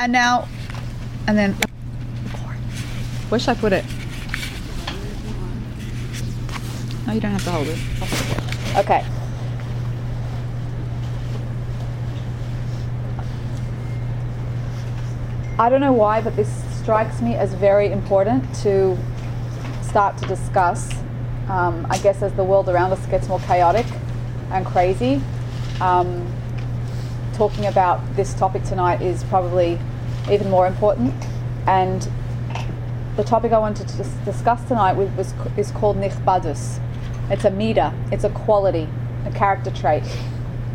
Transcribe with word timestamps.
And 0.00 0.12
now, 0.12 0.48
and 1.28 1.36
then, 1.36 1.52
where 3.28 3.38
should 3.38 3.50
I 3.50 3.60
put 3.60 3.74
it? 3.74 3.84
No, 7.06 7.12
you 7.12 7.20
don't 7.20 7.32
have 7.32 7.44
to 7.44 7.50
hold 7.50 7.66
it. 7.68 7.78
Okay. 8.78 9.04
I 15.58 15.68
don't 15.68 15.82
know 15.82 15.92
why, 15.92 16.22
but 16.22 16.34
this 16.34 16.48
strikes 16.80 17.20
me 17.20 17.34
as 17.34 17.52
very 17.52 17.92
important 17.92 18.42
to 18.62 18.96
start 19.82 20.16
to 20.16 20.26
discuss. 20.26 20.90
Um, 21.48 21.86
I 21.90 21.98
guess 21.98 22.22
as 22.22 22.32
the 22.32 22.44
world 22.44 22.70
around 22.70 22.92
us 22.92 23.04
gets 23.08 23.28
more 23.28 23.40
chaotic 23.40 23.84
and 24.50 24.64
crazy, 24.64 25.20
um, 25.82 26.26
talking 27.34 27.66
about 27.66 28.00
this 28.16 28.32
topic 28.32 28.64
tonight 28.64 29.02
is 29.02 29.24
probably 29.24 29.78
even 30.30 30.50
more 30.50 30.66
important. 30.66 31.14
And 31.66 32.08
the 33.16 33.24
topic 33.24 33.52
I 33.52 33.58
wanted 33.58 33.88
to 33.88 33.96
dis- 33.96 34.16
discuss 34.24 34.66
tonight 34.66 34.94
was, 34.94 35.10
was, 35.10 35.34
is 35.56 35.70
called 35.70 35.96
nichbadus. 35.96 36.80
It's 37.30 37.44
a 37.44 37.50
mida, 37.50 37.94
it's 38.10 38.24
a 38.24 38.30
quality, 38.30 38.88
a 39.26 39.30
character 39.30 39.70
trait. 39.70 40.02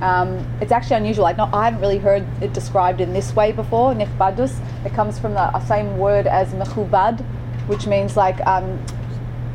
Um, 0.02 0.46
it's 0.62 0.72
actually 0.72 0.98
unusual. 0.98 1.26
I, 1.26 1.34
not, 1.34 1.54
I 1.54 1.66
hadn't 1.66 1.80
really 1.80 1.98
heard 1.98 2.26
it 2.42 2.54
described 2.54 3.02
in 3.02 3.14
this 3.14 3.36
way 3.36 3.52
before. 3.52 3.94
Nichbadus. 3.94 4.60
It 4.86 4.94
comes 4.94 5.18
from 5.18 5.34
the 5.34 5.60
same 5.66 5.98
word 5.98 6.27
as 6.27 6.54
mechubad, 6.54 7.22
which 7.68 7.88
means 7.88 8.18
like 8.18 8.46
um, 8.46 8.84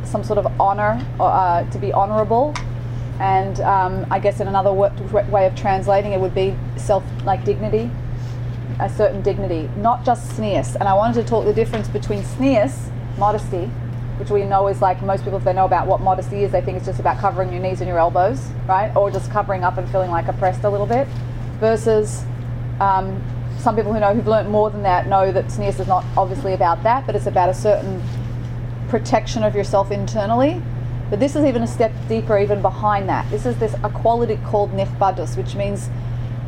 some 0.04 0.24
sort 0.24 0.38
of 0.38 0.60
honor, 0.60 1.04
or, 1.18 1.30
uh, 1.30 1.70
to 1.70 1.78
be 1.78 1.92
honorable. 1.92 2.54
And 3.20 3.60
um, 3.60 4.06
I 4.10 4.18
guess 4.18 4.40
in 4.40 4.48
another 4.48 4.72
way 4.72 5.46
of 5.46 5.54
translating 5.54 6.12
it 6.12 6.20
would 6.20 6.34
be 6.34 6.56
self, 6.76 7.04
like 7.24 7.44
dignity, 7.44 7.90
a 8.82 8.88
certain 8.88 9.22
dignity, 9.22 9.68
not 9.76 10.04
just 10.04 10.30
tznius. 10.32 10.74
And 10.76 10.84
I 10.84 10.94
wanted 10.94 11.22
to 11.22 11.28
talk 11.28 11.44
the 11.44 11.54
difference 11.54 11.88
between 11.88 12.22
tznius, 12.22 12.90
modesty, 13.18 13.66
which 14.18 14.30
we 14.30 14.44
know 14.44 14.68
is 14.68 14.82
like 14.82 15.02
most 15.02 15.24
people, 15.24 15.38
if 15.38 15.44
they 15.44 15.52
know 15.52 15.64
about 15.64 15.86
what 15.86 16.00
modesty 16.00 16.44
is, 16.44 16.52
they 16.52 16.60
think 16.60 16.76
it's 16.76 16.86
just 16.86 17.00
about 17.00 17.18
covering 17.18 17.52
your 17.52 17.62
knees 17.62 17.80
and 17.80 17.88
your 17.88 17.98
elbows, 17.98 18.48
right? 18.66 18.94
Or 18.94 19.10
just 19.10 19.30
covering 19.30 19.64
up 19.64 19.78
and 19.78 19.88
feeling 19.90 20.10
like 20.10 20.28
oppressed 20.28 20.64
a 20.64 20.68
little 20.68 20.86
bit, 20.86 21.08
versus 21.58 22.22
um, 22.80 23.22
some 23.58 23.76
people 23.76 23.92
who 23.92 24.00
know 24.00 24.14
who've 24.14 24.26
learned 24.26 24.48
more 24.48 24.70
than 24.70 24.82
that 24.82 25.06
know 25.06 25.32
that 25.32 25.46
tznius 25.46 25.80
is 25.80 25.86
not 25.86 26.04
obviously 26.16 26.54
about 26.54 26.82
that, 26.82 27.06
but 27.06 27.14
it's 27.14 27.26
about 27.26 27.48
a 27.48 27.54
certain 27.54 28.02
protection 28.88 29.42
of 29.42 29.54
yourself 29.54 29.90
internally. 29.90 30.60
But 31.08 31.18
this 31.18 31.34
is 31.34 31.44
even 31.44 31.62
a 31.62 31.66
step 31.66 31.92
deeper, 32.08 32.38
even 32.38 32.62
behind 32.62 33.08
that. 33.08 33.28
This 33.30 33.44
is 33.44 33.56
this 33.58 33.74
a 33.82 33.90
quality 33.90 34.38
called 34.44 34.70
nichbadus, 34.72 35.36
which 35.36 35.54
means 35.54 35.90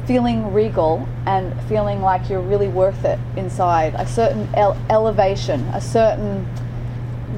feeling 0.06 0.52
regal 0.52 1.06
and 1.26 1.60
feeling 1.64 2.02
like 2.02 2.28
you're 2.28 2.40
really 2.40 2.68
worth 2.68 3.04
it 3.04 3.18
inside. 3.36 3.94
A 3.96 4.06
certain 4.06 4.48
ele- 4.54 4.76
elevation, 4.90 5.60
a 5.72 5.80
certain 5.80 6.46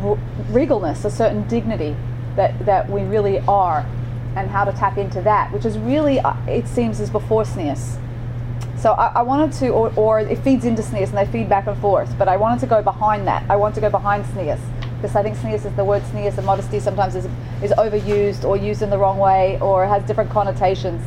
r- 0.02 0.18
regalness, 0.50 1.04
a 1.04 1.10
certain 1.10 1.46
dignity 1.48 1.96
that, 2.36 2.64
that 2.64 2.88
we 2.90 3.02
really 3.02 3.40
are, 3.40 3.86
and 4.36 4.50
how 4.50 4.64
to 4.64 4.72
tap 4.72 4.98
into 4.98 5.22
that, 5.22 5.52
which 5.52 5.64
is 5.64 5.78
really, 5.78 6.18
uh, 6.20 6.34
it 6.46 6.66
seems, 6.66 7.00
is 7.00 7.10
before 7.10 7.44
tznius. 7.44 7.98
So 8.76 8.92
I, 8.92 9.06
I, 9.18 9.22
wanted 9.22 9.52
to, 9.60 9.68
or, 9.68 9.92
or, 9.96 10.20
it 10.20 10.38
feeds 10.38 10.64
into 10.64 10.82
tznius 10.82 11.08
and 11.08 11.16
they 11.16 11.26
feed 11.26 11.48
back 11.48 11.66
and 11.66 11.78
forth, 11.78 12.16
but 12.18 12.28
I 12.28 12.36
wanted 12.36 12.60
to 12.60 12.66
go 12.66 12.82
behind 12.82 13.26
that. 13.26 13.48
I 13.48 13.56
want 13.56 13.74
to 13.76 13.80
go 13.80 13.88
behind 13.88 14.24
tznius 14.26 14.60
because 14.96 15.16
I 15.16 15.22
think 15.22 15.36
tznius 15.36 15.64
is 15.66 15.74
the 15.74 15.84
word 15.84 16.02
tznius 16.04 16.36
and 16.38 16.46
modesty 16.46 16.80
sometimes 16.80 17.14
is, 17.14 17.26
is 17.62 17.70
overused 17.72 18.44
or 18.44 18.56
used 18.56 18.82
in 18.82 18.90
the 18.90 18.98
wrong 18.98 19.18
way 19.18 19.58
or 19.60 19.86
has 19.86 20.02
different 20.04 20.30
connotations. 20.30 21.02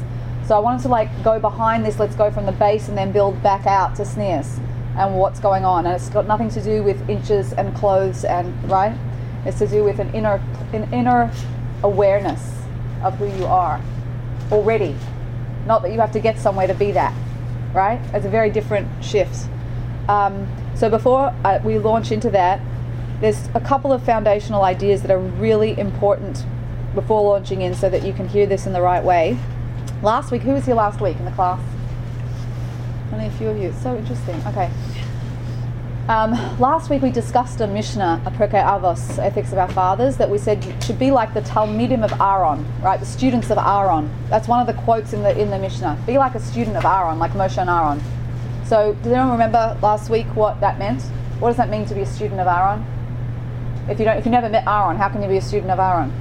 So 0.47 0.55
I 0.55 0.59
wanted 0.59 0.81
to 0.83 0.87
like 0.87 1.09
go 1.25 1.39
behind 1.39 1.85
this, 1.85 1.99
let's 1.99 2.15
go 2.15 2.31
from 2.31 2.45
the 2.45 2.53
base 2.53 2.87
and 2.87 2.97
then 2.97 3.11
build 3.11 3.43
back 3.43 3.67
out 3.67 3.97
to 3.97 4.03
tznius 4.03 4.59
and 4.97 5.13
what's 5.17 5.41
going 5.41 5.65
on. 5.65 5.85
And 5.85 5.93
it's 5.93 6.07
got 6.07 6.25
nothing 6.25 6.49
to 6.51 6.63
do 6.63 6.83
with 6.83 7.09
inches 7.09 7.51
and 7.51 7.75
clothes 7.75 8.23
and 8.23 8.53
right? 8.71 8.97
It's 9.45 9.59
to 9.59 9.67
do 9.67 9.83
with 9.83 9.99
an 9.99 10.09
inner 10.13 10.41
an 10.71 10.91
inner 10.93 11.29
awareness 11.83 12.61
of 13.03 13.15
who 13.15 13.27
you 13.27 13.45
are 13.45 13.81
already. 14.49 14.95
Not 15.65 15.81
that 15.81 15.91
you 15.91 15.99
have 15.99 16.13
to 16.13 16.21
get 16.21 16.39
somewhere 16.39 16.67
to 16.67 16.73
be 16.73 16.93
that, 16.93 17.13
right? 17.73 17.99
It's 18.13 18.25
a 18.25 18.29
very 18.29 18.49
different 18.49 18.87
shift. 19.03 19.49
Um, 20.07 20.47
so 20.75 20.89
before 20.89 21.35
uh, 21.43 21.59
we 21.61 21.77
launch 21.77 22.13
into 22.13 22.29
that, 22.29 22.61
there's 23.19 23.49
a 23.53 23.59
couple 23.59 23.91
of 23.91 24.01
foundational 24.01 24.63
ideas 24.63 25.01
that 25.01 25.11
are 25.11 25.19
really 25.19 25.77
important 25.77 26.45
before 26.95 27.21
launching 27.21 27.61
in 27.63 27.75
so 27.75 27.89
that 27.89 28.03
you 28.03 28.13
can 28.13 28.29
hear 28.29 28.45
this 28.45 28.65
in 28.65 28.71
the 28.71 28.81
right 28.81 29.03
way. 29.03 29.37
Last 30.03 30.31
week, 30.31 30.43
who 30.43 30.51
was 30.51 30.65
here 30.65 30.75
last 30.75 31.01
week 31.01 31.17
in 31.17 31.25
the 31.25 31.31
class? 31.31 31.61
Only 33.11 33.27
a 33.27 33.31
few 33.31 33.49
of 33.49 33.57
you. 33.57 33.69
It's 33.69 33.81
So 33.81 33.95
interesting. 33.95 34.35
Okay. 34.47 34.69
Um, 36.07 36.31
last 36.57 36.89
week 36.89 37.01
we 37.01 37.11
discussed 37.11 37.59
a 37.59 37.67
Mishnah, 37.67 38.21
a 38.25 38.31
Pirkei 38.31 38.63
Avos, 38.63 39.19
Ethics 39.19 39.51
of 39.51 39.57
Our 39.57 39.67
Fathers, 39.67 40.15
that 40.17 40.29
we 40.29 40.37
said 40.37 40.63
should 40.81 40.97
be 40.97 41.11
like 41.11 41.33
the 41.33 41.41
Talmidim 41.41 42.01
of 42.01 42.13
Aaron, 42.21 42.65
right? 42.81 42.97
The 42.97 43.05
students 43.05 43.49
of 43.49 43.57
Aaron. 43.57 44.09
That's 44.29 44.47
one 44.47 44.61
of 44.61 44.67
the 44.67 44.81
quotes 44.83 45.11
in 45.11 45.23
the 45.23 45.37
in 45.37 45.49
the 45.49 45.59
Mishnah. 45.59 46.01
Be 46.05 46.17
like 46.17 46.35
a 46.35 46.39
student 46.39 46.77
of 46.77 46.85
Aaron, 46.85 47.19
like 47.19 47.31
Moshe 47.31 47.57
and 47.57 47.69
Aaron. 47.69 48.01
So, 48.65 48.93
does 49.03 49.11
anyone 49.11 49.31
remember 49.31 49.77
last 49.81 50.09
week 50.09 50.27
what 50.35 50.61
that 50.61 50.79
meant? 50.79 51.01
What 51.39 51.49
does 51.49 51.57
that 51.57 51.69
mean 51.69 51.85
to 51.85 51.93
be 51.93 52.01
a 52.01 52.05
student 52.05 52.39
of 52.39 52.47
Aaron? 52.47 52.85
If 53.89 53.99
you 53.99 54.05
don't, 54.05 54.17
if 54.17 54.25
you 54.25 54.31
never 54.31 54.47
met 54.49 54.65
Aaron, 54.67 54.95
how 54.97 55.09
can 55.09 55.21
you 55.21 55.27
be 55.27 55.37
a 55.37 55.41
student 55.41 55.71
of 55.71 55.79
Aaron? 55.79 56.11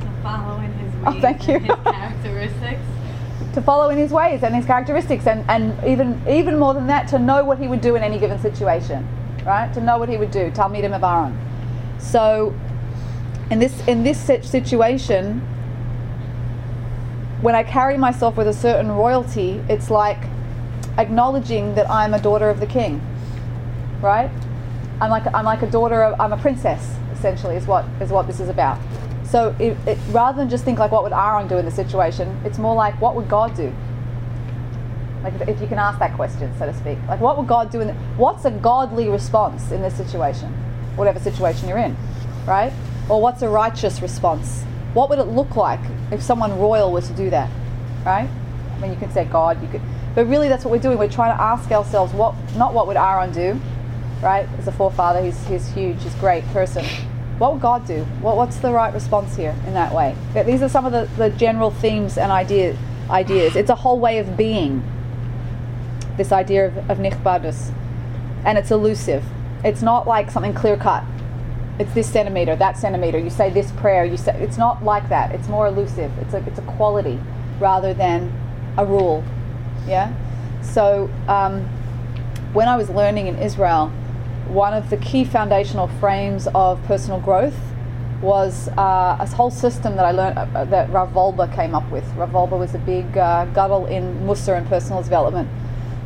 To 0.00 0.22
follow 0.22 0.60
in 0.60 0.72
his 0.72 0.82
ways 0.82 0.89
Oh, 1.06 1.18
thank 1.20 1.48
you. 1.48 1.58
his 1.58 1.76
characteristics. 1.84 2.82
to 3.54 3.62
follow 3.62 3.88
in 3.88 3.98
his 3.98 4.12
ways 4.12 4.42
and 4.42 4.54
his 4.54 4.64
characteristics 4.64 5.26
and, 5.26 5.44
and 5.50 5.72
even 5.84 6.22
even 6.28 6.58
more 6.58 6.72
than 6.72 6.86
that 6.86 7.08
to 7.08 7.18
know 7.18 7.44
what 7.44 7.58
he 7.58 7.66
would 7.66 7.80
do 7.80 7.96
in 7.96 8.02
any 8.02 8.18
given 8.18 8.38
situation 8.38 9.06
right? 9.44 9.72
To 9.74 9.80
know 9.80 9.98
what 9.98 10.08
he 10.08 10.16
would 10.16 10.30
do. 10.30 10.50
Talmidim 10.50 10.94
of 10.94 11.02
aaron 11.02 11.36
so 11.98 12.54
in 13.50 13.58
this 13.58 13.86
in 13.86 14.02
this 14.02 14.18
situation 14.18 15.40
when 17.42 17.54
i 17.54 17.62
carry 17.62 17.96
myself 17.96 18.36
with 18.36 18.48
a 18.48 18.52
certain 18.52 18.90
royalty 18.90 19.62
it's 19.68 19.90
like 19.90 20.22
acknowledging 20.98 21.74
that 21.74 21.88
i'm 21.90 22.14
a 22.14 22.20
daughter 22.20 22.48
of 22.48 22.60
the 22.60 22.66
king 22.66 23.00
right? 24.00 24.30
I'm 25.00 25.10
like 25.10 25.26
i'm 25.34 25.44
like 25.44 25.62
a 25.62 25.70
daughter 25.70 26.02
of 26.02 26.20
i'm 26.20 26.32
a 26.32 26.38
princess 26.38 26.94
essentially 27.12 27.56
is 27.56 27.66
what 27.66 27.84
is 28.00 28.10
what 28.10 28.26
this 28.26 28.40
is 28.40 28.48
about 28.48 28.78
so 29.30 29.54
it, 29.60 29.76
it, 29.86 29.96
rather 30.08 30.38
than 30.38 30.50
just 30.50 30.64
think 30.64 30.80
like 30.80 30.90
what 30.90 31.04
would 31.04 31.12
Aaron 31.12 31.46
do 31.46 31.56
in 31.56 31.64
the 31.64 31.70
situation, 31.70 32.40
it's 32.44 32.58
more 32.58 32.74
like 32.74 33.00
what 33.00 33.14
would 33.14 33.28
God 33.28 33.54
do? 33.56 33.72
Like 35.22 35.34
if, 35.34 35.48
if 35.48 35.60
you 35.60 35.68
can 35.68 35.78
ask 35.78 36.00
that 36.00 36.14
question, 36.16 36.52
so 36.58 36.66
to 36.66 36.74
speak, 36.74 36.98
like 37.06 37.20
what 37.20 37.38
would 37.38 37.46
God 37.46 37.70
do 37.70 37.80
in? 37.80 37.86
The, 37.86 37.92
what's 38.16 38.44
a 38.44 38.50
godly 38.50 39.08
response 39.08 39.70
in 39.70 39.82
this 39.82 39.96
situation, 39.96 40.48
whatever 40.96 41.20
situation 41.20 41.68
you're 41.68 41.78
in, 41.78 41.96
right? 42.44 42.72
Or 43.08 43.22
what's 43.22 43.42
a 43.42 43.48
righteous 43.48 44.02
response? 44.02 44.64
What 44.94 45.08
would 45.10 45.20
it 45.20 45.28
look 45.28 45.54
like 45.54 45.80
if 46.10 46.20
someone 46.20 46.58
royal 46.58 46.90
was 46.90 47.06
to 47.06 47.14
do 47.14 47.30
that, 47.30 47.48
right? 48.04 48.28
I 48.28 48.80
mean, 48.80 48.90
you 48.90 48.96
could 48.96 49.12
say 49.12 49.26
God, 49.26 49.62
you 49.62 49.68
could, 49.68 49.82
but 50.16 50.26
really 50.26 50.48
that's 50.48 50.64
what 50.64 50.72
we're 50.72 50.82
doing. 50.82 50.98
We're 50.98 51.08
trying 51.08 51.36
to 51.36 51.40
ask 51.40 51.70
ourselves 51.70 52.12
what, 52.12 52.34
not 52.56 52.74
what 52.74 52.88
would 52.88 52.96
Aaron 52.96 53.30
do, 53.30 53.60
right? 54.20 54.48
As 54.58 54.66
a 54.66 54.72
forefather, 54.72 55.22
he's 55.22 55.46
he's 55.46 55.68
huge, 55.68 56.02
he's 56.02 56.16
a 56.16 56.18
great 56.18 56.44
person 56.46 56.84
what 57.40 57.54
would 57.54 57.62
God 57.62 57.86
do? 57.86 58.04
What, 58.20 58.36
what's 58.36 58.58
the 58.58 58.70
right 58.70 58.92
response 58.92 59.34
here 59.34 59.56
in 59.66 59.72
that 59.72 59.94
way? 59.94 60.14
These 60.44 60.60
are 60.60 60.68
some 60.68 60.84
of 60.84 60.92
the, 60.92 61.08
the 61.16 61.30
general 61.30 61.70
themes 61.70 62.18
and 62.18 62.30
idea, 62.30 62.76
ideas. 63.08 63.56
It's 63.56 63.70
a 63.70 63.74
whole 63.74 63.98
way 63.98 64.18
of 64.18 64.36
being, 64.36 64.84
this 66.18 66.32
idea 66.32 66.66
of, 66.66 66.90
of 66.90 66.98
nichbadus. 66.98 67.72
And 68.44 68.58
it's 68.58 68.70
elusive. 68.70 69.24
It's 69.64 69.80
not 69.80 70.06
like 70.06 70.30
something 70.30 70.52
clear 70.52 70.76
cut. 70.76 71.02
It's 71.78 71.94
this 71.94 72.12
centimeter, 72.12 72.56
that 72.56 72.76
centimeter. 72.76 73.18
You 73.18 73.30
say 73.30 73.48
this 73.48 73.70
prayer. 73.72 74.04
You 74.04 74.18
say 74.18 74.38
it's 74.38 74.58
not 74.58 74.84
like 74.84 75.08
that. 75.08 75.32
It's 75.32 75.48
more 75.48 75.66
elusive. 75.66 76.12
It's 76.18 76.34
a 76.34 76.44
it's 76.46 76.58
a 76.58 76.62
quality 76.76 77.18
rather 77.58 77.94
than 77.94 78.30
a 78.76 78.84
rule. 78.84 79.24
Yeah. 79.86 80.12
So 80.60 81.10
um, 81.26 81.62
when 82.52 82.68
I 82.68 82.76
was 82.76 82.90
learning 82.90 83.28
in 83.28 83.38
Israel, 83.38 83.90
one 84.50 84.74
of 84.74 84.90
the 84.90 84.96
key 84.98 85.24
foundational 85.24 85.86
frames 85.86 86.48
of 86.54 86.82
personal 86.84 87.20
growth 87.20 87.56
was 88.20 88.68
uh, 88.76 89.16
a 89.18 89.26
whole 89.26 89.50
system 89.50 89.96
that 89.96 90.04
I 90.04 90.10
learned 90.10 90.38
uh, 90.38 90.64
that 90.66 90.90
Rav 90.90 91.54
came 91.54 91.74
up 91.74 91.90
with. 91.90 92.04
Rav 92.16 92.32
was 92.50 92.74
a 92.74 92.78
big 92.78 93.16
uh, 93.16 93.46
gadol 93.46 93.86
in 93.86 94.26
Mussar 94.26 94.58
and 94.58 94.66
personal 94.66 95.02
development. 95.02 95.48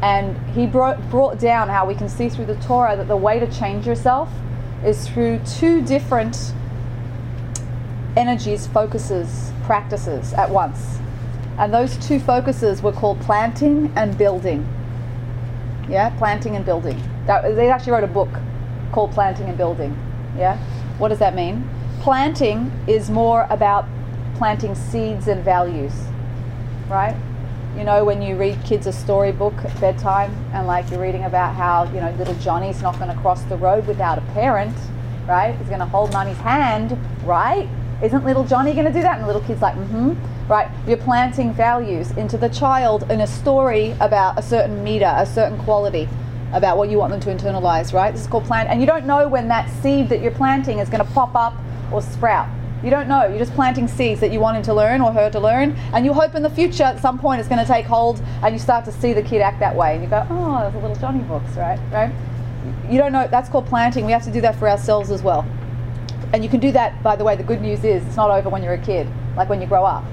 And 0.02 0.36
he 0.50 0.66
brought, 0.66 1.10
brought 1.10 1.38
down 1.38 1.68
how 1.68 1.86
we 1.86 1.94
can 1.94 2.08
see 2.08 2.28
through 2.28 2.46
the 2.46 2.56
Torah 2.56 2.96
that 2.96 3.08
the 3.08 3.16
way 3.16 3.40
to 3.40 3.50
change 3.50 3.86
yourself 3.86 4.28
is 4.84 5.08
through 5.08 5.40
two 5.46 5.82
different 5.82 6.52
energies, 8.16 8.66
focuses, 8.66 9.52
practices 9.64 10.34
at 10.34 10.50
once. 10.50 10.98
And 11.58 11.72
those 11.72 11.96
two 11.96 12.20
focuses 12.20 12.82
were 12.82 12.92
called 12.92 13.20
planting 13.22 13.92
and 13.96 14.16
building. 14.18 14.68
Yeah, 15.88 16.10
planting 16.18 16.54
and 16.56 16.64
building. 16.64 17.02
That, 17.26 17.56
they 17.56 17.70
actually 17.70 17.92
wrote 17.92 18.04
a 18.04 18.08
book 18.08 18.28
called 18.92 19.12
Planting 19.12 19.48
and 19.48 19.56
Building. 19.56 19.96
Yeah? 20.36 20.58
What 20.98 21.08
does 21.08 21.18
that 21.18 21.34
mean? 21.34 21.68
Planting 22.00 22.70
is 22.86 23.10
more 23.10 23.46
about 23.50 23.86
planting 24.36 24.74
seeds 24.74 25.28
and 25.28 25.42
values. 25.44 25.92
right? 26.88 27.16
You 27.76 27.84
know, 27.84 28.04
when 28.04 28.22
you 28.22 28.36
read 28.36 28.62
kids 28.64 28.86
a 28.86 28.92
storybook 28.92 29.54
at 29.64 29.80
bedtime 29.80 30.32
and 30.52 30.66
like 30.66 30.90
you're 30.90 31.00
reading 31.00 31.24
about 31.24 31.54
how, 31.54 31.84
you 31.92 32.00
know, 32.00 32.10
little 32.18 32.34
Johnny's 32.34 32.82
not 32.82 32.98
going 32.98 33.14
to 33.14 33.20
cross 33.20 33.42
the 33.44 33.56
road 33.56 33.86
without 33.86 34.18
a 34.18 34.20
parent, 34.32 34.76
right? 35.26 35.56
He's 35.56 35.68
going 35.68 35.80
to 35.80 35.86
hold 35.86 36.12
mummy's 36.12 36.36
hand, 36.38 36.96
right? 37.24 37.68
Isn't 38.02 38.24
little 38.24 38.44
Johnny 38.44 38.74
going 38.74 38.86
to 38.86 38.92
do 38.92 39.02
that? 39.02 39.14
And 39.14 39.22
the 39.22 39.26
little 39.26 39.42
kid's 39.42 39.62
like, 39.62 39.74
mm 39.74 39.86
hmm, 39.86 40.48
right? 40.48 40.70
You're 40.86 40.98
planting 40.98 41.52
values 41.52 42.10
into 42.12 42.36
the 42.36 42.48
child 42.48 43.10
in 43.10 43.20
a 43.20 43.26
story 43.26 43.96
about 44.00 44.38
a 44.38 44.42
certain 44.42 44.84
mida, 44.84 45.14
a 45.18 45.26
certain 45.26 45.58
quality, 45.64 46.08
about 46.52 46.76
what 46.76 46.90
you 46.90 46.98
want 46.98 47.10
them 47.10 47.20
to 47.20 47.28
internalize, 47.28 47.92
right? 47.92 48.12
This 48.12 48.22
is 48.22 48.26
called 48.26 48.44
plant. 48.44 48.68
And 48.68 48.80
you 48.80 48.86
don't 48.86 49.06
know 49.06 49.28
when 49.28 49.48
that 49.48 49.68
seed 49.82 50.08
that 50.08 50.20
you're 50.20 50.32
planting 50.32 50.78
is 50.78 50.88
going 50.88 51.04
to 51.04 51.10
pop 51.12 51.34
up 51.34 51.54
or 51.92 52.02
sprout. 52.02 52.48
You 52.82 52.90
don't 52.90 53.08
know. 53.08 53.26
You're 53.26 53.38
just 53.38 53.54
planting 53.54 53.88
seeds 53.88 54.20
that 54.20 54.30
you 54.30 54.40
want 54.40 54.58
him 54.58 54.62
to 54.64 54.74
learn 54.74 55.00
or 55.00 55.10
her 55.10 55.30
to 55.30 55.40
learn, 55.40 55.74
and 55.94 56.04
you 56.04 56.12
hope 56.12 56.34
in 56.34 56.42
the 56.42 56.50
future 56.50 56.82
at 56.82 57.00
some 57.00 57.18
point 57.18 57.40
it's 57.40 57.48
going 57.48 57.64
to 57.64 57.66
take 57.66 57.86
hold, 57.86 58.20
and 58.42 58.54
you 58.54 58.58
start 58.58 58.84
to 58.84 58.92
see 58.92 59.14
the 59.14 59.22
kid 59.22 59.40
act 59.40 59.58
that 59.60 59.74
way, 59.74 59.94
and 59.94 60.04
you 60.04 60.10
go, 60.10 60.26
"Oh, 60.28 60.60
there's 60.60 60.74
a 60.74 60.78
little 60.78 60.96
Johnny 60.96 61.20
books, 61.20 61.56
right? 61.56 61.78
Right? 61.90 62.12
You 62.90 62.98
don't 62.98 63.12
know. 63.12 63.26
That's 63.26 63.48
called 63.48 63.66
planting. 63.66 64.04
We 64.04 64.12
have 64.12 64.24
to 64.24 64.30
do 64.30 64.42
that 64.42 64.56
for 64.56 64.68
ourselves 64.68 65.10
as 65.10 65.22
well. 65.22 65.46
And 66.34 66.44
you 66.44 66.50
can 66.50 66.60
do 66.60 66.72
that. 66.72 67.02
By 67.02 67.16
the 67.16 67.24
way, 67.24 67.36
the 67.36 67.42
good 67.42 67.62
news 67.62 67.84
is 67.84 68.04
it's 68.06 68.16
not 68.16 68.30
over 68.30 68.50
when 68.50 68.62
you're 68.62 68.74
a 68.74 68.78
kid, 68.78 69.08
like 69.34 69.48
when 69.48 69.62
you 69.62 69.66
grow 69.66 69.84
up. 69.84 70.04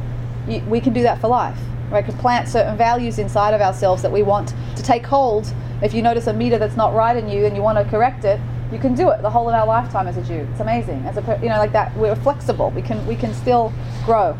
You, 0.47 0.61
we 0.61 0.79
can 0.79 0.93
do 0.93 1.03
that 1.03 1.19
for 1.19 1.27
life. 1.27 1.59
We 1.91 2.01
can 2.03 2.17
plant 2.17 2.47
certain 2.47 2.77
values 2.77 3.19
inside 3.19 3.53
of 3.53 3.59
ourselves 3.59 4.01
that 4.01 4.11
we 4.11 4.23
want 4.23 4.53
to 4.77 4.83
take 4.83 5.05
hold. 5.05 5.53
If 5.81 5.93
you 5.93 6.01
notice 6.01 6.27
a 6.27 6.33
mida 6.33 6.59
that's 6.59 6.75
not 6.75 6.93
right 6.93 7.17
in 7.17 7.27
you 7.27 7.45
and 7.45 7.55
you 7.55 7.61
want 7.61 7.77
to 7.77 7.83
correct 7.85 8.23
it, 8.23 8.39
you 8.71 8.79
can 8.79 8.95
do 8.95 9.09
it 9.09 9.21
the 9.21 9.29
whole 9.29 9.49
of 9.49 9.55
our 9.55 9.65
lifetime 9.65 10.07
as 10.07 10.15
a 10.17 10.21
Jew. 10.21 10.47
It's 10.51 10.59
amazing. 10.59 11.03
As 11.05 11.17
a 11.17 11.39
you 11.41 11.49
know 11.49 11.57
like 11.57 11.73
that, 11.73 11.95
we're 11.97 12.15
flexible. 12.15 12.69
We 12.71 12.81
can 12.81 13.05
we 13.05 13.15
can 13.15 13.33
still 13.33 13.73
grow. 14.05 14.37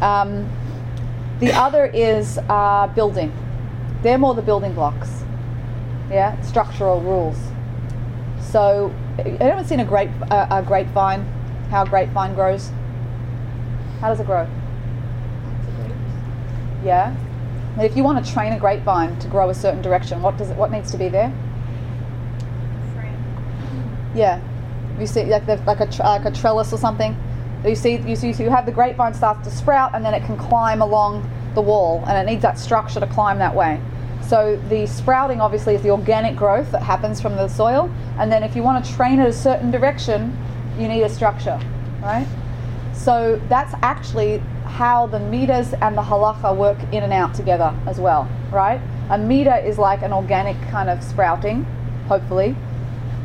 Um, 0.00 0.48
the 1.40 1.52
other 1.52 1.86
is 1.86 2.38
uh, 2.48 2.86
building. 2.94 3.32
They're 4.02 4.18
more 4.18 4.34
the 4.34 4.42
building 4.42 4.74
blocks. 4.74 5.24
Yeah, 6.10 6.40
structural 6.42 7.00
rules. 7.00 7.38
So, 8.40 8.94
anyone 9.18 9.64
seen 9.64 9.80
a 9.80 9.84
grape 9.84 10.10
uh, 10.30 10.46
a 10.50 10.62
grapevine? 10.62 11.24
How 11.70 11.82
a 11.82 11.88
grapevine 11.88 12.34
grows? 12.34 12.70
How 14.00 14.08
does 14.10 14.20
it 14.20 14.26
grow? 14.26 14.46
Yeah. 16.84 17.16
If 17.78 17.96
you 17.96 18.04
want 18.04 18.24
to 18.24 18.32
train 18.32 18.52
a 18.52 18.58
grapevine 18.58 19.18
to 19.18 19.28
grow 19.28 19.50
a 19.50 19.54
certain 19.54 19.82
direction, 19.82 20.22
what 20.22 20.36
does 20.36 20.50
it, 20.50 20.56
what 20.56 20.70
needs 20.70 20.90
to 20.92 20.96
be 20.96 21.08
there? 21.08 21.32
Yeah, 24.14 24.40
you 24.98 25.06
see 25.06 25.24
like 25.24 25.44
the, 25.46 25.56
like 25.66 25.80
a 25.80 26.02
like 26.02 26.24
a 26.24 26.30
trellis 26.30 26.72
or 26.72 26.78
something. 26.78 27.16
You 27.64 27.74
see 27.74 27.96
you 27.96 28.14
see 28.14 28.28
you 28.30 28.50
have 28.50 28.64
the 28.64 28.72
grapevine 28.72 29.12
starts 29.14 29.48
to 29.48 29.54
sprout 29.54 29.94
and 29.94 30.04
then 30.04 30.14
it 30.14 30.24
can 30.24 30.36
climb 30.36 30.82
along 30.82 31.28
the 31.54 31.62
wall 31.62 32.04
and 32.06 32.16
it 32.16 32.30
needs 32.30 32.42
that 32.42 32.58
structure 32.58 33.00
to 33.00 33.06
climb 33.08 33.38
that 33.38 33.54
way. 33.54 33.80
So 34.22 34.56
the 34.68 34.86
sprouting 34.86 35.40
obviously 35.40 35.74
is 35.74 35.82
the 35.82 35.90
organic 35.90 36.36
growth 36.36 36.70
that 36.70 36.82
happens 36.82 37.20
from 37.20 37.34
the 37.34 37.48
soil, 37.48 37.92
and 38.18 38.30
then 38.30 38.42
if 38.42 38.54
you 38.54 38.62
want 38.62 38.84
to 38.84 38.92
train 38.94 39.18
it 39.18 39.26
a 39.26 39.32
certain 39.32 39.70
direction, 39.70 40.36
you 40.78 40.88
need 40.88 41.02
a 41.02 41.08
structure, 41.08 41.60
right? 42.00 42.26
So 42.94 43.40
that's 43.48 43.74
actually 43.82 44.42
how 44.64 45.06
the 45.06 45.18
midos 45.18 45.78
and 45.80 45.96
the 45.96 46.02
halacha 46.02 46.56
work 46.56 46.78
in 46.92 47.02
and 47.02 47.12
out 47.12 47.34
together 47.34 47.74
as 47.86 48.00
well, 48.00 48.28
right? 48.50 48.80
A 49.10 49.18
mida 49.18 49.64
is 49.64 49.78
like 49.78 50.02
an 50.02 50.12
organic 50.12 50.60
kind 50.70 50.88
of 50.88 51.02
sprouting, 51.02 51.64
hopefully, 52.08 52.56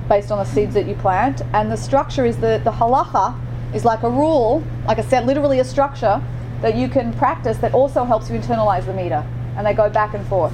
based 0.07 0.31
on 0.31 0.37
the 0.37 0.45
seeds 0.45 0.73
that 0.73 0.87
you 0.87 0.95
plant. 0.95 1.41
And 1.53 1.71
the 1.71 1.77
structure 1.77 2.25
is 2.25 2.37
the, 2.37 2.61
the 2.63 2.71
halacha 2.71 3.39
is 3.73 3.85
like 3.85 4.03
a 4.03 4.09
rule, 4.09 4.63
like 4.85 4.99
I 4.99 5.03
said, 5.03 5.25
literally 5.25 5.59
a 5.59 5.63
structure 5.63 6.21
that 6.61 6.75
you 6.75 6.89
can 6.89 7.13
practice 7.13 7.57
that 7.57 7.73
also 7.73 8.03
helps 8.03 8.29
you 8.29 8.37
internalize 8.37 8.85
the 8.85 8.93
mida. 8.93 9.25
And 9.55 9.65
they 9.65 9.73
go 9.73 9.89
back 9.89 10.13
and 10.13 10.25
forth. 10.27 10.53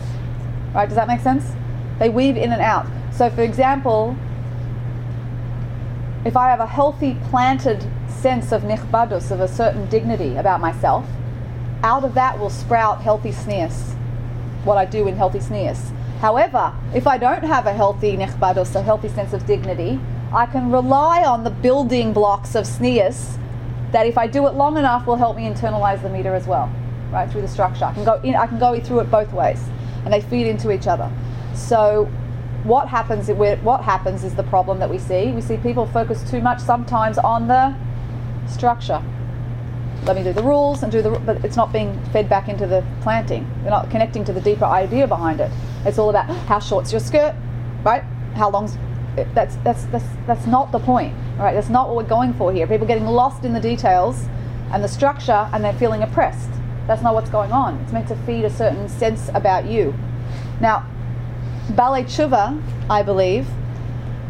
Right? 0.73 0.87
Does 0.87 0.95
that 0.95 1.07
make 1.07 1.21
sense? 1.21 1.53
They 1.99 2.09
weave 2.09 2.37
in 2.37 2.51
and 2.51 2.61
out. 2.61 2.85
So, 3.13 3.29
for 3.29 3.41
example, 3.41 4.15
if 6.25 6.35
I 6.35 6.49
have 6.49 6.59
a 6.59 6.65
healthy 6.65 7.17
planted 7.29 7.85
sense 8.25 8.51
of 8.51 8.63
nichbadus, 8.63 9.29
of 9.29 9.39
a 9.39 9.47
certain 9.47 9.87
dignity 9.87 10.35
about 10.35 10.59
myself, 10.59 11.05
out 11.83 12.03
of 12.03 12.15
that 12.15 12.39
will 12.39 12.49
sprout 12.49 12.99
healthy 12.99 13.29
tznius, 13.29 13.93
what 14.63 14.79
I 14.79 14.85
do 14.85 15.07
in 15.07 15.15
healthy 15.15 15.37
tznius. 15.37 15.91
However, 16.21 16.73
if 16.95 17.05
I 17.05 17.19
don't 17.19 17.43
have 17.43 17.67
a 17.67 17.73
healthy 17.73 18.17
nichbadus, 18.17 18.73
a 18.73 18.81
healthy 18.81 19.09
sense 19.09 19.33
of 19.33 19.45
dignity, 19.45 19.99
I 20.33 20.47
can 20.47 20.71
rely 20.71 21.23
on 21.23 21.43
the 21.43 21.51
building 21.51 22.13
blocks 22.13 22.55
of 22.55 22.65
tznius 22.65 23.37
that 23.91 24.07
if 24.07 24.17
I 24.17 24.25
do 24.25 24.47
it 24.47 24.55
long 24.55 24.75
enough 24.79 25.05
will 25.05 25.17
help 25.17 25.37
me 25.37 25.43
internalize 25.43 26.01
the 26.01 26.09
mida 26.09 26.29
as 26.29 26.47
well, 26.47 26.73
right, 27.11 27.29
through 27.29 27.41
the 27.41 27.47
structure. 27.47 27.85
I 27.85 27.93
can 27.93 28.05
go 28.05 28.15
in, 28.23 28.35
I 28.35 28.47
can 28.47 28.57
go 28.57 28.79
through 28.79 29.01
it 29.01 29.11
both 29.11 29.31
ways, 29.33 29.61
and 30.03 30.11
they 30.11 30.21
feed 30.21 30.47
into 30.47 30.71
each 30.71 30.87
other. 30.87 31.11
So 31.53 32.05
what 32.63 32.87
happens 32.87 33.29
what 33.29 33.83
happens 33.83 34.23
is 34.23 34.33
the 34.33 34.49
problem 34.55 34.79
that 34.79 34.89
we 34.89 34.97
see. 34.97 35.31
We 35.31 35.41
see 35.41 35.57
people 35.57 35.85
focus 35.85 36.27
too 36.31 36.41
much 36.41 36.59
sometimes 36.59 37.19
on 37.19 37.47
the 37.47 37.75
structure. 38.47 39.01
Let 40.05 40.15
me 40.15 40.23
do 40.23 40.33
the 40.33 40.43
rules 40.43 40.83
and 40.83 40.91
do 40.91 41.01
the 41.01 41.11
but 41.11 41.43
it's 41.43 41.55
not 41.55 41.73
being 41.73 41.99
fed 42.13 42.29
back 42.29 42.47
into 42.47 42.67
the 42.67 42.85
planting. 43.01 43.49
They're 43.61 43.71
not 43.71 43.89
connecting 43.89 44.23
to 44.25 44.33
the 44.33 44.41
deeper 44.41 44.65
idea 44.65 45.07
behind 45.07 45.39
it. 45.39 45.51
It's 45.85 45.97
all 45.97 46.09
about 46.09 46.25
how 46.47 46.59
short's 46.59 46.91
your 46.91 47.01
skirt, 47.01 47.35
right? 47.83 48.03
How 48.35 48.49
long's 48.49 48.77
that's 49.33 49.55
that's 49.57 49.85
that's 49.85 50.05
that's 50.27 50.45
not 50.45 50.71
the 50.71 50.79
point, 50.79 51.15
right? 51.37 51.53
That's 51.53 51.69
not 51.69 51.87
what 51.87 51.97
we're 51.97 52.09
going 52.09 52.33
for 52.33 52.51
here. 52.51 52.67
People 52.67 52.85
getting 52.85 53.05
lost 53.05 53.45
in 53.45 53.53
the 53.53 53.59
details 53.59 54.25
and 54.71 54.83
the 54.83 54.87
structure 54.87 55.49
and 55.53 55.63
they're 55.63 55.73
feeling 55.73 56.03
oppressed. 56.03 56.49
That's 56.87 57.01
not 57.01 57.13
what's 57.13 57.29
going 57.29 57.51
on. 57.51 57.79
It's 57.79 57.91
meant 57.91 58.07
to 58.09 58.15
feed 58.17 58.45
a 58.45 58.49
certain 58.49 58.87
sense 58.89 59.29
about 59.33 59.65
you. 59.65 59.93
Now, 60.59 60.85
Balei 61.71 62.03
Tshuva, 62.03 62.61
I 62.89 63.01
believe, 63.01 63.47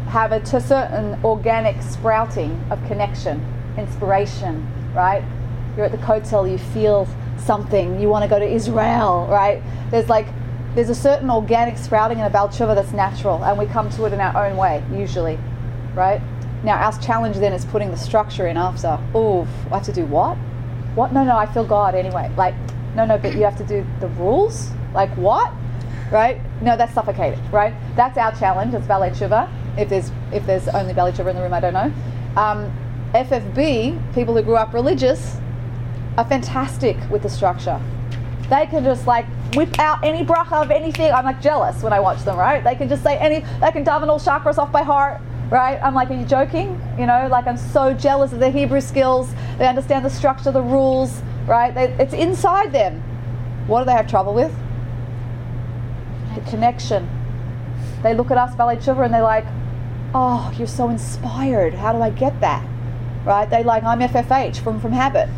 have 0.08 0.32
a 0.32 0.44
certain 0.46 1.22
organic 1.24 1.82
sprouting 1.82 2.64
of 2.70 2.82
connection, 2.86 3.44
inspiration, 3.78 4.66
right? 4.94 5.24
You're 5.76 5.86
at 5.86 5.92
the 5.92 5.98
Kotel, 5.98 6.50
you 6.50 6.58
feel 6.58 7.08
something, 7.38 8.00
you 8.00 8.08
want 8.08 8.22
to 8.22 8.28
go 8.28 8.38
to 8.38 8.46
Israel, 8.46 9.26
right? 9.30 9.62
There's 9.90 10.08
like 10.08 10.26
there's 10.74 10.90
a 10.90 10.94
certain 10.94 11.30
organic 11.30 11.78
sprouting 11.78 12.18
in 12.18 12.24
a 12.24 12.30
Baal 12.30 12.48
Tshuva 12.48 12.74
that's 12.74 12.92
natural, 12.92 13.42
and 13.42 13.58
we 13.58 13.64
come 13.64 13.88
to 13.90 14.04
it 14.04 14.12
in 14.12 14.20
our 14.20 14.46
own 14.46 14.58
way, 14.58 14.84
usually, 14.92 15.38
right? 15.94 16.20
Now, 16.62 16.76
our 16.76 16.92
challenge 17.00 17.36
then 17.36 17.54
is 17.54 17.64
putting 17.64 17.90
the 17.90 17.96
structure 17.96 18.46
in 18.46 18.58
after. 18.58 18.98
Oh, 19.14 19.48
I 19.70 19.76
have 19.76 19.84
to 19.84 19.92
do 19.92 20.04
what? 20.04 20.36
What? 20.94 21.12
No, 21.14 21.24
no, 21.24 21.36
I 21.36 21.46
feel 21.46 21.64
God 21.64 21.94
anyway. 21.94 22.30
Like, 22.36 22.54
no, 22.94 23.06
no, 23.06 23.16
but 23.16 23.34
you 23.34 23.44
have 23.44 23.56
to 23.56 23.64
do 23.64 23.86
the 24.00 24.08
rules? 24.08 24.70
Like, 24.92 25.10
what? 25.16 25.50
Right? 26.10 26.40
No, 26.60 26.76
that's 26.76 26.92
suffocating, 26.92 27.40
right? 27.50 27.74
That's 27.96 28.18
our 28.18 28.32
challenge. 28.36 28.74
It's 28.74 28.86
Tshuva. 28.86 29.50
If 29.78 29.88
there's 29.88 30.10
if 30.32 30.44
there's 30.46 30.68
only 30.68 30.92
Tshuva 30.92 31.30
in 31.30 31.36
the 31.36 31.42
room, 31.42 31.54
I 31.54 31.60
don't 31.60 31.74
know. 31.74 31.92
Um, 32.36 32.70
FFB, 33.24 34.14
people 34.14 34.34
who 34.34 34.42
grew 34.42 34.56
up 34.56 34.74
religious, 34.74 35.38
are 36.18 36.24
fantastic 36.24 36.96
with 37.10 37.22
the 37.22 37.30
structure. 37.30 37.80
They 38.50 38.66
can 38.66 38.84
just 38.84 39.06
like 39.06 39.26
whip 39.54 39.78
out 39.78 40.04
any 40.04 40.24
bracha 40.24 40.62
of 40.62 40.70
anything. 40.70 41.12
I'm 41.12 41.24
like 41.24 41.40
jealous 41.40 41.82
when 41.82 41.92
I 41.92 42.00
watch 42.00 42.22
them, 42.24 42.36
right? 42.36 42.62
They 42.62 42.74
can 42.74 42.88
just 42.88 43.02
say 43.02 43.16
any, 43.18 43.40
they 43.60 43.70
can 43.72 43.84
daven 43.84 44.08
all 44.08 44.20
chakras 44.20 44.58
off 44.58 44.70
by 44.70 44.82
heart, 44.82 45.20
right? 45.50 45.80
I'm 45.82 45.94
like, 45.94 46.10
are 46.10 46.14
you 46.14 46.26
joking? 46.26 46.80
You 46.98 47.06
know, 47.06 47.28
like 47.30 47.46
I'm 47.46 47.56
so 47.56 47.94
jealous 47.94 48.32
of 48.32 48.40
their 48.40 48.52
Hebrew 48.52 48.80
skills. 48.80 49.32
They 49.58 49.66
understand 49.66 50.04
the 50.04 50.10
structure, 50.10 50.52
the 50.52 50.62
rules, 50.62 51.22
right? 51.46 51.74
They, 51.74 51.92
it's 51.98 52.14
inside 52.14 52.72
them. 52.72 53.02
What 53.66 53.80
do 53.80 53.86
they 53.86 53.92
have 53.92 54.08
trouble 54.08 54.34
with? 54.34 54.54
The 56.34 56.40
connection. 56.50 57.08
They 58.02 58.14
look 58.14 58.30
at 58.30 58.38
us, 58.38 58.54
Balei 58.54 58.76
Tshuva, 58.76 59.06
and 59.06 59.14
they're 59.14 59.22
like, 59.22 59.46
oh, 60.14 60.52
you're 60.56 60.68
so 60.68 60.90
inspired. 60.90 61.74
How 61.74 61.92
do 61.92 62.00
I 62.02 62.10
get 62.10 62.40
that? 62.40 62.66
Right? 63.26 63.50
They 63.50 63.62
like, 63.62 63.82
I'm 63.82 64.00
FFH 64.00 64.62
from, 64.62 64.80
from 64.80 64.92
habit 64.92 65.28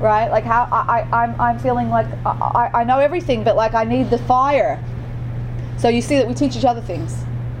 right? 0.00 0.30
Like 0.30 0.44
how 0.44 0.66
I, 0.72 1.00
I 1.00 1.22
I'm 1.22 1.40
I'm 1.40 1.58
feeling 1.58 1.90
like 1.90 2.06
I, 2.24 2.70
I 2.74 2.84
know 2.84 2.98
everything, 2.98 3.44
but 3.44 3.54
like 3.54 3.74
I 3.74 3.84
need 3.84 4.10
the 4.10 4.18
fire. 4.18 4.82
So 5.78 5.88
you 5.88 6.02
see 6.02 6.16
that 6.16 6.26
we 6.26 6.34
teach 6.34 6.56
each 6.56 6.64
other 6.64 6.80
things. 6.80 7.14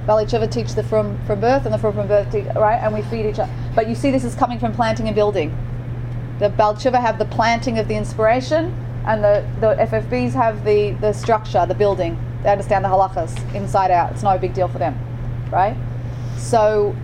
Balei 0.06 0.24
Tshuva 0.24 0.50
teach 0.50 0.74
the 0.74 0.82
from 0.82 1.22
from 1.26 1.40
birth 1.40 1.64
and 1.66 1.74
the 1.74 1.78
from 1.78 1.94
from 1.94 2.08
birth, 2.08 2.34
right? 2.56 2.78
And 2.78 2.94
we 2.94 3.02
feed 3.02 3.26
each 3.26 3.38
other. 3.38 3.52
But 3.74 3.88
you 3.88 3.94
see, 3.94 4.10
this 4.10 4.24
is 4.24 4.34
coming 4.34 4.58
from 4.58 4.72
planting 4.72 5.06
and 5.06 5.14
building. 5.14 5.56
The 6.38 6.48
Balei 6.48 6.76
Tshuva 6.76 7.00
have 7.00 7.18
the 7.18 7.26
planting 7.26 7.78
of 7.78 7.86
the 7.86 7.94
inspiration, 7.94 8.74
and 9.06 9.22
the 9.22 9.46
the 9.60 9.76
FFBs 9.76 10.32
have 10.32 10.64
the 10.64 10.92
the 10.92 11.12
structure, 11.12 11.64
the 11.66 11.74
building. 11.74 12.18
They 12.42 12.50
understand 12.50 12.84
the 12.84 12.88
halachas 12.88 13.54
inside 13.54 13.90
out. 13.90 14.12
It's 14.12 14.22
no 14.22 14.38
big 14.38 14.54
deal 14.54 14.68
for 14.68 14.78
them, 14.78 14.98
right? 15.52 15.76
So. 16.38 16.96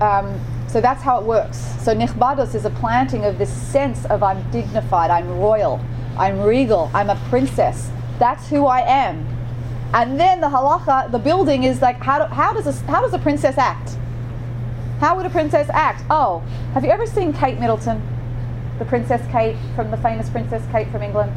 Um, 0.00 0.40
so 0.74 0.80
that's 0.80 1.04
how 1.04 1.20
it 1.20 1.24
works. 1.24 1.56
So 1.84 1.94
nichbadus 1.94 2.52
is 2.56 2.64
a 2.64 2.70
planting 2.70 3.24
of 3.24 3.38
this 3.38 3.52
sense 3.52 4.06
of 4.06 4.24
I'm 4.24 4.42
dignified, 4.50 5.08
I'm 5.08 5.38
royal, 5.38 5.80
I'm 6.18 6.40
regal, 6.40 6.90
I'm 6.92 7.10
a 7.10 7.16
princess. 7.28 7.92
That's 8.18 8.48
who 8.48 8.66
I 8.66 8.80
am. 8.80 9.24
And 9.92 10.18
then 10.18 10.40
the 10.40 10.48
halacha, 10.48 11.12
the 11.12 11.20
building 11.20 11.62
is 11.62 11.80
like, 11.80 11.98
how, 11.98 12.26
do, 12.26 12.34
how, 12.34 12.52
does 12.52 12.66
a, 12.66 12.72
how 12.90 13.02
does 13.02 13.14
a 13.14 13.20
princess 13.20 13.56
act? 13.56 13.96
How 14.98 15.16
would 15.16 15.26
a 15.26 15.30
princess 15.30 15.68
act? 15.70 16.02
Oh, 16.10 16.40
have 16.72 16.84
you 16.84 16.90
ever 16.90 17.06
seen 17.06 17.32
Kate 17.32 17.60
Middleton? 17.60 18.02
The 18.80 18.84
Princess 18.84 19.24
Kate 19.30 19.56
from 19.76 19.92
the 19.92 19.96
famous 19.98 20.28
Princess 20.28 20.64
Kate 20.72 20.90
from 20.90 21.04
England? 21.04 21.32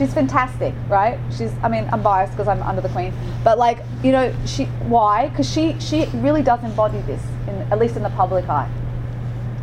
She's 0.00 0.14
fantastic, 0.14 0.74
right? 0.88 1.18
She's, 1.36 1.52
I 1.62 1.68
mean, 1.68 1.86
I'm 1.92 2.02
biased 2.02 2.32
because 2.32 2.48
I'm 2.48 2.62
under 2.62 2.80
the 2.80 2.88
queen, 2.88 3.12
but 3.44 3.58
like, 3.58 3.80
you 4.02 4.12
know, 4.12 4.34
she, 4.46 4.64
why? 4.88 5.28
Because 5.28 5.48
she, 5.48 5.78
she 5.78 6.06
really 6.14 6.42
does 6.42 6.64
embody 6.64 7.00
this, 7.02 7.22
in, 7.46 7.54
at 7.70 7.78
least 7.78 7.96
in 7.96 8.02
the 8.02 8.10
public 8.10 8.48
eye. 8.48 8.70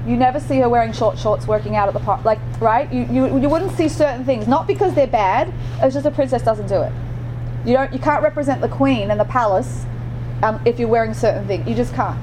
You 0.06 0.15
never 0.15 0.39
see 0.39 0.60
her 0.60 0.70
wearing 0.70 0.94
short 0.94 1.17
shorts 1.17 1.48
working 1.48 1.75
out 1.75 1.88
at 1.88 1.96
the 1.96 2.00
park, 2.00 2.24
like, 2.24 2.38
right? 2.62 2.91
You, 2.94 3.06
you, 3.12 3.39
you 3.39 3.50
wouldn't 3.50 3.75
see 3.75 3.89
certain 3.89 4.24
things, 4.25 4.48
not 4.48 4.67
because 4.67 4.94
they're 4.94 5.08
bad, 5.08 5.51
it's 5.82 5.96
just 5.96 6.06
a 6.06 6.12
princess 6.12 6.44
doesn't 6.44 6.67
do 6.67 6.84
it. 6.84 6.94
You 7.65 7.74
don't, 7.74 7.91
you 7.91 8.00
can't 8.00 8.22
represent 8.22 8.62
the 8.62 8.70
queen 8.70 9.10
and 9.10 9.20
the 9.20 9.25
palace 9.25 9.86
um, 10.44 10.62
if 10.65 10.77
you're 10.77 10.88
wearing 10.88 11.15
certain 11.15 11.48
things. 11.48 11.67
You 11.67 11.74
just 11.74 11.96
can't, 11.96 12.20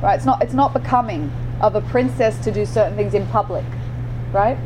right? 0.00 0.14
It's 0.14 0.24
not, 0.24 0.40
it's 0.40 0.54
not 0.54 0.72
becoming 0.72 1.32
of 1.60 1.74
a 1.74 1.80
princess 1.80 2.38
to 2.44 2.52
do 2.52 2.64
certain 2.64 2.96
things 2.96 3.12
in 3.12 3.26
public, 3.26 3.64
right? 4.32 4.56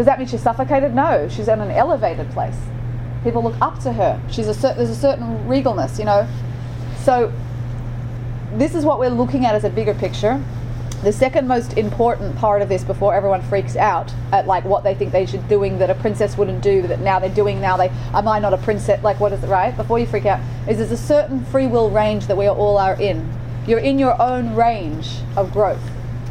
Does 0.00 0.06
that 0.06 0.18
mean 0.18 0.28
she's 0.28 0.40
suffocated? 0.40 0.94
No, 0.94 1.28
she's 1.28 1.46
in 1.46 1.60
an 1.60 1.70
elevated 1.70 2.30
place. 2.30 2.56
People 3.22 3.42
look 3.42 3.60
up 3.60 3.80
to 3.80 3.92
her. 3.92 4.18
She's 4.30 4.48
a 4.48 4.54
cer- 4.54 4.72
there's 4.72 4.88
a 4.88 4.96
certain 4.96 5.46
regalness, 5.46 5.98
you 5.98 6.06
know. 6.06 6.26
So 7.00 7.30
this 8.54 8.74
is 8.74 8.82
what 8.82 8.98
we're 8.98 9.10
looking 9.10 9.44
at 9.44 9.54
as 9.54 9.64
a 9.64 9.68
bigger 9.68 9.92
picture. 9.92 10.42
The 11.02 11.12
second 11.12 11.46
most 11.46 11.76
important 11.76 12.34
part 12.36 12.62
of 12.62 12.70
this 12.70 12.82
before 12.82 13.12
everyone 13.12 13.42
freaks 13.42 13.76
out 13.76 14.10
at 14.32 14.46
like 14.46 14.64
what 14.64 14.84
they 14.84 14.94
think 14.94 15.12
they 15.12 15.26
should 15.26 15.46
doing 15.50 15.78
that 15.80 15.90
a 15.90 15.94
princess 15.94 16.38
wouldn't 16.38 16.62
do 16.62 16.80
that 16.86 17.00
now 17.00 17.18
they're 17.18 17.28
doing 17.28 17.60
now 17.60 17.76
they 17.76 17.90
am 18.14 18.26
I 18.26 18.38
not 18.38 18.54
a 18.54 18.58
princess 18.58 19.04
like 19.04 19.20
what 19.20 19.34
is 19.34 19.44
it 19.44 19.48
right 19.48 19.76
before 19.76 19.98
you 19.98 20.06
freak 20.06 20.24
out 20.24 20.40
is 20.66 20.78
there's 20.78 20.92
a 20.92 20.96
certain 20.96 21.44
free 21.44 21.66
will 21.66 21.90
range 21.90 22.26
that 22.28 22.38
we 22.38 22.48
all 22.48 22.78
are 22.78 22.98
in 22.98 23.30
you're 23.66 23.80
in 23.80 23.98
your 23.98 24.18
own 24.18 24.54
range 24.54 25.18
of 25.36 25.52
growth 25.52 25.82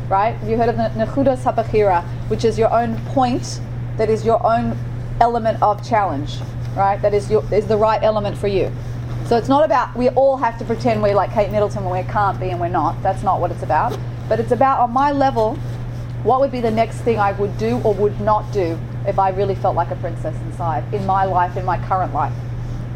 right 0.10 0.36
you 0.44 0.58
heard 0.58 0.70
of 0.70 0.76
the 0.78 0.84
Nekudas 0.84 1.44
HaBechira 1.44 2.04
which 2.30 2.44
is 2.44 2.58
your 2.58 2.72
own 2.74 2.98
point 3.08 3.62
that 3.98 4.10
is 4.10 4.26
your 4.26 4.46
own 4.46 4.78
element 5.22 5.62
of 5.62 5.88
challenge 5.88 6.40
right 6.76 7.02
that 7.02 7.14
is 7.14 7.30
your 7.32 7.44
is 7.54 7.68
the 7.68 7.78
right 7.78 8.02
element 8.04 8.38
for 8.38 8.48
you 8.48 8.72
so 9.30 9.38
it's 9.38 9.48
not 9.48 9.64
about 9.64 9.96
we 9.96 10.10
all 10.10 10.38
have 10.38 10.58
to 10.58 10.66
pretend 10.66 11.04
we're 11.04 11.14
like 11.14 11.32
Kate 11.32 11.52
Middleton 11.52 11.86
when 11.86 12.04
we 12.04 12.12
can't 12.12 12.40
be 12.40 12.50
and 12.50 12.60
we're 12.60 12.68
not. 12.68 13.00
That's 13.04 13.22
not 13.22 13.40
what 13.40 13.52
it's 13.52 13.62
about. 13.62 13.96
But 14.28 14.40
it's 14.40 14.52
about 14.52 14.80
on 14.80 14.92
my 14.92 15.12
level, 15.12 15.54
what 16.24 16.40
would 16.40 16.52
be 16.52 16.62
the 16.62 16.72
next 16.72 17.02
thing 17.02 17.20
I 17.20 17.34
would 17.34 17.56
do 17.60 17.80
or 17.82 17.94
would 17.94 18.20
not 18.22 18.52
do 18.52 18.80
if 19.06 19.20
I 19.20 19.30
really 19.30 19.54
felt 19.54 19.76
like 19.76 19.92
a 19.92 19.96
princess 19.98 20.36
inside 20.48 20.92
in 20.96 21.06
my 21.06 21.26
life, 21.26 21.58
in 21.58 21.64
my 21.64 21.78
current 21.88 22.12
life. 22.12 22.34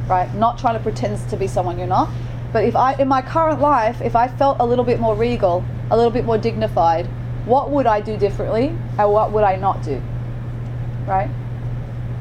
Right? 0.08 0.34
Not 0.34 0.58
trying 0.58 0.76
to 0.76 0.82
pretend 0.82 1.20
to 1.30 1.38
be 1.38 1.46
someone 1.46 1.78
you're 1.78 1.86
not. 1.86 2.10
But 2.54 2.66
if 2.66 2.76
I 2.76 2.94
in 2.94 3.08
my 3.08 3.24
current 3.24 3.60
life, 3.60 4.00
if 4.02 4.16
I 4.16 4.28
felt 4.28 4.58
a 4.60 4.66
little 4.66 4.86
bit 4.86 5.00
more 5.00 5.16
regal, 5.16 5.66
a 5.90 5.98
little 5.98 6.12
bit 6.12 6.24
more 6.24 6.38
dignified, 6.38 7.08
what 7.46 7.72
would 7.72 7.88
I 7.88 8.00
do 8.00 8.16
differently 8.16 8.68
and 8.98 9.12
what 9.12 9.32
would 9.32 9.44
I 9.44 9.56
not 9.56 9.84
do? 9.84 10.02
Right? 11.08 11.30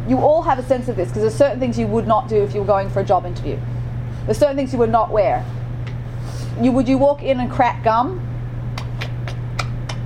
You 0.09 0.19
all 0.19 0.43
have 0.43 0.59
a 0.59 0.63
sense 0.63 0.89
of 0.89 0.97
this 0.97 1.09
because 1.09 1.23
there's 1.23 1.35
certain 1.35 1.61
things 1.61 1.79
you 1.79 1.87
would 1.87 2.09
not 2.09 2.29
do 2.29 2.43
if 2.43 2.55
you 2.55 2.61
were 2.61 2.67
going 2.67 2.89
for 2.91 3.01
a 3.01 3.05
job 3.05 3.27
interview. 3.27 3.59
There's 4.25 4.39
certain 4.39 4.57
things 4.57 4.73
you 4.73 4.79
would 4.79 4.91
not 4.91 5.11
wear. 5.11 5.45
You 6.61 6.73
would 6.73 6.89
you 6.89 6.97
walk 6.99 7.23
in 7.23 7.39
and 7.39 7.51
crack 7.51 7.85
gum 7.85 8.19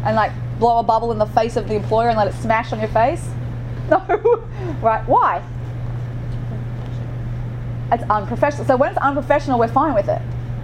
and 0.04 0.16
like 0.16 0.32
blow 0.58 0.78
a 0.78 0.82
bubble 0.82 1.12
in 1.12 1.18
the 1.18 1.26
face 1.26 1.56
of 1.56 1.68
the 1.68 1.74
employer 1.74 2.08
and 2.08 2.18
let 2.18 2.26
it 2.26 2.34
smash 2.34 2.72
on 2.72 2.80
your 2.80 2.88
face? 2.88 3.26
No. 3.88 4.00
right. 4.82 5.06
Why? 5.06 5.40
It's 7.92 8.02
unprofessional. 8.04 8.66
So 8.66 8.76
when 8.76 8.90
it's 8.90 8.98
unprofessional, 8.98 9.58
we're 9.58 9.68
fine 9.68 9.94
with 9.94 10.08
it. 10.08 10.20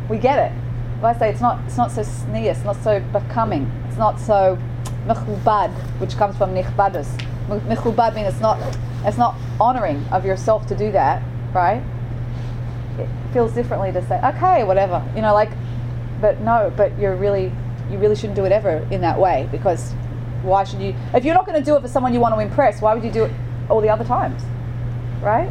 We 0.09 0.19
get 0.19 0.39
it. 0.51 0.57
But 1.01 1.17
I 1.17 1.19
say 1.19 1.31
it's 1.31 1.41
not. 1.41 1.61
It's 1.67 1.77
not 1.77 1.91
so 1.91 2.03
tznius. 2.03 2.65
Not 2.65 2.77
so 2.83 3.01
becoming. 3.13 3.71
It's 3.89 3.99
not 3.99 4.19
so 4.21 4.59
mechubad, 5.07 5.71
which 6.01 6.17
comes 6.17 6.37
from 6.37 6.55
nichbadus. 6.55 7.09
Mechubad 7.49 8.15
means 8.15 8.29
it's 8.29 8.41
not. 8.41 8.59
It's 9.05 9.19
not 9.19 9.35
honoring 9.61 10.05
of 10.13 10.25
yourself 10.25 10.67
to 10.69 10.77
do 10.77 10.93
that, 10.93 11.23
right? 11.53 11.83
it 12.99 13.09
feels 13.33 13.53
differently 13.53 13.93
to 13.93 14.07
say, 14.07 14.21
okay, 14.23 14.65
whatever, 14.65 15.05
you 15.15 15.23
know, 15.23 15.35
like, 15.35 15.51
but 16.21 16.41
no, 16.41 16.73
but 16.77 16.97
you're 16.99 17.17
really, 17.17 17.53
you 17.91 17.99
really 17.99 18.15
shouldn't 18.15 18.37
do 18.37 18.45
it 18.45 18.53
ever 18.53 18.87
in 18.91 19.01
that 19.01 19.19
way 19.19 19.49
because 19.51 19.93
why 20.43 20.65
should 20.65 20.81
you, 20.81 20.95
if 21.15 21.25
you're 21.25 21.35
not 21.35 21.47
going 21.47 21.59
to 21.59 21.65
do 21.65 21.77
it 21.77 21.83
for 21.83 21.89
someone 21.89 22.13
you 22.13 22.21
want 22.21 22.35
to 22.35 22.41
impress, 22.41 22.81
why 22.81 22.95
would 22.95 23.05
you 23.05 23.11
do 23.11 23.25
it 23.25 23.33
all 23.69 23.81
the 23.81 23.89
other 23.89 24.05
times, 24.05 24.43
right? 25.23 25.51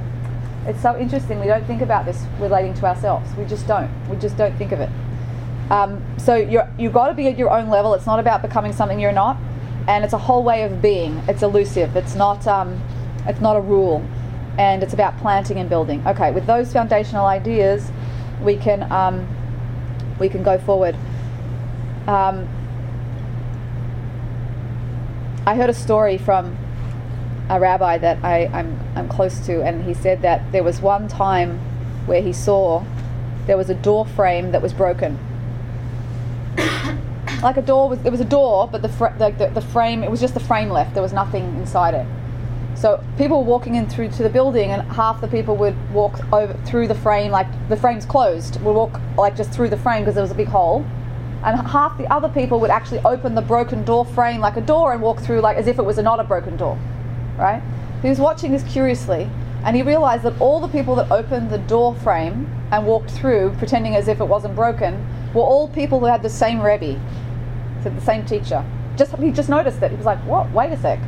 It's 0.66 0.82
so 0.82 0.98
interesting. 0.98 1.40
We 1.40 1.48
don't 1.48 1.66
think 1.66 1.82
about 1.82 2.06
this 2.06 2.24
relating 2.40 2.74
to 2.76 2.86
ourselves. 2.86 3.34
We 3.36 3.46
just 3.46 3.68
don't. 3.68 3.90
We 4.10 4.18
just 4.18 4.38
don't 4.38 4.56
think 4.58 4.72
of 4.72 4.80
it. 4.80 4.90
Um, 5.70 6.04
so 6.18 6.36
you're, 6.36 6.70
you've 6.78 6.94
got 6.94 7.08
to 7.08 7.14
be 7.14 7.28
at 7.28 7.38
your 7.38 7.50
own 7.50 7.70
level. 7.70 7.94
It's 7.94 8.06
not 8.06 8.20
about 8.20 8.42
becoming 8.42 8.74
something 8.74 9.00
you're 9.00 9.12
not, 9.12 9.38
and 9.88 10.04
it's 10.04 10.14
a 10.14 10.18
whole 10.18 10.44
way 10.44 10.64
of 10.64 10.82
being. 10.82 11.22
It's 11.28 11.42
elusive. 11.42 11.96
It's 11.96 12.16
not. 12.16 12.46
Um, 12.48 12.82
it's 13.28 13.40
not 13.40 13.56
a 13.56 13.62
rule 13.62 14.04
and 14.58 14.84
it's 14.84 14.94
about 14.94 15.18
planting 15.20 15.58
and 15.58 15.70
building. 15.70 16.06
Okay, 16.06 16.32
with 16.32 16.46
those 16.46 16.74
foundational 16.74 17.26
ideas, 17.26 17.92
we 18.42 18.58
can 18.58 18.92
um, 18.92 19.28
we 20.20 20.30
can 20.30 20.44
go 20.44 20.58
forward. 20.58 20.96
Um, 22.08 22.48
I 25.46 25.56
heard 25.56 25.70
a 25.70 25.74
story 25.74 26.18
from 26.18 26.58
a 27.52 27.60
rabbi 27.60 27.98
that 27.98 28.24
I, 28.24 28.46
I'm 28.48 28.80
I'm 28.96 29.10
close 29.10 29.46
to, 29.46 29.62
and 29.62 29.84
he 29.84 29.94
said 29.94 30.22
that 30.22 30.52
there 30.54 30.64
was 30.64 30.82
one 30.82 31.08
time 31.10 31.60
where 32.06 32.22
he 32.22 32.32
saw 32.32 32.84
there 33.46 33.58
was 33.58 33.70
a 33.70 33.76
door 33.76 34.06
frame 34.06 34.54
that 34.54 34.62
was 34.62 34.74
broken. 34.74 35.20
like 37.44 37.58
a 37.58 37.62
door 37.62 37.90
was 37.90 38.00
there 38.00 38.12
was 38.12 38.22
a 38.22 38.26
door, 38.26 38.70
but 38.72 38.82
the, 38.82 38.90
fr- 38.90 39.18
the, 39.18 39.32
the 39.32 39.48
the 39.50 39.62
frame 39.62 40.02
it 40.02 40.10
was 40.10 40.22
just 40.22 40.34
the 40.34 40.40
frame 40.40 40.70
left. 40.70 40.94
There 40.94 41.04
was 41.04 41.12
nothing 41.12 41.44
inside 41.58 41.94
it. 41.94 42.08
So 42.74 43.04
people 43.18 43.44
were 43.44 43.50
walking 43.50 43.76
in 43.76 43.88
through 43.88 44.12
to 44.12 44.24
the 44.24 44.30
building, 44.30 44.72
and 44.72 44.82
half 44.94 45.20
the 45.20 45.28
people 45.28 45.58
would 45.58 45.76
walk 45.92 46.22
over 46.34 46.54
through 46.66 46.88
the 46.88 46.96
frame, 46.96 47.32
like 47.32 47.48
the 47.68 47.76
frame's 47.76 48.06
closed, 48.06 48.62
would 48.62 48.74
walk 48.74 49.00
like 49.18 49.36
just 49.36 49.52
through 49.52 49.70
the 49.70 49.78
frame 49.78 50.04
because 50.04 50.16
there 50.16 50.24
was 50.24 50.32
a 50.32 50.36
big 50.36 50.48
hole, 50.48 50.86
and 51.44 51.60
half 51.68 51.98
the 51.98 52.08
other 52.08 52.30
people 52.30 52.62
would 52.62 52.72
actually 52.72 53.00
open 53.00 53.36
the 53.36 53.42
broken 53.42 53.84
door 53.84 54.06
frame 54.06 54.40
like 54.40 54.56
a 54.56 54.62
door 54.62 54.94
and 54.94 55.02
walk 55.02 55.20
through 55.20 55.42
like 55.42 55.58
as 55.58 55.68
if 55.68 55.78
it 55.78 55.84
was 55.84 55.98
not 55.98 56.22
a 56.22 56.24
broken 56.24 56.56
door, 56.56 56.80
right? 57.38 57.62
He 58.02 58.10
was 58.10 58.20
watching 58.20 58.52
this 58.52 58.64
curiously, 58.64 59.30
and 59.64 59.76
he 59.76 59.82
realized 59.82 60.24
that 60.24 60.40
all 60.40 60.60
the 60.60 60.68
people 60.68 60.96
that 60.96 61.12
opened 61.12 61.50
the 61.50 61.60
door 61.60 61.96
frame 61.96 62.50
and 62.72 62.86
walked 62.86 63.12
through, 63.12 63.54
pretending 63.58 63.96
as 63.96 64.08
if 64.08 64.20
it 64.20 64.26
wasn't 64.26 64.56
broken, 64.56 65.06
were 65.34 65.42
all 65.42 65.68
people 65.68 66.00
who 66.00 66.06
had 66.06 66.24
the 66.24 66.30
same 66.30 66.62
rebbe, 66.62 67.00
so 67.84 67.90
the 67.90 68.02
same 68.02 68.26
teacher. 68.26 68.66
Just 68.98 69.16
he 69.16 69.32
just 69.32 69.50
noticed 69.50 69.82
it. 69.82 69.92
He 69.92 69.98
was 69.98 70.06
like, 70.06 70.20
"What? 70.26 70.52
Wait 70.52 70.72
a 70.72 70.78
sec." 70.78 71.00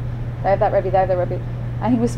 They 0.44 0.50
have 0.50 0.60
that 0.60 0.72
rebbe. 0.72 0.90
They 0.92 0.98
have 0.98 1.10
that 1.10 1.18
rebbe 1.18 1.42
and 1.84 1.94
he 1.94 2.00
was 2.00 2.18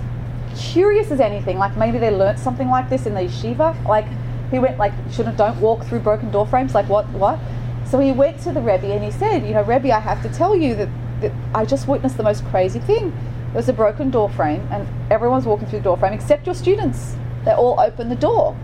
curious 0.56 1.12
as 1.12 1.20
anything. 1.20 1.58
Like 1.58 1.76
maybe 1.76 1.98
they 1.98 2.12
learnt 2.12 2.40
something 2.40 2.70
like 2.70 2.90
this 2.90 3.06
in 3.06 3.14
the 3.14 3.22
yeshiva. 3.22 3.84
Like 3.86 4.06
he 4.52 4.60
went 4.60 4.78
like, 4.78 4.94
shouldn't 5.12 5.38
don't 5.38 5.60
walk 5.60 5.84
through 5.86 6.00
broken 6.00 6.32
door 6.32 6.48
frames. 6.48 6.74
Like 6.74 6.88
what 6.88 7.10
what? 7.10 7.40
So 7.86 8.00
he 8.00 8.12
went 8.12 8.40
to 8.42 8.52
the 8.52 8.62
Rebbe 8.62 8.92
and 8.92 9.04
he 9.04 9.12
said, 9.12 9.46
you 9.46 9.54
know, 9.54 9.64
Rebbe, 9.64 9.92
I 9.92 10.00
have 10.00 10.22
to 10.24 10.30
tell 10.30 10.56
you 10.56 10.74
that, 10.76 10.90
that 11.22 11.32
I 11.54 11.66
just 11.66 11.88
witnessed 11.88 12.18
the 12.18 12.24
most 12.24 12.44
crazy 12.46 12.80
thing. 12.80 13.16
There 13.48 13.56
was 13.56 13.70
a 13.70 13.74
broken 13.74 14.12
door 14.12 14.30
frame 14.30 14.68
and 14.72 14.88
everyone's 15.12 15.46
walking 15.46 15.68
through 15.68 15.80
the 15.80 15.84
door 15.84 15.98
frame 15.98 16.14
except 16.14 16.46
your 16.46 16.56
students. 16.56 17.16
They 17.46 17.52
all 17.52 17.80
open 17.80 18.10
the 18.10 18.16
door 18.16 18.58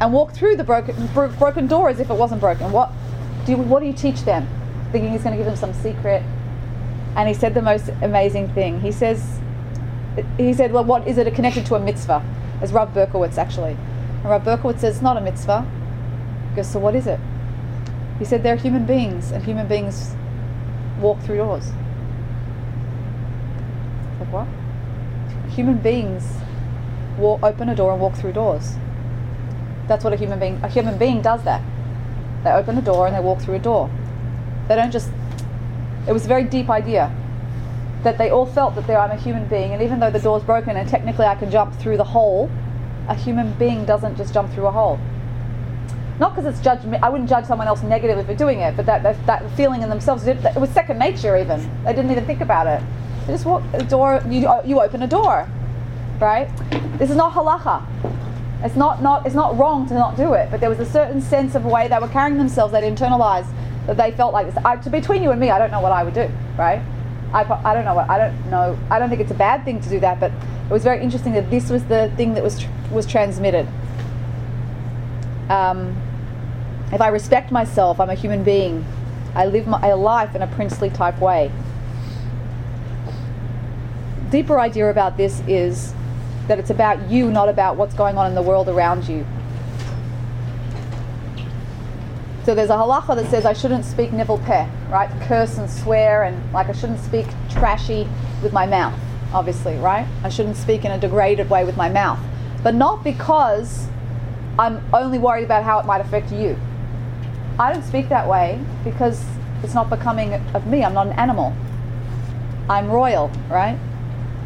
and 0.00 0.12
walk 0.12 0.32
through 0.32 0.56
the 0.56 0.64
broken 0.64 1.06
bro- 1.08 1.28
broken 1.28 1.66
door 1.66 1.88
as 1.88 1.98
if 1.98 2.10
it 2.10 2.14
wasn't 2.14 2.40
broken. 2.40 2.70
What 2.70 2.92
do 3.44 3.52
you, 3.52 3.58
what 3.58 3.80
do 3.80 3.86
you 3.86 3.92
teach 3.92 4.22
them? 4.22 4.48
Thinking 4.92 5.10
he's 5.10 5.22
going 5.22 5.32
to 5.32 5.38
give 5.38 5.46
them 5.46 5.56
some 5.56 5.74
secret. 5.74 6.22
And 7.16 7.28
he 7.28 7.34
said 7.34 7.54
the 7.54 7.62
most 7.62 7.88
amazing 8.02 8.48
thing. 8.50 8.80
He 8.80 8.92
says 8.92 9.40
he 10.36 10.52
said, 10.52 10.72
well, 10.72 10.84
what 10.84 11.06
is 11.06 11.18
it 11.18 11.32
connected 11.34 11.66
to 11.66 11.74
a 11.74 11.80
mitzvah? 11.80 12.24
As 12.60 12.72
Rav 12.72 12.92
Berkowitz 12.92 13.38
actually. 13.38 13.76
And 14.22 14.24
Rav 14.24 14.42
Berkowitz 14.42 14.80
says, 14.80 14.96
it's 14.96 15.02
not 15.02 15.16
a 15.16 15.20
mitzvah. 15.20 15.66
He 16.50 16.56
goes, 16.56 16.68
so 16.70 16.78
what 16.78 16.94
is 16.94 17.06
it? 17.06 17.20
He 18.18 18.24
said, 18.24 18.42
they're 18.42 18.56
human 18.56 18.84
beings, 18.84 19.30
and 19.30 19.44
human 19.44 19.68
beings 19.68 20.14
walk 21.00 21.20
through 21.20 21.36
doors. 21.36 21.70
Like 24.32 24.46
what? 24.46 25.50
Human 25.52 25.78
beings 25.78 26.24
walk, 27.18 27.42
open 27.42 27.68
a 27.68 27.74
door 27.74 27.92
and 27.92 28.00
walk 28.00 28.14
through 28.14 28.32
doors. 28.32 28.76
That's 29.86 30.04
what 30.04 30.12
a 30.12 30.16
human 30.16 30.38
being, 30.38 30.60
a 30.62 30.68
human 30.68 30.98
being 30.98 31.22
does 31.22 31.42
that. 31.44 31.62
They 32.44 32.50
open 32.50 32.76
a 32.78 32.82
door 32.82 33.06
and 33.06 33.16
they 33.16 33.20
walk 33.20 33.40
through 33.40 33.54
a 33.54 33.58
door. 33.58 33.90
They 34.68 34.76
don't 34.76 34.92
just, 34.92 35.10
it 36.06 36.12
was 36.12 36.24
a 36.24 36.28
very 36.28 36.44
deep 36.44 36.68
idea 36.68 37.14
that 38.02 38.18
they 38.18 38.30
all 38.30 38.46
felt 38.46 38.74
that 38.74 38.88
I'm 38.88 39.10
a 39.10 39.16
human 39.16 39.48
being, 39.48 39.72
and 39.72 39.82
even 39.82 39.98
though 39.98 40.10
the 40.10 40.20
door's 40.20 40.42
broken 40.42 40.76
and 40.76 40.88
technically 40.88 41.26
I 41.26 41.34
can 41.34 41.50
jump 41.50 41.74
through 41.80 41.96
the 41.96 42.04
hole, 42.04 42.50
a 43.08 43.14
human 43.14 43.52
being 43.54 43.84
doesn't 43.84 44.16
just 44.16 44.32
jump 44.32 44.52
through 44.52 44.66
a 44.66 44.70
hole. 44.70 45.00
Not 46.20 46.34
because 46.34 46.52
it's 46.52 46.62
judgment. 46.62 47.02
I 47.02 47.08
wouldn't 47.08 47.30
judge 47.30 47.46
someone 47.46 47.66
else 47.66 47.82
negatively 47.82 48.24
for 48.24 48.34
doing 48.34 48.60
it, 48.60 48.76
but 48.76 48.86
that 48.86 49.02
that, 49.02 49.26
that 49.26 49.50
feeling 49.52 49.82
in 49.82 49.88
themselves, 49.88 50.26
it, 50.26 50.38
was 50.56 50.68
second 50.70 50.98
nature. 50.98 51.36
Even 51.36 51.60
they 51.84 51.92
didn't 51.92 52.10
even 52.10 52.26
think 52.26 52.40
about 52.40 52.66
it. 52.66 52.82
They 53.28 53.34
just 53.34 53.44
walk 53.44 53.62
the 53.72 53.84
door. 53.84 54.22
You 54.26 54.48
you 54.64 54.80
open 54.80 55.02
a 55.02 55.06
door, 55.06 55.46
right? 56.18 56.48
This 56.98 57.10
is 57.10 57.16
not 57.16 57.34
halacha. 57.34 57.84
It's 58.64 58.74
not 58.74 59.02
not 59.02 59.26
it's 59.26 59.34
not 59.34 59.58
wrong 59.58 59.86
to 59.88 59.94
not 59.94 60.16
do 60.16 60.32
it, 60.32 60.50
but 60.50 60.60
there 60.60 60.70
was 60.70 60.80
a 60.80 60.86
certain 60.86 61.20
sense 61.20 61.54
of 61.54 61.66
a 61.66 61.68
way 61.68 61.88
they 61.88 61.98
were 61.98 62.08
carrying 62.08 62.38
themselves. 62.38 62.72
They'd 62.72 62.90
internalized 62.90 63.52
that 63.86 63.98
they 63.98 64.12
felt 64.12 64.32
like 64.32 64.46
this. 64.46 64.56
I, 64.64 64.76
to 64.76 64.88
between 64.88 65.22
you 65.22 65.30
and 65.30 65.38
me, 65.38 65.50
I 65.50 65.58
don't 65.58 65.70
know 65.70 65.82
what 65.82 65.92
I 65.92 66.04
would 66.04 66.14
do, 66.14 66.30
right? 66.56 66.80
I, 67.32 67.42
I 67.42 67.74
don't 67.74 67.84
know 67.84 67.94
what 67.94 68.08
I 68.08 68.16
don't 68.16 68.50
know 68.50 68.78
I 68.90 68.98
don't 68.98 69.10
think 69.10 69.20
it's 69.20 69.30
a 69.30 69.34
bad 69.34 69.64
thing 69.64 69.80
to 69.82 69.88
do 69.90 70.00
that 70.00 70.18
but 70.18 70.32
it 70.32 70.72
was 70.72 70.82
very 70.82 71.02
interesting 71.02 71.34
that 71.34 71.50
this 71.50 71.68
was 71.68 71.84
the 71.84 72.10
thing 72.16 72.34
that 72.34 72.42
was 72.42 72.64
was 72.90 73.04
transmitted 73.04 73.68
um, 75.50 75.94
if 76.90 77.02
I 77.02 77.08
respect 77.08 77.52
myself 77.52 78.00
I'm 78.00 78.08
a 78.08 78.14
human 78.14 78.44
being 78.44 78.82
I 79.34 79.44
live 79.44 79.66
my 79.66 79.86
a 79.86 79.94
life 79.94 80.34
in 80.34 80.40
a 80.40 80.46
princely 80.46 80.88
type 80.88 81.20
way 81.20 81.52
deeper 84.30 84.58
idea 84.58 84.90
about 84.90 85.16
this 85.16 85.40
is 85.46 85.94
that 86.46 86.58
it's 86.58 86.70
about 86.70 87.10
you 87.10 87.30
not 87.30 87.48
about 87.48 87.76
what's 87.76 87.94
going 87.94 88.16
on 88.16 88.26
in 88.26 88.34
the 88.34 88.42
world 88.42 88.68
around 88.68 89.08
you 89.08 89.26
so 92.48 92.54
there's 92.54 92.70
a 92.70 92.76
halacha 92.76 93.14
that 93.14 93.30
says 93.30 93.44
I 93.44 93.52
shouldn't 93.52 93.84
speak 93.84 94.10
nivel 94.10 94.38
peh, 94.38 94.66
right? 94.88 95.10
Curse 95.28 95.58
and 95.58 95.68
swear 95.68 96.22
and 96.22 96.50
like 96.50 96.70
I 96.70 96.72
shouldn't 96.72 97.00
speak 97.00 97.26
trashy 97.50 98.08
with 98.42 98.54
my 98.54 98.64
mouth, 98.64 98.98
obviously, 99.34 99.76
right? 99.76 100.06
I 100.24 100.30
shouldn't 100.30 100.56
speak 100.56 100.86
in 100.86 100.90
a 100.90 100.98
degraded 100.98 101.50
way 101.50 101.66
with 101.66 101.76
my 101.76 101.90
mouth. 101.90 102.18
But 102.62 102.74
not 102.74 103.04
because 103.04 103.88
I'm 104.58 104.82
only 104.94 105.18
worried 105.18 105.44
about 105.44 105.62
how 105.62 105.78
it 105.78 105.84
might 105.84 106.00
affect 106.00 106.32
you. 106.32 106.58
I 107.58 107.70
don't 107.70 107.84
speak 107.84 108.08
that 108.08 108.26
way 108.26 108.58
because 108.82 109.22
it's 109.62 109.74
not 109.74 109.90
becoming 109.90 110.32
of 110.32 110.66
me. 110.66 110.82
I'm 110.82 110.94
not 110.94 111.06
an 111.06 111.18
animal. 111.18 111.54
I'm 112.70 112.90
royal, 112.90 113.30
right? 113.50 113.78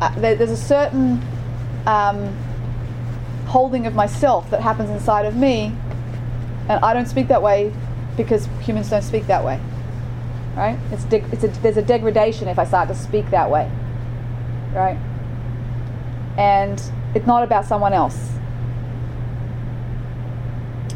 Uh, 0.03 0.13
there, 0.19 0.35
there's 0.35 0.51
a 0.51 0.57
certain 0.57 1.23
um, 1.87 2.37
holding 3.47 3.87
of 3.87 3.95
myself 3.95 4.51
that 4.51 4.61
happens 4.61 4.91
inside 4.91 5.27
of 5.27 5.37
me, 5.37 5.73
and 6.69 6.85
I 6.85 6.93
don't 6.93 7.07
speak 7.07 7.29
that 7.29 7.41
way 7.41 7.73
because 8.17 8.49
humans 8.63 8.91
don't 8.91 9.03
speak 9.03 9.29
that 9.29 9.45
way, 9.45 9.61
right? 10.57 10.77
It's, 10.91 11.05
de- 11.05 11.25
it's 11.31 11.45
a, 11.45 11.49
there's 11.63 11.77
a 11.77 11.83
degradation 11.83 12.49
if 12.49 12.59
I 12.59 12.65
start 12.65 12.89
to 12.89 12.97
speak 12.97 13.31
that 13.31 13.49
way, 13.49 13.71
right? 14.75 14.99
And 16.37 16.83
it's 17.15 17.29
not 17.29 17.45
about 17.45 17.65
someone 17.65 17.93
else. 17.93 18.33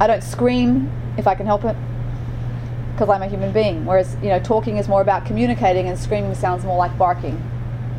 I 0.01 0.09
don't 0.09 0.25
scream 0.25 0.91
if 1.17 1.29
I 1.29 1.37
can 1.37 1.47
help 1.47 1.65
it 1.65 1.77
because 2.91 3.09
I'm 3.09 3.23
a 3.23 3.29
human 3.29 3.53
being. 3.53 3.87
Whereas, 3.87 4.17
you 4.21 4.31
know, 4.31 4.41
talking 4.41 4.79
is 4.79 4.89
more 4.89 5.01
about 5.01 5.25
communicating 5.27 5.87
and 5.87 5.97
screaming 5.97 6.35
sounds 6.35 6.65
more 6.65 6.77
like 6.77 6.99
barking. 6.99 7.41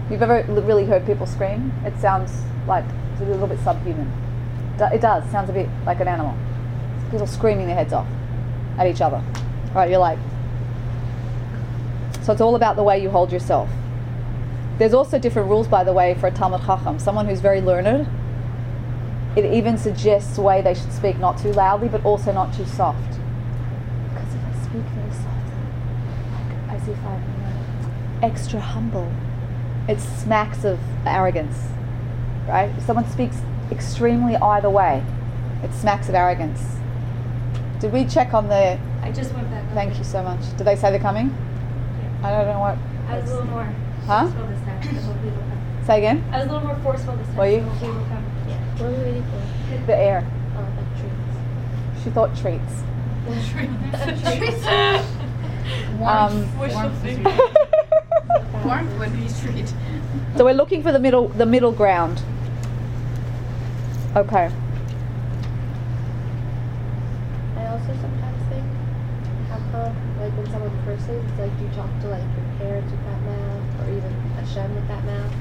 You've 0.09 0.21
ever 0.21 0.43
really 0.47 0.85
heard 0.85 1.05
people 1.05 1.25
scream? 1.25 1.73
It 1.85 1.99
sounds 1.99 2.31
like 2.65 2.85
it's 3.11 3.21
a 3.21 3.25
little 3.25 3.47
bit 3.47 3.59
subhuman. 3.59 4.09
It 4.79 5.01
does. 5.01 5.29
Sounds 5.31 5.49
a 5.49 5.53
bit 5.53 5.67
like 5.85 5.99
an 5.99 6.07
animal. 6.07 6.35
People 7.11 7.27
screaming 7.27 7.67
their 7.67 7.75
heads 7.75 7.91
off 7.93 8.07
at 8.77 8.87
each 8.87 9.01
other. 9.01 9.21
Right? 9.73 9.89
You're 9.89 9.99
like. 9.99 10.19
So 12.21 12.31
it's 12.31 12.41
all 12.41 12.55
about 12.55 12.75
the 12.75 12.83
way 12.83 13.01
you 13.01 13.09
hold 13.09 13.31
yourself. 13.31 13.69
There's 14.77 14.93
also 14.93 15.17
different 15.17 15.49
rules, 15.49 15.67
by 15.67 15.83
the 15.83 15.93
way, 15.93 16.13
for 16.13 16.27
a 16.27 16.31
Talmid 16.31 16.65
Chacham, 16.65 16.99
someone 16.99 17.25
who's 17.25 17.41
very 17.41 17.61
learned. 17.61 18.07
It 19.35 19.45
even 19.45 19.77
suggests 19.77 20.37
a 20.37 20.41
way 20.41 20.61
they 20.61 20.73
should 20.73 20.93
speak 20.93 21.17
not 21.19 21.37
too 21.37 21.51
loudly, 21.51 21.89
but 21.89 22.05
also 22.05 22.31
not 22.31 22.53
too 22.53 22.65
soft. 22.65 23.09
Because 24.09 24.35
if 24.35 24.45
I 24.45 24.53
speak 24.63 24.83
very 24.93 25.11
softly, 25.11 25.63
like 26.31 26.81
as 26.81 26.87
if 26.87 26.97
I'm 27.05 27.23
extra 28.23 28.59
humble, 28.59 29.11
it 29.87 29.99
smacks 29.99 30.63
of 30.65 30.79
arrogance, 31.05 31.57
right? 32.47 32.69
If 32.77 32.83
someone 32.85 33.07
speaks 33.09 33.37
extremely 33.71 34.35
either 34.35 34.69
way, 34.69 35.03
it 35.63 35.73
smacks 35.73 36.09
of 36.09 36.15
arrogance. 36.15 36.61
Did 37.79 37.93
we 37.93 38.05
check 38.05 38.33
on 38.33 38.47
the? 38.47 38.79
I 39.01 39.11
just 39.11 39.33
went 39.33 39.49
back. 39.49 39.63
Thank 39.73 39.91
over. 39.91 39.99
you 39.99 40.03
so 40.05 40.23
much. 40.23 40.39
Did 40.57 40.65
they 40.65 40.75
say 40.75 40.89
they're 40.91 40.99
coming? 40.99 41.35
I 42.23 42.31
don't 42.31 42.47
know 42.47 42.59
what. 42.59 42.77
I 43.09 43.19
was 43.19 43.29
a 43.29 43.33
little 43.35 43.49
more 43.51 43.73
Huh? 44.05 44.23
forceful 44.27 44.47
this 44.47 44.59
time. 44.61 44.81
so 44.83 44.89
hopefully 45.01 45.29
they'll 45.29 45.39
come. 45.39 45.85
Say 45.85 45.97
again. 45.99 46.23
I 46.31 46.37
was 46.39 46.47
a 46.47 46.51
little 46.51 46.67
more 46.67 46.77
forceful 46.77 47.15
this 47.15 47.27
time. 47.27 47.37
Were 47.37 47.47
you? 47.49 47.59
So 47.59 47.63
hopefully 47.65 47.91
they'll 47.93 48.05
come. 48.07 48.25
Yeah. 48.47 48.59
What 48.77 48.85
are 48.85 48.91
we 48.91 48.97
waiting 49.03 49.23
for? 49.23 49.41
The 49.87 49.95
air. 49.97 50.23
Oh, 50.57 50.65
the 50.75 50.83
treats. 50.99 52.03
She 52.03 52.09
thought 52.09 52.35
treats. 52.35 52.73
Um, 56.01 56.47
Warmth 58.65 58.99
with 58.99 59.13
these 59.19 59.39
treats. 59.39 59.73
so 60.35 60.45
we're 60.45 60.53
looking 60.53 60.81
for 60.83 60.91
the 60.91 60.99
middle, 60.99 61.27
the 61.29 61.45
middle 61.45 61.71
ground. 61.71 62.21
Okay. 64.15 64.49
I 67.55 67.67
also 67.67 67.93
sometimes 68.01 68.49
think, 68.49 68.65
how 69.49 69.57
come, 69.71 70.19
like 70.19 70.35
when 70.35 70.45
someone 70.51 70.71
curses, 70.85 71.09
it's 71.09 71.39
like 71.39 71.51
you 71.61 71.67
talk 71.75 71.89
to 72.01 72.07
like 72.07 72.23
your 72.23 72.57
parents 72.59 72.91
with 72.91 73.03
that 73.05 73.21
mouth, 73.21 73.81
or 73.81 73.91
even 73.91 74.11
Hashem 74.35 74.75
with 74.75 74.87
that 74.87 75.03
mouth, 75.05 75.31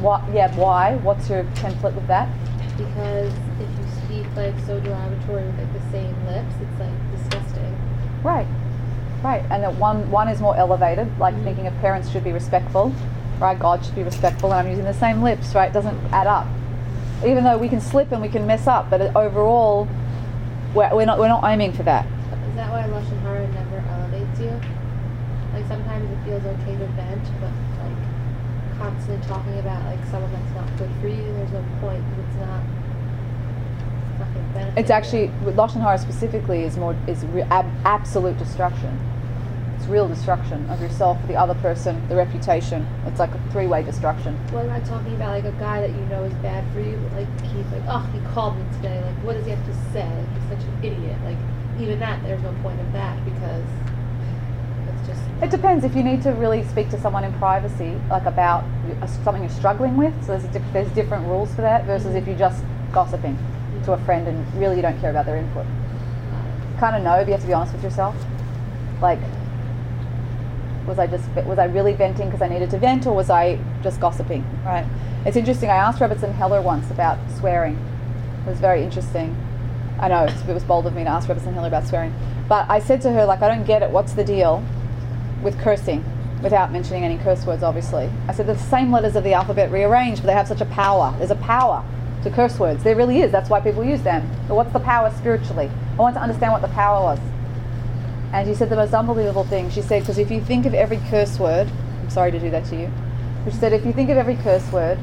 What? 0.00 0.22
Yeah. 0.32 0.54
Why? 0.56 0.96
What's 0.96 1.28
your 1.28 1.44
template 1.54 1.94
with 1.94 2.06
that? 2.08 2.28
because 2.76 3.32
if 3.58 3.70
you 3.78 3.86
speak 4.04 4.36
like 4.36 4.52
so 4.66 4.78
derogatory 4.80 5.46
with 5.46 5.58
like 5.58 5.72
the 5.72 5.90
same 5.90 6.14
lips, 6.26 6.54
it's 6.60 6.78
like 6.78 6.92
disgusting. 7.16 7.74
Right. 8.22 8.46
Right. 9.26 9.42
And 9.50 9.64
that 9.64 9.74
one 9.74 10.08
one 10.08 10.28
is 10.28 10.40
more 10.40 10.54
elevated, 10.56 11.08
like 11.18 11.34
Mhm. 11.34 11.42
thinking 11.42 11.66
of 11.66 11.76
parents 11.80 12.08
should 12.10 12.22
be 12.22 12.30
respectful, 12.30 12.92
right? 13.40 13.58
God 13.58 13.84
should 13.84 13.96
be 13.96 14.04
respectful, 14.04 14.52
and 14.52 14.60
I'm 14.60 14.68
using 14.68 14.84
the 14.84 14.94
same 14.94 15.20
lips, 15.20 15.52
right? 15.52 15.68
It 15.68 15.72
doesn't 15.72 15.98
add 16.12 16.28
up. 16.28 16.46
Even 17.24 17.42
though 17.42 17.58
we 17.58 17.68
can 17.68 17.80
slip 17.80 18.12
and 18.12 18.22
we 18.22 18.28
can 18.28 18.46
mess 18.46 18.68
up, 18.68 18.88
but 18.88 19.00
overall, 19.16 19.88
we're, 20.74 20.94
we're 20.94 21.06
not 21.06 21.18
we're 21.18 21.26
not 21.26 21.42
aiming 21.42 21.72
for 21.72 21.82
that. 21.82 22.06
Is 22.06 22.54
that 22.54 22.70
why 22.70 22.82
Lashon 22.86 23.20
Hara 23.22 23.48
never 23.48 23.82
elevates 23.94 24.38
you? 24.38 24.52
Like 25.52 25.66
sometimes 25.66 26.08
it 26.08 26.18
feels 26.24 26.44
okay 26.46 26.76
to 26.78 26.86
vent, 26.94 27.24
but 27.40 27.50
like 27.82 28.78
constantly 28.78 29.26
talking 29.26 29.58
about 29.58 29.84
like 29.86 29.98
someone 30.08 30.30
that's 30.30 30.54
not 30.54 30.68
good 30.78 30.90
for 31.00 31.08
you, 31.08 31.24
there's 31.34 31.50
no 31.50 31.64
point 31.80 32.00
because 32.10 32.26
it's 32.30 32.46
not. 32.46 32.62
It's 34.06 34.20
not 34.20 34.34
going 34.34 34.46
to 34.46 34.54
benefit. 34.54 34.78
It's 34.78 34.90
actually 34.90 35.32
Lashon 35.58 35.82
Hara 35.82 35.98
specifically 35.98 36.62
is 36.62 36.76
more 36.76 36.94
is 37.08 37.26
re, 37.34 37.42
ab, 37.50 37.66
absolute 37.84 38.38
destruction. 38.38 38.96
It's 39.86 39.92
real 39.92 40.08
destruction 40.08 40.68
of 40.68 40.82
yourself, 40.82 41.16
the 41.28 41.36
other 41.36 41.54
person, 41.54 42.02
the 42.08 42.16
reputation. 42.16 42.84
It's 43.06 43.20
like 43.20 43.30
a 43.30 43.40
three-way 43.52 43.84
destruction. 43.84 44.34
What 44.50 44.64
am 44.64 44.72
I 44.72 44.80
talking 44.80 45.14
about? 45.14 45.30
Like 45.30 45.44
a 45.44 45.56
guy 45.60 45.80
that 45.80 45.90
you 45.90 46.04
know 46.06 46.24
is 46.24 46.34
bad 46.42 46.64
for 46.72 46.80
you, 46.80 46.96
but 46.96 47.20
like 47.20 47.40
he's 47.42 47.64
like, 47.66 47.84
oh, 47.86 48.00
he 48.12 48.18
called 48.34 48.56
me 48.56 48.64
today. 48.78 49.00
Like, 49.00 49.14
what 49.22 49.34
does 49.34 49.44
he 49.44 49.52
have 49.52 49.64
to 49.64 49.74
say? 49.92 50.02
Like, 50.02 50.32
he's 50.34 50.58
such 50.58 50.66
an 50.66 50.78
idiot. 50.82 51.16
Like, 51.22 51.36
even 51.78 52.00
that, 52.00 52.20
there's 52.24 52.42
no 52.42 52.52
point 52.64 52.80
of 52.80 52.92
that 52.94 53.24
because 53.24 53.64
it's 54.88 55.06
just. 55.06 55.22
It 55.40 55.50
depends 55.52 55.84
if 55.84 55.94
you 55.94 56.02
need 56.02 56.20
to 56.22 56.30
really 56.30 56.64
speak 56.64 56.90
to 56.90 57.00
someone 57.00 57.22
in 57.22 57.32
privacy, 57.34 57.96
like 58.10 58.24
about 58.24 58.64
something 59.22 59.40
you're 59.40 59.52
struggling 59.52 59.96
with. 59.96 60.12
So 60.22 60.36
there's 60.36 60.44
a 60.46 60.48
diff- 60.48 60.72
there's 60.72 60.90
different 60.94 61.28
rules 61.28 61.54
for 61.54 61.60
that 61.62 61.84
versus 61.84 62.08
mm-hmm. 62.08 62.16
if 62.16 62.26
you're 62.26 62.36
just 62.36 62.64
gossiping 62.90 63.36
mm-hmm. 63.36 63.84
to 63.84 63.92
a 63.92 63.98
friend 63.98 64.26
and 64.26 64.54
really 64.54 64.74
you 64.74 64.82
don't 64.82 64.98
care 65.00 65.10
about 65.10 65.26
their 65.26 65.36
input. 65.36 65.64
Kind 66.80 66.96
of 66.96 67.04
know, 67.04 67.18
but 67.18 67.28
you 67.28 67.32
have 67.34 67.42
to 67.42 67.46
be 67.46 67.52
honest 67.52 67.72
with 67.72 67.84
yourself. 67.84 68.16
Like, 69.00 69.20
was 70.86 70.98
I 70.98 71.06
just 71.06 71.28
was 71.46 71.58
I 71.58 71.64
really 71.64 71.92
venting 71.92 72.26
because 72.26 72.42
I 72.42 72.48
needed 72.48 72.70
to 72.70 72.78
vent, 72.78 73.06
or 73.06 73.14
was 73.14 73.30
I 73.30 73.58
just 73.82 74.00
gossiping? 74.00 74.44
Right. 74.64 74.86
It's 75.24 75.36
interesting. 75.36 75.70
I 75.70 75.76
asked 75.76 75.98
Rebbetzin 75.98 76.32
Heller 76.34 76.62
once 76.62 76.90
about 76.90 77.18
swearing. 77.38 77.74
It 78.46 78.50
was 78.50 78.60
very 78.60 78.82
interesting. 78.82 79.36
I 79.98 80.08
know 80.08 80.24
it 80.24 80.54
was 80.54 80.64
bold 80.64 80.86
of 80.86 80.94
me 80.94 81.04
to 81.04 81.10
ask 81.10 81.28
Rebbetzin 81.28 81.54
Heller 81.54 81.68
about 81.68 81.86
swearing, 81.86 82.14
but 82.48 82.68
I 82.70 82.78
said 82.78 83.00
to 83.02 83.12
her 83.12 83.24
like, 83.24 83.42
I 83.42 83.48
don't 83.48 83.66
get 83.66 83.82
it. 83.82 83.90
What's 83.90 84.12
the 84.12 84.24
deal 84.24 84.62
with 85.42 85.58
cursing? 85.58 86.04
Without 86.42 86.70
mentioning 86.70 87.02
any 87.02 87.16
curse 87.16 87.46
words, 87.46 87.62
obviously. 87.62 88.10
I 88.28 88.32
said 88.34 88.46
the 88.46 88.58
same 88.58 88.92
letters 88.92 89.16
of 89.16 89.24
the 89.24 89.32
alphabet 89.32 89.72
rearranged, 89.72 90.20
but 90.20 90.26
they 90.26 90.34
have 90.34 90.46
such 90.46 90.60
a 90.60 90.66
power. 90.66 91.14
There's 91.16 91.30
a 91.30 91.36
power 91.36 91.82
to 92.22 92.30
curse 92.30 92.58
words. 92.58 92.84
There 92.84 92.94
really 92.94 93.22
is. 93.22 93.32
That's 93.32 93.48
why 93.48 93.60
people 93.60 93.82
use 93.82 94.02
them. 94.02 94.28
But 94.46 94.54
what's 94.54 94.72
the 94.72 94.80
power 94.80 95.10
spiritually? 95.16 95.70
I 95.92 95.96
want 95.96 96.14
to 96.16 96.20
understand 96.20 96.52
what 96.52 96.60
the 96.60 96.68
power 96.68 97.02
was. 97.02 97.18
And 98.32 98.46
she 98.46 98.54
said 98.54 98.70
the 98.70 98.76
most 98.76 98.92
unbelievable 98.92 99.44
thing. 99.44 99.70
She 99.70 99.82
said, 99.82 100.02
because 100.02 100.18
if 100.18 100.30
you 100.30 100.40
think 100.40 100.66
of 100.66 100.74
every 100.74 101.00
curse 101.08 101.38
word, 101.38 101.70
I'm 102.02 102.10
sorry 102.10 102.32
to 102.32 102.38
do 102.38 102.50
that 102.50 102.64
to 102.66 102.76
you, 102.76 102.90
but 103.44 103.52
she 103.52 103.58
said, 103.58 103.72
if 103.72 103.84
you 103.84 103.92
think 103.92 104.10
of 104.10 104.16
every 104.16 104.36
curse 104.36 104.70
word, 104.72 104.98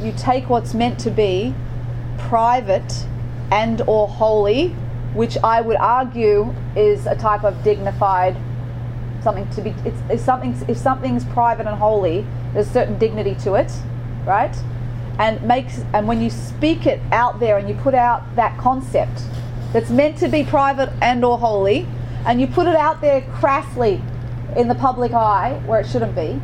you 0.00 0.12
take 0.16 0.48
what's 0.48 0.74
meant 0.74 0.98
to 1.00 1.10
be 1.10 1.54
private 2.18 3.06
and 3.50 3.82
or 3.82 4.08
holy, 4.08 4.68
which 5.14 5.36
I 5.44 5.60
would 5.60 5.76
argue 5.76 6.54
is 6.74 7.06
a 7.06 7.14
type 7.14 7.44
of 7.44 7.62
dignified 7.62 8.36
something 9.22 9.48
to 9.50 9.62
be 9.62 9.70
it's, 9.84 9.98
it's 10.10 10.22
something 10.22 10.56
if 10.68 10.76
something's 10.76 11.24
private 11.26 11.66
and 11.66 11.76
holy 11.76 12.26
there's 12.52 12.68
a 12.68 12.72
certain 12.72 12.98
dignity 12.98 13.36
to 13.36 13.54
it 13.54 13.70
right 14.26 14.56
and 15.18 15.40
makes 15.42 15.84
and 15.92 16.08
when 16.08 16.20
you 16.20 16.28
speak 16.28 16.86
it 16.86 17.00
out 17.12 17.38
there 17.38 17.56
and 17.56 17.68
you 17.68 17.74
put 17.76 17.94
out 17.94 18.22
that 18.34 18.58
concept 18.58 19.22
that's 19.72 19.90
meant 19.90 20.18
to 20.18 20.28
be 20.28 20.44
private 20.44 20.92
and 21.00 21.24
or 21.24 21.38
holy 21.38 21.86
and 22.26 22.40
you 22.40 22.46
put 22.46 22.66
it 22.66 22.76
out 22.76 23.00
there 23.00 23.22
crassly 23.22 24.02
in 24.56 24.68
the 24.68 24.74
public 24.74 25.12
eye 25.12 25.60
where 25.66 25.80
it 25.80 25.86
shouldn't 25.86 26.14
be 26.14 26.40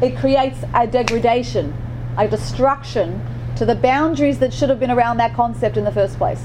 it 0.00 0.16
creates 0.16 0.58
a 0.74 0.86
degradation 0.86 1.74
a 2.16 2.28
destruction 2.28 3.20
to 3.56 3.64
the 3.64 3.74
boundaries 3.74 4.38
that 4.38 4.52
should 4.52 4.68
have 4.68 4.78
been 4.78 4.90
around 4.90 5.16
that 5.16 5.34
concept 5.34 5.76
in 5.76 5.84
the 5.84 5.92
first 5.92 6.16
place 6.16 6.44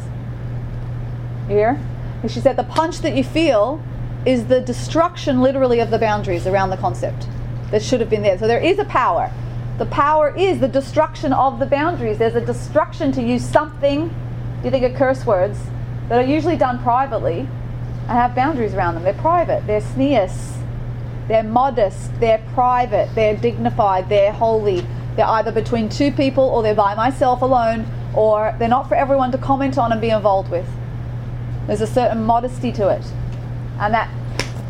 you 1.49 1.55
hear? 1.55 1.79
And 2.21 2.31
she 2.31 2.39
said 2.39 2.55
the 2.55 2.63
punch 2.63 2.99
that 2.99 3.15
you 3.15 3.23
feel 3.23 3.81
is 4.25 4.47
the 4.47 4.61
destruction, 4.61 5.41
literally, 5.41 5.79
of 5.79 5.91
the 5.91 5.99
boundaries 5.99 6.47
around 6.47 6.69
the 6.69 6.77
concept 6.77 7.27
that 7.71 7.81
should 7.81 7.99
have 7.99 8.09
been 8.09 8.21
there. 8.21 8.37
So 8.37 8.47
there 8.47 8.61
is 8.61 8.79
a 8.79 8.85
power. 8.85 9.31
The 9.77 9.85
power 9.87 10.33
is 10.37 10.59
the 10.59 10.67
destruction 10.67 11.33
of 11.33 11.59
the 11.59 11.65
boundaries. 11.65 12.17
There's 12.17 12.35
a 12.35 12.45
destruction 12.45 13.11
to 13.13 13.21
use 13.21 13.43
something. 13.43 14.13
You 14.63 14.71
think 14.71 14.85
of 14.85 14.93
curse 14.95 15.25
words 15.25 15.59
that 16.07 16.19
are 16.19 16.27
usually 16.27 16.55
done 16.55 16.81
privately 16.81 17.39
and 17.39 18.09
have 18.09 18.33
boundaries 18.33 18.73
around 18.73 18.95
them. 18.95 19.03
They're 19.03 19.13
private. 19.13 19.67
They're 19.67 19.81
tznius. 19.81 20.57
They're 21.27 21.43
modest. 21.43 22.17
They're 22.19 22.43
private. 22.53 23.13
They're 23.13 23.35
dignified. 23.35 24.09
They're 24.09 24.31
holy. 24.31 24.85
They're 25.15 25.25
either 25.25 25.51
between 25.51 25.89
two 25.89 26.11
people 26.11 26.43
or 26.45 26.63
they're 26.63 26.75
by 26.75 26.95
myself 26.95 27.41
alone 27.41 27.85
or 28.15 28.55
they're 28.57 28.69
not 28.69 28.87
for 28.87 28.95
everyone 28.95 29.31
to 29.31 29.37
comment 29.37 29.77
on 29.77 29.91
and 29.91 29.99
be 29.99 30.09
involved 30.09 30.49
with. 30.49 30.67
There's 31.67 31.81
a 31.81 31.87
certain 31.87 32.23
modesty 32.23 32.71
to 32.73 32.89
it. 32.89 33.05
And 33.79 33.93
that 33.93 34.09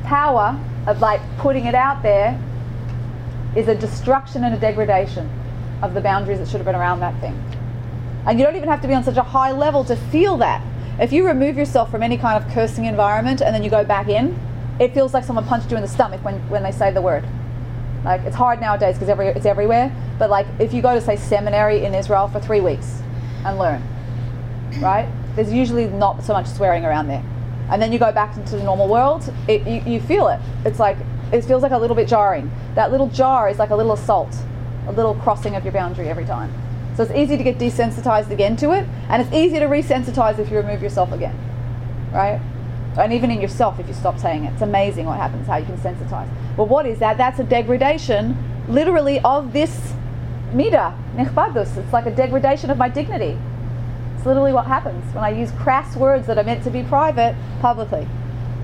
power 0.04 0.60
of 0.88 1.02
like 1.02 1.22
putting 1.38 1.66
it 1.66 1.76
out 1.76 2.04
there 2.04 2.40
is 3.56 3.68
a 3.68 3.76
destruction 3.76 4.44
and 4.44 4.56
a 4.56 4.60
degradation 4.60 5.30
of 5.82 5.94
the 5.94 6.02
boundaries 6.02 6.40
that 6.40 6.48
should 6.48 6.58
have 6.58 6.66
been 6.66 6.76
around 6.76 7.00
that 7.02 7.20
thing. 7.20 7.40
And 8.26 8.40
you 8.40 8.46
don't 8.46 8.56
even 8.56 8.70
have 8.70 8.82
to 8.82 8.88
be 8.88 8.94
on 8.94 9.04
such 9.04 9.18
a 9.18 9.24
high 9.24 9.52
level 9.52 9.84
to 9.86 9.96
feel 9.96 10.38
that. 10.38 10.64
If 11.00 11.12
you 11.12 11.26
remove 11.26 11.58
yourself 11.58 11.92
from 11.92 12.04
any 12.04 12.18
kind 12.18 12.44
of 12.44 12.50
cursing 12.52 12.86
environment 12.86 13.42
and 13.42 13.54
then 13.54 13.64
you 13.64 13.70
go 13.70 13.84
back 13.84 14.08
in, 14.08 14.40
it 14.80 14.94
feels 14.94 15.14
like 15.14 15.24
someone 15.24 15.46
punched 15.46 15.72
you 15.72 15.78
in 15.78 15.82
the 15.82 15.90
stomach 15.90 16.24
when, 16.24 16.38
when 16.50 16.64
they 16.64 16.72
say 16.72 16.92
the 16.92 17.02
word. 17.02 17.26
Like 18.06 18.22
it's 18.22 18.36
hard 18.36 18.60
nowadays 18.60 18.96
because 18.96 19.10
every, 19.10 19.28
it's 19.28 19.46
everywhere. 19.46 19.94
But 20.20 20.30
like 20.30 20.48
if 20.60 20.74
you 20.74 20.82
go 20.82 20.94
to 20.94 21.02
say 21.02 21.16
seminary 21.16 21.84
in 21.84 21.94
Israel 21.94 22.28
for 22.28 22.40
three 22.40 22.62
weeks 22.62 23.02
and 23.46 23.58
learn, 23.58 23.82
right? 24.80 25.10
There's 25.36 25.52
usually 25.52 25.88
not 25.88 26.24
so 26.24 26.34
much 26.34 26.48
swearing 26.48 26.86
around 26.86 27.08
there. 27.08 27.24
And 27.70 27.82
then 27.82 27.92
you 27.92 28.00
go 28.00 28.12
back 28.12 28.36
into 28.36 28.58
the 28.58 28.64
normal 28.64 28.88
world, 28.88 29.34
it, 29.48 29.66
you, 29.66 29.94
you 29.94 30.00
feel 30.00 30.28
it. 30.28 30.40
It's 30.66 30.80
like 30.80 30.98
it 31.32 31.44
feels 31.44 31.64
like 31.64 31.72
a 31.72 31.78
little 31.78 31.96
bit 31.96 32.08
jarring. 32.08 32.52
That 32.76 32.92
little 32.92 33.08
jar 33.08 33.50
is 33.50 33.58
like 33.58 33.72
a 33.72 33.76
little 33.76 33.94
assault, 33.94 34.36
a 34.88 34.92
little 34.92 35.16
crossing 35.16 35.56
of 35.56 35.64
your 35.64 35.74
boundary 35.74 36.10
every 36.10 36.26
time. 36.26 36.54
So 36.96 37.04
it's 37.04 37.12
easy 37.14 37.38
to 37.38 37.44
get 37.44 37.58
desensitized 37.58 38.30
again 38.30 38.56
to 38.58 38.72
it, 38.72 38.88
and 39.10 39.22
it's 39.22 39.34
easy 39.34 39.60
to 39.60 39.66
resensitize 39.66 40.38
if 40.38 40.52
you 40.52 40.58
remove 40.58 40.82
yourself 40.84 41.12
again, 41.12 41.36
right? 42.12 42.40
And 42.98 43.12
even 43.12 43.32
in 43.32 43.42
yourself, 43.42 43.80
if 43.80 43.88
you 43.88 43.94
stop 43.94 44.20
saying 44.20 44.46
it, 44.46 44.54
it's 44.54 44.62
amazing 44.62 45.08
what 45.08 45.18
happens, 45.18 45.48
how 45.48 45.58
you 45.58 45.66
can 45.66 45.78
sensitize. 45.78 46.30
Well, 46.56 46.68
what 46.68 46.86
is 46.86 47.00
that? 47.00 47.18
That's 47.18 47.40
a 47.40 47.44
degradation, 47.44 48.38
literally, 48.68 49.20
of 49.22 49.54
this 49.54 49.94
mida, 50.54 50.96
nichbadus. 51.16 51.76
It's 51.78 51.92
like 51.92 52.06
a 52.06 52.12
degradation 52.12 52.70
of 52.70 52.78
my 52.78 52.90
dignity. 52.90 53.40
It's 54.16 54.26
literally 54.26 54.54
what 54.54 54.68
happens 54.68 55.04
when 55.16 55.24
I 55.24 55.30
use 55.30 55.52
crass 55.54 55.96
words 55.96 56.28
that 56.28 56.38
are 56.38 56.44
meant 56.44 56.64
to 56.66 56.70
be 56.70 56.84
private 56.84 57.36
publicly. 57.60 58.08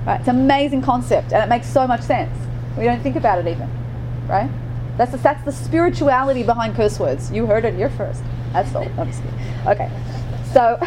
Right? 0.05 0.19
It's 0.19 0.29
an 0.29 0.39
amazing 0.39 0.83
concept, 0.83 1.33
and 1.33 1.43
it 1.43 1.49
makes 1.49 1.67
so 1.67 1.87
much 1.87 2.01
sense. 2.01 2.37
We 2.77 2.83
don't 2.83 3.01
think 3.01 3.15
about 3.15 3.39
it 3.39 3.47
even, 3.47 3.67
right? 4.27 4.49
That's 4.99 5.13
the, 5.13 5.17
that's 5.17 5.45
the 5.45 5.53
spirituality 5.53 6.43
behind 6.43 6.75
curse 6.75 6.99
words. 6.99 7.31
You 7.31 7.45
heard 7.45 7.63
it 7.63 7.73
here 7.73 7.89
first. 7.89 8.21
That's 8.51 8.75
all. 8.75 8.83
I'm 8.97 9.07
just 9.07 9.23
kidding. 9.23 9.39
Okay, 9.65 9.89
so 10.51 10.77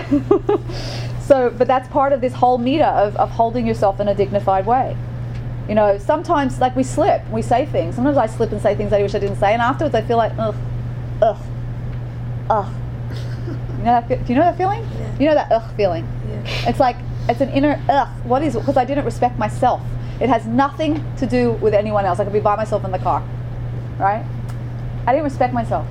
so 1.22 1.48
but 1.56 1.66
that's 1.66 1.88
part 1.88 2.12
of 2.12 2.20
this 2.20 2.34
whole 2.34 2.58
mida 2.58 2.88
of, 2.88 3.16
of 3.16 3.30
holding 3.30 3.66
yourself 3.66 4.00
in 4.00 4.08
a 4.08 4.14
dignified 4.14 4.66
way. 4.66 4.98
You 5.66 5.74
know, 5.74 5.96
sometimes 5.96 6.60
like 6.60 6.76
we 6.76 6.82
slip, 6.82 7.26
we 7.30 7.40
say 7.40 7.64
things. 7.64 7.94
Sometimes 7.94 8.18
I 8.18 8.26
slip 8.26 8.52
and 8.52 8.60
say 8.60 8.74
things 8.74 8.92
I 8.92 9.00
wish 9.00 9.14
I 9.14 9.18
didn't 9.18 9.36
say, 9.36 9.54
and 9.54 9.62
afterwards 9.62 9.94
I 9.94 10.02
feel 10.02 10.18
like 10.18 10.32
ugh, 10.36 10.56
ugh, 11.22 11.38
ugh. 12.50 12.74
You 13.78 13.84
know 13.84 13.84
that? 13.84 14.08
Do 14.08 14.14
you 14.30 14.34
know 14.38 14.44
that 14.44 14.58
feeling? 14.58 14.82
Yeah. 14.82 15.18
You 15.20 15.26
know 15.30 15.34
that 15.36 15.50
ugh 15.50 15.74
feeling. 15.74 16.06
Yeah. 16.28 16.68
It's 16.68 16.80
like 16.80 16.96
it's 17.30 17.40
an 17.40 17.48
inner 17.48 17.82
ugh. 17.88 18.08
What 18.24 18.42
is 18.42 18.56
it? 18.56 18.58
Because 18.58 18.76
I 18.76 18.84
didn't 18.84 19.06
respect 19.06 19.38
myself. 19.38 19.80
It 20.20 20.28
has 20.28 20.44
nothing 20.44 21.02
to 21.16 21.26
do 21.26 21.52
with 21.52 21.72
anyone 21.72 22.04
else. 22.04 22.20
I 22.20 22.24
could 22.24 22.34
be 22.34 22.40
by 22.40 22.56
myself 22.56 22.84
in 22.84 22.92
the 22.92 22.98
car, 22.98 23.26
right? 23.98 24.24
I 25.06 25.12
didn't 25.12 25.24
respect 25.24 25.52
myself, 25.52 25.86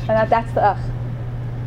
and 0.00 0.08
that, 0.08 0.30
that's 0.30 0.52
the 0.52 0.62
ugh. 0.62 0.90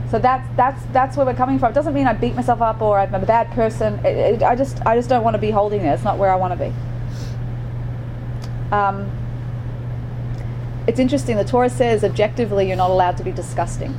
So 0.09 0.19
that's 0.19 0.47
that's 0.55 0.81
that's 0.93 1.17
where 1.17 1.25
we're 1.25 1.33
coming 1.33 1.59
from. 1.59 1.71
It 1.71 1.75
doesn't 1.75 1.93
mean 1.93 2.07
I 2.07 2.13
beat 2.13 2.33
myself 2.33 2.61
up 2.61 2.81
or 2.81 2.97
I'm 2.97 3.13
a 3.13 3.25
bad 3.25 3.51
person. 3.51 3.95
It, 4.05 4.35
it, 4.35 4.43
I 4.43 4.55
just 4.55 4.85
I 4.85 4.95
just 4.95 5.09
don't 5.09 5.23
want 5.23 5.33
to 5.33 5.39
be 5.39 5.51
holding 5.51 5.81
it. 5.81 5.91
It's 5.91 6.03
not 6.03 6.17
where 6.17 6.31
I 6.31 6.35
want 6.35 6.57
to 6.57 6.65
be. 6.65 6.73
Um, 8.71 9.11
it's 10.87 10.99
interesting. 10.99 11.35
The 11.35 11.43
Torah 11.43 11.69
says 11.69 12.05
objectively 12.05 12.67
you're 12.67 12.77
not 12.77 12.89
allowed 12.89 13.17
to 13.17 13.23
be 13.23 13.31
disgusting. 13.31 13.93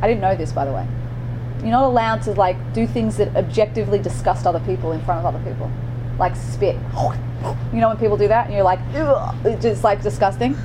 I 0.00 0.06
didn't 0.06 0.20
know 0.20 0.36
this, 0.36 0.52
by 0.52 0.64
the 0.64 0.72
way. 0.72 0.86
You're 1.60 1.72
not 1.72 1.84
allowed 1.84 2.22
to 2.22 2.32
like 2.32 2.72
do 2.72 2.86
things 2.86 3.16
that 3.16 3.34
objectively 3.36 3.98
disgust 3.98 4.46
other 4.46 4.60
people 4.60 4.92
in 4.92 5.02
front 5.04 5.24
of 5.24 5.34
other 5.34 5.44
people, 5.50 5.70
like 6.18 6.36
spit. 6.36 6.76
You 7.72 7.80
know 7.80 7.88
when 7.88 7.96
people 7.98 8.16
do 8.16 8.28
that, 8.28 8.46
and 8.46 8.54
you're 8.54 8.64
like, 8.64 8.80
it's 9.44 9.62
just 9.62 9.84
like 9.84 10.02
disgusting. 10.02 10.56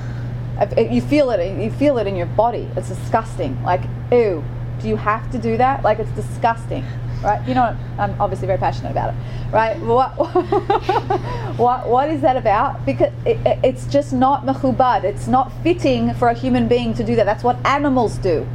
You 0.76 1.00
feel 1.00 1.30
it. 1.30 1.58
You 1.62 1.70
feel 1.70 1.98
it 1.98 2.06
in 2.06 2.16
your 2.16 2.26
body. 2.26 2.68
It's 2.76 2.88
disgusting. 2.88 3.62
Like, 3.62 3.82
ew. 4.12 4.44
Do 4.80 4.88
you 4.88 4.96
have 4.96 5.30
to 5.32 5.38
do 5.38 5.56
that? 5.58 5.82
Like, 5.82 5.98
it's 5.98 6.10
disgusting, 6.12 6.84
right? 7.22 7.46
You 7.46 7.54
know? 7.54 7.76
I'm 7.98 8.18
obviously 8.20 8.46
very 8.46 8.58
passionate 8.58 8.90
about 8.92 9.12
it, 9.12 9.16
right? 9.52 9.78
What, 9.80 10.10
what, 11.58 11.86
what 11.88 12.08
is 12.10 12.20
that 12.22 12.36
about? 12.36 12.84
Because 12.86 13.12
it- 13.26 13.58
it's 13.62 13.86
just 13.86 14.12
not 14.12 14.46
mechubad. 14.46 15.04
It's 15.04 15.26
not 15.28 15.52
fitting 15.62 16.14
for 16.14 16.28
a 16.28 16.34
human 16.34 16.66
being 16.68 16.94
to 16.94 17.04
do 17.04 17.16
that. 17.16 17.24
That's 17.26 17.44
what 17.44 17.56
animals 17.66 18.16
do. 18.18 18.46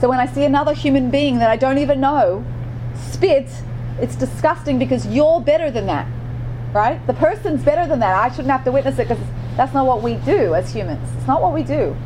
So 0.00 0.08
when 0.08 0.20
I 0.20 0.26
see 0.26 0.44
another 0.44 0.72
human 0.74 1.10
being 1.10 1.38
that 1.38 1.50
I 1.50 1.56
don't 1.56 1.78
even 1.78 2.00
know 2.00 2.44
spit, 2.94 3.48
it's 4.00 4.14
disgusting 4.14 4.78
because 4.78 5.06
you're 5.06 5.40
better 5.40 5.70
than 5.70 5.86
that, 5.86 6.06
right? 6.76 7.04
The 7.06 7.14
person's 7.14 7.62
better 7.62 7.88
than 7.88 8.00
that. 8.00 8.14
I 8.14 8.28
shouldn't 8.28 8.50
have 8.50 8.64
to 8.64 8.72
witness 8.72 8.98
it 8.98 9.08
because 9.08 9.24
that's 9.56 9.72
not 9.72 9.86
what 9.86 10.02
we 10.02 10.14
do 10.16 10.54
as 10.54 10.72
humans. 10.72 11.08
It's 11.16 11.26
not 11.26 11.40
what 11.40 11.54
we 11.54 11.62
do, 11.62 11.96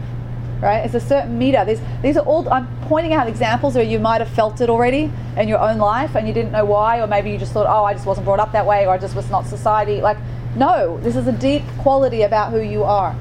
right? 0.60 0.84
It's 0.84 0.94
a 0.94 1.00
certain 1.00 1.38
mida. 1.38 1.64
These, 1.64 1.80
these 2.02 2.16
are 2.16 2.24
all, 2.24 2.48
I'm 2.48 2.68
pointing 2.82 3.12
out 3.12 3.26
examples 3.26 3.74
where 3.74 3.84
you 3.84 3.98
might 3.98 4.20
have 4.20 4.30
felt 4.30 4.60
it 4.60 4.70
already 4.70 5.10
in 5.36 5.48
your 5.48 5.58
own 5.58 5.78
life 5.78 6.14
and 6.14 6.28
you 6.28 6.32
didn't 6.32 6.52
know 6.52 6.64
why, 6.64 7.00
or 7.00 7.08
maybe 7.08 7.30
you 7.30 7.38
just 7.38 7.52
thought, 7.52 7.66
oh, 7.66 7.84
I 7.84 7.94
just 7.94 8.06
wasn't 8.06 8.26
brought 8.26 8.38
up 8.38 8.52
that 8.52 8.64
way, 8.64 8.86
or 8.86 8.90
I 8.90 8.98
just 8.98 9.16
was 9.16 9.28
not 9.28 9.44
society. 9.46 10.00
Like, 10.00 10.18
no, 10.54 10.98
this 11.00 11.16
is 11.16 11.26
a 11.26 11.32
deep 11.32 11.62
quality 11.78 12.22
about 12.22 12.52
who 12.52 12.60
you 12.60 12.84
are. 12.84 13.16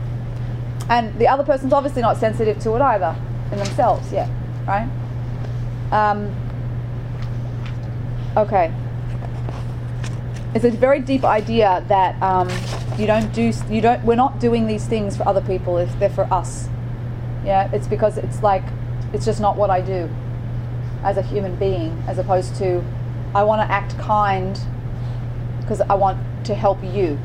And 0.87 1.17
the 1.19 1.27
other 1.27 1.43
person's 1.43 1.73
obviously 1.73 2.03
not 2.03 2.17
sensitive 2.17 2.59
to 2.59 2.75
it 2.75 2.81
either 2.81 3.15
in 3.51 3.57
themselves 3.57 4.11
yet, 4.11 4.29
right? 4.67 4.87
Um, 5.91 6.35
okay. 8.37 8.71
It's 10.55 10.65
a 10.65 10.71
very 10.71 10.99
deep 10.99 11.23
idea 11.23 11.85
that 11.89 12.19
um, 12.23 12.49
you 12.97 13.05
don't 13.05 13.31
do, 13.33 13.53
you 13.69 13.81
don't, 13.81 14.03
we're 14.03 14.15
not 14.15 14.39
doing 14.39 14.65
these 14.65 14.85
things 14.85 15.15
for 15.15 15.27
other 15.27 15.41
people 15.41 15.77
if 15.77 15.97
they're 15.99 16.09
for 16.09 16.31
us. 16.33 16.67
Yeah, 17.45 17.69
it's 17.71 17.87
because 17.87 18.17
it's 18.17 18.41
like, 18.41 18.63
it's 19.13 19.25
just 19.25 19.39
not 19.39 19.57
what 19.57 19.69
I 19.69 19.81
do 19.81 20.09
as 21.03 21.17
a 21.17 21.21
human 21.21 21.55
being, 21.55 22.03
as 22.07 22.17
opposed 22.17 22.55
to, 22.55 22.83
I 23.35 23.43
want 23.43 23.61
to 23.61 23.71
act 23.71 23.97
kind 23.99 24.59
because 25.61 25.81
I 25.81 25.93
want 25.93 26.17
to 26.45 26.55
help 26.55 26.83
you. 26.83 27.19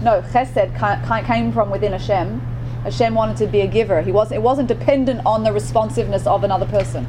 No, 0.00 0.22
chesed 0.22 0.76
ca- 0.78 1.02
ca- 1.04 1.22
came 1.22 1.52
from 1.52 1.70
within 1.70 1.92
Hashem. 1.92 2.38
Hashem 2.84 3.12
wanted 3.14 3.36
to 3.38 3.48
be 3.48 3.60
a 3.60 3.66
giver. 3.66 4.02
He 4.02 4.12
wasn't, 4.12 4.36
it 4.36 4.42
wasn't 4.42 4.68
dependent 4.68 5.22
on 5.26 5.42
the 5.42 5.52
responsiveness 5.52 6.28
of 6.28 6.44
another 6.44 6.66
person. 6.66 7.04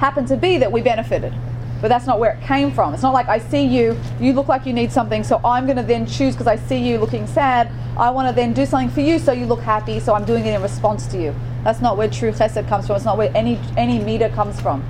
Happened 0.00 0.26
to 0.28 0.36
be 0.36 0.58
that 0.58 0.72
we 0.72 0.82
benefited, 0.82 1.32
but 1.80 1.88
that's 1.88 2.06
not 2.06 2.18
where 2.18 2.32
it 2.32 2.42
came 2.42 2.70
from. 2.72 2.94
It's 2.94 3.02
not 3.02 3.12
like 3.12 3.28
I 3.28 3.38
see 3.38 3.64
you, 3.64 3.98
you 4.20 4.32
look 4.32 4.48
like 4.48 4.66
you 4.66 4.72
need 4.72 4.90
something, 4.90 5.22
so 5.22 5.40
I'm 5.44 5.66
going 5.66 5.76
to 5.76 5.82
then 5.82 6.06
choose 6.06 6.34
because 6.34 6.46
I 6.46 6.56
see 6.56 6.78
you 6.78 6.98
looking 6.98 7.26
sad. 7.26 7.70
I 7.98 8.10
want 8.10 8.28
to 8.28 8.34
then 8.34 8.52
do 8.52 8.66
something 8.66 8.90
for 8.90 9.00
you 9.00 9.18
so 9.18 9.32
you 9.32 9.46
look 9.46 9.60
happy, 9.60 10.00
so 10.00 10.14
I'm 10.14 10.24
doing 10.24 10.46
it 10.46 10.54
in 10.54 10.62
response 10.62 11.06
to 11.08 11.22
you. 11.22 11.34
That's 11.64 11.80
not 11.80 11.96
where 11.96 12.08
true 12.08 12.30
chesed 12.30 12.68
comes 12.68 12.86
from. 12.86 12.96
It's 12.96 13.04
not 13.04 13.18
where 13.18 13.30
any 13.36 13.58
any 13.76 13.98
mida 13.98 14.28
comes 14.30 14.60
from. 14.60 14.84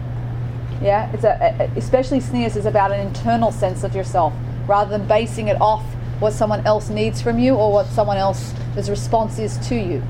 Yeah, 0.82 1.10
it's 1.12 1.24
a, 1.24 1.70
especially 1.76 2.18
tznius 2.18 2.54
is 2.54 2.66
about 2.66 2.92
an 2.92 3.00
internal 3.00 3.50
sense 3.50 3.82
of 3.82 3.94
yourself 3.94 4.34
rather 4.66 4.90
than 4.90 5.08
basing 5.08 5.48
it 5.48 5.58
off 5.60 5.82
what 6.18 6.32
someone 6.32 6.66
else 6.66 6.90
needs 6.90 7.22
from 7.22 7.38
you 7.38 7.54
or 7.54 7.72
what 7.72 7.86
someone 7.86 8.16
else's 8.16 8.90
response 8.90 9.38
is 9.38 9.56
to 9.68 9.74
you. 9.74 10.02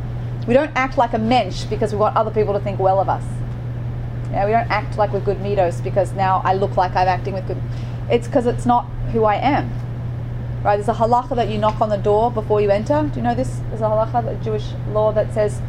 We 0.46 0.54
don't 0.54 0.72
act 0.74 0.98
like 0.98 1.12
a 1.12 1.18
mensch 1.18 1.64
because 1.64 1.92
we 1.92 1.98
want 1.98 2.16
other 2.16 2.30
people 2.30 2.52
to 2.54 2.60
think 2.60 2.78
well 2.78 3.00
of 3.00 3.08
us. 3.08 3.24
Yeah, 4.36 4.44
we 4.44 4.52
don't 4.52 4.70
act 4.70 4.98
like 4.98 5.14
we're 5.14 5.20
good 5.20 5.38
midos 5.38 5.82
because 5.82 6.12
now 6.12 6.42
I 6.44 6.52
look 6.52 6.76
like 6.76 6.94
I'm 6.94 7.08
acting 7.08 7.32
with 7.32 7.46
good. 7.46 7.56
It's 8.10 8.26
because 8.26 8.44
it's 8.44 8.66
not 8.66 8.82
who 9.12 9.24
I 9.24 9.36
am. 9.36 9.70
Right? 10.62 10.76
There's 10.76 10.90
a 10.90 10.92
halacha 10.92 11.34
that 11.36 11.48
you 11.48 11.56
knock 11.56 11.80
on 11.80 11.88
the 11.88 11.96
door 11.96 12.30
before 12.30 12.60
you 12.60 12.68
enter. 12.68 13.08
Do 13.10 13.16
you 13.16 13.22
know 13.22 13.34
this? 13.34 13.60
There's 13.70 13.80
a 13.80 13.84
halacha, 13.84 14.38
a 14.38 14.44
Jewish 14.44 14.66
law 14.92 15.10
that 15.12 15.32
says 15.32 15.62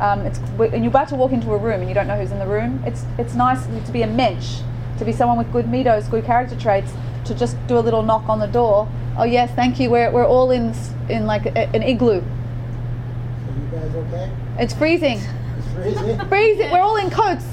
um, 0.00 0.20
it's 0.20 0.38
and 0.38 0.82
you're 0.82 0.88
about 0.88 1.08
to 1.08 1.14
walk 1.14 1.32
into 1.32 1.52
a 1.52 1.58
room 1.58 1.80
and 1.80 1.90
you 1.90 1.94
don't 1.94 2.06
know 2.06 2.16
who's 2.16 2.32
in 2.32 2.38
the 2.38 2.46
room. 2.46 2.82
It's 2.86 3.04
it's 3.18 3.34
nice 3.34 3.66
to 3.66 3.92
be 3.92 4.00
a 4.00 4.06
mensch, 4.06 4.60
to 4.98 5.04
be 5.04 5.12
someone 5.12 5.36
with 5.36 5.52
good 5.52 5.66
midos, 5.66 6.10
good 6.10 6.24
character 6.24 6.56
traits, 6.56 6.94
to 7.26 7.34
just 7.34 7.54
do 7.66 7.76
a 7.76 7.80
little 7.80 8.02
knock 8.02 8.30
on 8.30 8.38
the 8.38 8.46
door. 8.46 8.88
Oh 9.18 9.24
yes, 9.24 9.50
thank 9.54 9.78
you. 9.78 9.90
We're, 9.90 10.10
we're 10.10 10.26
all 10.26 10.50
in 10.50 10.74
in 11.10 11.26
like 11.26 11.44
a, 11.44 11.68
an 11.76 11.82
igloo. 11.82 12.20
Are 12.20 12.22
you 12.22 13.68
guys 13.70 13.94
okay? 13.94 14.32
It's 14.58 14.72
freezing. 14.72 15.18
It's 15.18 15.72
freezing? 15.74 16.28
Freezing. 16.28 16.70
We're 16.70 16.80
all 16.80 16.96
in 16.96 17.10
coats. 17.10 17.44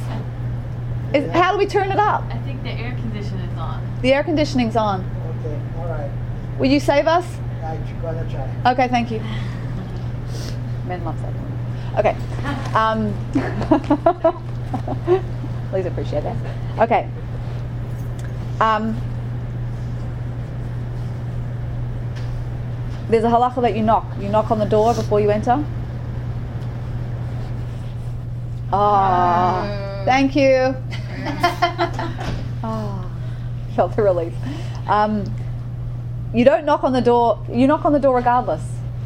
Is, 1.13 1.29
how 1.31 1.51
do 1.51 1.57
we 1.57 1.65
turn 1.67 1.91
it 1.91 1.99
up? 1.99 2.23
I 2.29 2.37
think 2.39 2.63
the 2.63 2.71
air 2.71 2.95
conditioner 2.95 3.47
is 3.51 3.57
on. 3.57 3.99
The 4.01 4.13
air 4.13 4.23
conditioning's 4.23 4.75
on. 4.75 5.01
Okay, 5.39 5.59
all 5.77 5.87
right. 5.87 6.09
Will 6.57 6.71
you 6.71 6.79
save 6.79 7.07
us? 7.07 7.25
I'm 7.63 8.01
gonna 8.01 8.29
try. 8.29 8.71
Okay, 8.73 8.87
thank 8.87 9.11
you. 9.11 9.19
Men 10.87 11.03
love 11.03 11.17
that. 11.21 11.33
Okay. 11.99 12.15
Um, 12.73 13.13
please 15.69 15.85
appreciate 15.85 16.23
that. 16.23 16.35
Okay. 16.79 17.07
Um, 18.59 18.99
there's 23.09 23.23
a 23.23 23.27
halacha 23.27 23.61
that 23.61 23.75
you 23.75 23.83
knock. 23.83 24.05
You 24.19 24.29
knock 24.29 24.49
on 24.49 24.57
the 24.57 24.65
door 24.65 24.93
before 24.93 25.19
you 25.19 25.29
enter. 25.29 25.63
Ah, 28.71 30.01
thank 30.05 30.35
you. 30.35 30.75
Ah, 32.65 33.11
felt 33.75 33.93
the 33.95 34.01
relief. 34.01 34.33
Um, 34.87 35.25
you 36.33 36.45
don't 36.45 36.63
knock 36.65 36.85
on 36.85 36.93
the 36.93 37.01
door. 37.01 37.45
You 37.51 37.67
knock 37.67 37.83
on 37.83 37.91
the 37.91 37.99
door 37.99 38.15
regardless. 38.15 38.63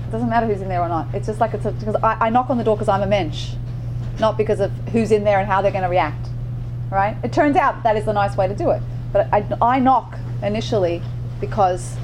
It 0.08 0.12
doesn't 0.12 0.30
matter 0.30 0.46
who's 0.46 0.62
in 0.62 0.70
there 0.70 0.82
or 0.82 0.88
not. 0.88 1.14
It's 1.16 1.26
just 1.26 1.40
like 1.40 1.56
it's 1.56 1.64
because 1.64 1.96
I, 1.96 2.28
I 2.28 2.30
knock 2.30 2.52
on 2.52 2.60
the 2.60 2.64
door 2.64 2.76
because 2.76 2.88
I'm 2.88 3.02
a 3.02 3.08
mensch, 3.08 3.54
not 4.20 4.38
because 4.38 4.60
of 4.60 4.72
who's 4.92 5.12
in 5.12 5.24
there 5.24 5.40
and 5.40 5.48
how 5.48 5.62
they're 5.64 5.72
going 5.72 5.84
to 5.84 5.90
react. 5.90 6.30
Right? 6.92 7.18
It 7.24 7.34
turns 7.34 7.58
out 7.58 7.82
that 7.82 7.98
is 7.98 8.06
the 8.06 8.14
nice 8.14 8.38
way 8.38 8.48
to 8.48 8.56
do 8.56 8.70
it. 8.70 8.82
But 9.12 9.28
I, 9.34 9.46
I 9.60 9.80
knock 9.80 10.16
initially 10.44 11.02
because 11.42 11.98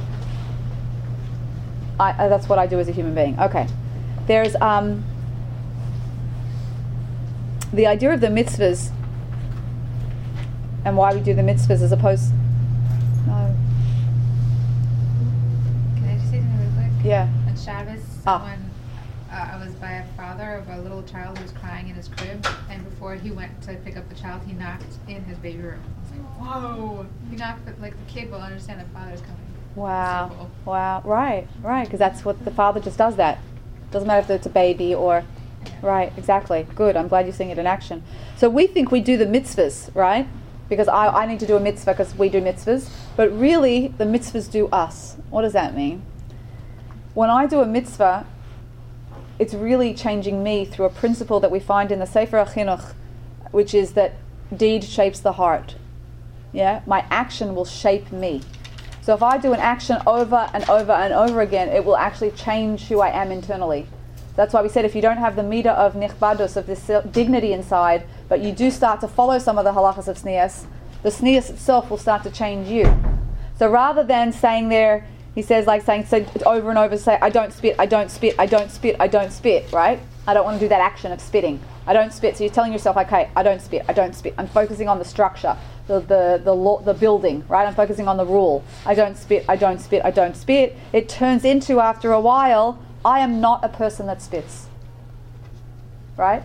I, 1.99 2.27
that's 2.27 2.49
what 2.49 2.59
I 2.59 2.67
do 2.67 2.79
as 2.79 2.87
a 2.87 2.91
human 2.91 3.13
being. 3.13 3.39
Okay. 3.39 3.67
There's 4.25 4.55
um, 4.55 5.05
the 7.71 7.87
idea 7.87 8.13
of 8.13 8.21
the 8.21 8.27
mitzvahs 8.27 8.91
and 10.85 10.97
why 10.97 11.13
we 11.13 11.21
do 11.21 11.33
the 11.33 11.41
mitzvahs 11.41 11.81
as 11.81 11.91
opposed. 11.91 12.31
No. 13.27 13.55
Can 15.95 16.09
I 16.09 16.15
just 16.15 16.29
say 16.31 16.39
something 16.39 16.59
real 16.59 16.71
quick? 16.75 17.05
Yeah. 17.05 17.27
On 17.47 17.55
Shabbos, 17.55 18.01
Ah. 18.25 18.37
someone, 18.39 18.69
uh, 19.31 19.49
I 19.53 19.57
was 19.65 19.73
by 19.75 19.91
a 19.93 20.05
father 20.17 20.53
of 20.55 20.69
a 20.69 20.81
little 20.81 21.03
child 21.03 21.37
who 21.37 21.43
was 21.43 21.51
crying 21.53 21.87
in 21.89 21.95
his 21.95 22.07
crib, 22.07 22.45
and 22.69 22.83
before 22.83 23.15
he 23.15 23.31
went 23.31 23.61
to 23.63 23.73
pick 23.75 23.97
up 23.97 24.07
the 24.09 24.15
child, 24.15 24.41
he 24.45 24.53
knocked 24.53 24.97
in 25.07 25.23
his 25.23 25.37
baby 25.37 25.59
room. 25.61 25.79
I 25.81 26.01
was 26.01 26.11
like, 26.11 26.39
whoa! 26.39 27.05
He 27.29 27.35
knocked, 27.35 27.65
but 27.65 27.79
like 27.81 27.93
the 28.05 28.11
kid 28.11 28.31
will 28.31 28.41
understand 28.41 28.79
the 28.81 28.85
father's 28.93 29.21
coming. 29.21 29.37
Wow. 29.75 30.29
So 30.29 30.35
cool. 30.35 30.49
Wow. 30.65 31.01
Right. 31.03 31.47
Right. 31.61 31.85
Because 31.85 31.99
that's 31.99 32.23
what 32.23 32.43
the 32.45 32.51
father 32.51 32.79
just 32.79 32.97
does. 32.97 33.15
That 33.15 33.39
doesn't 33.91 34.07
matter 34.07 34.21
if 34.21 34.29
it's 34.29 34.45
a 34.45 34.49
baby 34.49 34.93
or. 34.93 35.23
Right. 35.81 36.11
Exactly. 36.17 36.67
Good. 36.75 36.95
I'm 36.95 37.07
glad 37.07 37.25
you're 37.25 37.33
seeing 37.33 37.49
it 37.49 37.57
in 37.57 37.65
action. 37.65 38.03
So 38.37 38.49
we 38.49 38.67
think 38.67 38.91
we 38.91 38.99
do 38.99 39.17
the 39.17 39.25
mitzvahs, 39.25 39.93
right? 39.95 40.27
Because 40.69 40.87
I, 40.87 41.07
I 41.07 41.25
need 41.25 41.39
to 41.41 41.47
do 41.47 41.55
a 41.55 41.59
mitzvah 41.59 41.91
because 41.91 42.15
we 42.15 42.29
do 42.29 42.41
mitzvahs. 42.41 42.89
But 43.15 43.31
really, 43.37 43.89
the 43.89 44.05
mitzvahs 44.05 44.49
do 44.49 44.67
us. 44.67 45.17
What 45.29 45.41
does 45.41 45.53
that 45.53 45.75
mean? 45.75 46.03
When 47.13 47.29
I 47.29 47.45
do 47.45 47.61
a 47.61 47.65
mitzvah, 47.65 48.25
it's 49.39 49.53
really 49.53 49.93
changing 49.93 50.43
me 50.43 50.65
through 50.65 50.85
a 50.85 50.89
principle 50.89 51.39
that 51.39 51.51
we 51.51 51.59
find 51.59 51.91
in 51.91 51.99
the 51.99 52.05
Sefer 52.05 52.37
HaChinuch, 52.37 52.93
which 53.51 53.73
is 53.73 53.93
that 53.93 54.15
deed 54.55 54.83
shapes 54.83 55.19
the 55.19 55.33
heart. 55.33 55.75
Yeah, 56.51 56.81
my 56.85 57.05
action 57.09 57.55
will 57.55 57.65
shape 57.65 58.11
me. 58.11 58.41
So 59.01 59.13
if 59.13 59.21
I 59.21 59.37
do 59.37 59.53
an 59.53 59.59
action 59.59 59.97
over 60.07 60.49
and 60.53 60.67
over 60.69 60.93
and 60.93 61.13
over 61.13 61.41
again, 61.41 61.67
it 61.69 61.83
will 61.83 61.97
actually 61.97 62.31
change 62.31 62.87
who 62.87 63.01
I 63.01 63.09
am 63.09 63.31
internally. 63.31 63.87
That's 64.35 64.53
why 64.53 64.61
we 64.61 64.69
said 64.69 64.85
if 64.85 64.95
you 64.95 65.01
don't 65.01 65.17
have 65.17 65.35
the 65.35 65.43
mida 65.43 65.71
of 65.71 65.93
nichbadus, 65.93 66.55
of 66.55 66.65
this 66.65 66.89
dignity 67.11 67.53
inside, 67.53 68.05
but 68.33 68.41
you 68.41 68.51
do 68.51 68.71
start 68.71 68.99
to 68.99 69.07
follow 69.07 69.37
some 69.37 69.59
of 69.59 69.63
the 69.63 69.71
halachas 69.71 70.07
of 70.07 70.17
tznius, 70.17 70.65
the 71.03 71.09
tznius 71.09 71.51
itself 71.51 71.91
will 71.91 71.99
start 71.99 72.23
to 72.23 72.31
change 72.31 72.67
you. 72.67 72.83
So 73.59 73.69
rather 73.69 74.03
than 74.03 74.33
saying 74.33 74.69
there, 74.69 75.05
he 75.35 75.43
says 75.43 75.67
like 75.67 75.83
saying 75.83 76.07
so 76.07 76.25
over 76.47 76.71
and 76.71 76.79
over, 76.79 76.97
say 76.97 77.19
I 77.21 77.29
don't 77.29 77.53
spit, 77.53 77.75
I 77.77 77.85
don't 77.85 78.09
spit, 78.09 78.33
I 78.39 78.47
don't 78.47 78.71
spit, 78.71 78.95
I 78.99 79.07
don't 79.07 79.31
spit, 79.31 79.71
right? 79.71 79.99
I 80.25 80.33
don't 80.33 80.45
want 80.45 80.59
to 80.59 80.65
do 80.65 80.69
that 80.69 80.81
action 80.81 81.11
of 81.11 81.21
spitting. 81.21 81.59
I 81.85 81.93
don't 81.93 82.11
spit. 82.11 82.35
So 82.35 82.43
you're 82.43 82.51
telling 82.51 82.73
yourself, 82.73 82.97
okay, 82.97 83.29
I 83.35 83.43
don't 83.43 83.61
spit, 83.61 83.85
I 83.87 83.93
don't 83.93 84.15
spit. 84.15 84.33
I'm 84.39 84.47
focusing 84.47 84.89
on 84.89 84.97
the 84.97 85.05
structure, 85.05 85.55
the 85.85 85.99
the 85.99 86.41
the, 86.43 86.55
law, 86.55 86.79
the 86.79 86.95
building, 86.95 87.45
right? 87.47 87.67
I'm 87.67 87.75
focusing 87.75 88.07
on 88.07 88.17
the 88.17 88.25
rule. 88.25 88.63
I 88.83 88.95
don't 88.95 89.15
spit, 89.15 89.45
I 89.47 89.57
don't 89.57 89.77
spit, 89.77 90.03
I 90.03 90.09
don't 90.09 90.35
spit. 90.35 90.75
It 90.91 91.07
turns 91.07 91.45
into 91.45 91.79
after 91.79 92.11
a 92.11 92.19
while, 92.19 92.79
I 93.05 93.19
am 93.19 93.39
not 93.39 93.63
a 93.63 93.69
person 93.69 94.07
that 94.07 94.23
spits. 94.23 94.69
Right? 96.17 96.41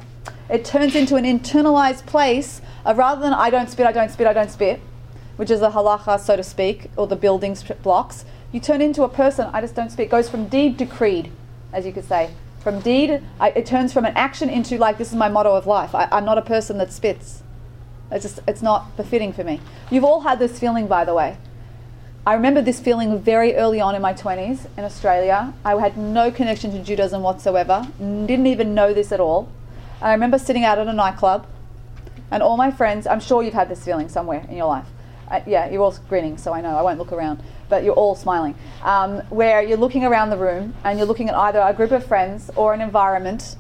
It 0.50 0.64
turns 0.64 0.94
into 0.94 1.16
an 1.16 1.24
internalized 1.24 2.06
place 2.06 2.62
of 2.84 2.96
rather 2.96 3.20
than 3.20 3.34
I 3.34 3.50
don't 3.50 3.68
spit, 3.68 3.86
I 3.86 3.92
don't 3.92 4.10
spit, 4.10 4.26
I 4.26 4.32
don't 4.32 4.50
spit, 4.50 4.80
which 5.36 5.50
is 5.50 5.60
the 5.60 5.70
halacha, 5.70 6.18
so 6.18 6.36
to 6.36 6.42
speak, 6.42 6.90
or 6.96 7.06
the 7.06 7.16
building 7.16 7.56
blocks. 7.82 8.24
You 8.50 8.60
turn 8.60 8.80
into 8.80 9.02
a 9.02 9.08
person, 9.08 9.50
I 9.52 9.60
just 9.60 9.74
don't 9.74 9.90
spit. 9.90 10.06
It 10.06 10.10
goes 10.10 10.30
from 10.30 10.48
deed 10.48 10.78
to 10.78 10.86
creed, 10.86 11.30
as 11.72 11.84
you 11.84 11.92
could 11.92 12.06
say. 12.08 12.30
From 12.60 12.80
deed, 12.80 13.22
I, 13.38 13.50
it 13.50 13.66
turns 13.66 13.92
from 13.92 14.06
an 14.06 14.14
action 14.16 14.48
into 14.48 14.78
like, 14.78 14.96
this 14.96 15.10
is 15.10 15.14
my 15.14 15.28
motto 15.28 15.54
of 15.54 15.66
life. 15.66 15.94
I, 15.94 16.08
I'm 16.10 16.24
not 16.24 16.38
a 16.38 16.42
person 16.42 16.78
that 16.78 16.92
spits. 16.92 17.42
It's 18.10 18.24
just, 18.24 18.40
it's 18.48 18.62
not 18.62 18.96
befitting 18.96 19.34
for 19.34 19.44
me. 19.44 19.60
You've 19.90 20.04
all 20.04 20.22
had 20.22 20.38
this 20.38 20.58
feeling, 20.58 20.86
by 20.86 21.04
the 21.04 21.14
way. 21.14 21.36
I 22.26 22.34
remember 22.34 22.62
this 22.62 22.80
feeling 22.80 23.20
very 23.20 23.54
early 23.54 23.80
on 23.80 23.94
in 23.94 24.02
my 24.02 24.14
20s 24.14 24.66
in 24.76 24.84
Australia. 24.84 25.52
I 25.64 25.76
had 25.76 25.96
no 25.96 26.30
connection 26.30 26.70
to 26.72 26.82
Judaism 26.82 27.22
whatsoever, 27.22 27.86
didn't 27.98 28.46
even 28.46 28.74
know 28.74 28.92
this 28.92 29.12
at 29.12 29.20
all. 29.20 29.50
I 30.00 30.12
remember 30.12 30.38
sitting 30.38 30.64
out 30.64 30.78
at 30.78 30.86
a 30.86 30.92
nightclub, 30.92 31.46
and 32.30 32.42
all 32.42 32.56
my 32.56 32.70
friends, 32.70 33.06
I'm 33.06 33.20
sure 33.20 33.42
you've 33.42 33.54
had 33.54 33.68
this 33.68 33.84
feeling 33.84 34.08
somewhere 34.08 34.46
in 34.48 34.56
your 34.56 34.66
life. 34.66 34.86
Uh, 35.30 35.40
yeah, 35.46 35.68
you're 35.68 35.82
all 35.82 35.94
grinning, 36.08 36.38
so 36.38 36.52
I 36.52 36.60
know 36.60 36.70
I 36.70 36.82
won't 36.82 36.98
look 36.98 37.12
around, 37.12 37.42
but 37.68 37.84
you're 37.84 37.94
all 37.94 38.14
smiling. 38.14 38.54
Um, 38.82 39.18
where 39.28 39.62
you're 39.62 39.78
looking 39.78 40.04
around 40.04 40.30
the 40.30 40.36
room 40.36 40.74
and 40.84 40.98
you're 40.98 41.06
looking 41.06 41.28
at 41.28 41.34
either 41.34 41.60
a 41.60 41.74
group 41.74 41.90
of 41.90 42.06
friends 42.06 42.50
or 42.56 42.72
an 42.72 42.80
environment 42.80 43.56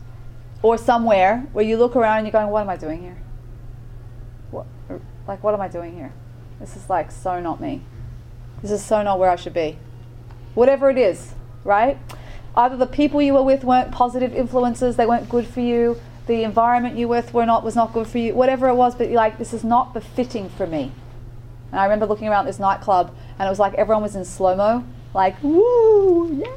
or 0.62 0.78
somewhere 0.78 1.46
where 1.52 1.64
you 1.64 1.76
look 1.76 1.94
around 1.94 2.18
and 2.18 2.26
you're 2.26 2.32
going, 2.32 2.48
What 2.48 2.62
am 2.62 2.70
I 2.70 2.76
doing 2.76 3.02
here? 3.02 3.18
What, 4.50 4.66
like, 5.26 5.42
what 5.42 5.54
am 5.54 5.60
I 5.60 5.68
doing 5.68 5.94
here? 5.94 6.12
This 6.58 6.76
is 6.76 6.88
like 6.88 7.10
so 7.10 7.40
not 7.40 7.60
me. 7.60 7.82
This 8.62 8.70
is 8.70 8.84
so 8.84 9.02
not 9.02 9.18
where 9.18 9.30
I 9.30 9.36
should 9.36 9.54
be. 9.54 9.78
Whatever 10.54 10.90
it 10.90 10.98
is, 10.98 11.34
right? 11.64 11.98
Either 12.56 12.76
the 12.76 12.86
people 12.86 13.22
you 13.22 13.34
were 13.34 13.42
with 13.42 13.62
weren't 13.62 13.92
positive 13.92 14.34
influences, 14.34 14.96
they 14.96 15.06
weren't 15.06 15.28
good 15.28 15.46
for 15.46 15.60
you, 15.60 16.00
the 16.28 16.44
environment 16.44 16.96
you 16.96 17.08
were 17.08 17.16
with 17.16 17.34
were 17.34 17.46
not 17.46 17.64
was 17.64 17.74
not 17.74 17.92
good 17.92 18.06
for 18.06 18.18
you, 18.18 18.34
whatever 18.34 18.68
it 18.68 18.74
was, 18.74 18.94
but 18.94 19.08
you're 19.08 19.16
like, 19.16 19.38
this 19.38 19.52
is 19.52 19.64
not 19.64 19.92
befitting 19.92 20.48
for 20.50 20.66
me. 20.66 20.92
And 21.72 21.80
I 21.80 21.84
remember 21.84 22.06
looking 22.06 22.28
around 22.28 22.46
this 22.46 22.58
nightclub 22.58 23.14
and 23.38 23.46
it 23.46 23.50
was 23.50 23.58
like 23.58 23.74
everyone 23.74 24.02
was 24.02 24.14
in 24.14 24.24
slow-mo, 24.24 24.84
like, 25.14 25.42
woo, 25.42 26.32
yeah. 26.32 26.56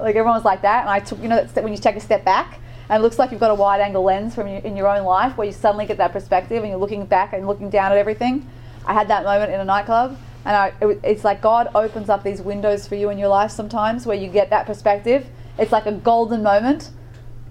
Like 0.00 0.16
everyone 0.16 0.34
was 0.34 0.44
like 0.44 0.62
that. 0.62 0.80
And 0.80 0.90
I 0.90 1.00
took, 1.00 1.20
you 1.22 1.28
know, 1.28 1.44
that 1.44 1.62
when 1.62 1.72
you 1.72 1.78
take 1.78 1.96
a 1.96 2.00
step 2.00 2.24
back 2.24 2.58
and 2.88 3.00
it 3.00 3.02
looks 3.02 3.18
like 3.18 3.30
you've 3.30 3.40
got 3.40 3.50
a 3.50 3.54
wide 3.54 3.80
angle 3.80 4.02
lens 4.02 4.34
from 4.34 4.48
your, 4.48 4.58
in 4.58 4.76
your 4.76 4.88
own 4.88 5.04
life 5.04 5.36
where 5.36 5.46
you 5.46 5.52
suddenly 5.52 5.86
get 5.86 5.98
that 5.98 6.12
perspective 6.12 6.62
and 6.62 6.70
you're 6.70 6.80
looking 6.80 7.04
back 7.04 7.32
and 7.32 7.46
looking 7.46 7.70
down 7.70 7.92
at 7.92 7.98
everything. 7.98 8.48
I 8.86 8.94
had 8.94 9.08
that 9.08 9.24
moment 9.24 9.52
in 9.52 9.60
a 9.60 9.64
nightclub 9.64 10.18
and 10.46 10.56
I, 10.56 10.72
it, 10.80 11.00
it's 11.04 11.24
like 11.24 11.42
God 11.42 11.70
opens 11.74 12.08
up 12.08 12.24
these 12.24 12.40
windows 12.40 12.88
for 12.88 12.94
you 12.94 13.10
in 13.10 13.18
your 13.18 13.28
life 13.28 13.50
sometimes 13.50 14.06
where 14.06 14.16
you 14.16 14.28
get 14.28 14.48
that 14.50 14.66
perspective. 14.66 15.26
It's 15.58 15.72
like 15.72 15.84
a 15.84 15.92
golden 15.92 16.42
moment 16.42 16.90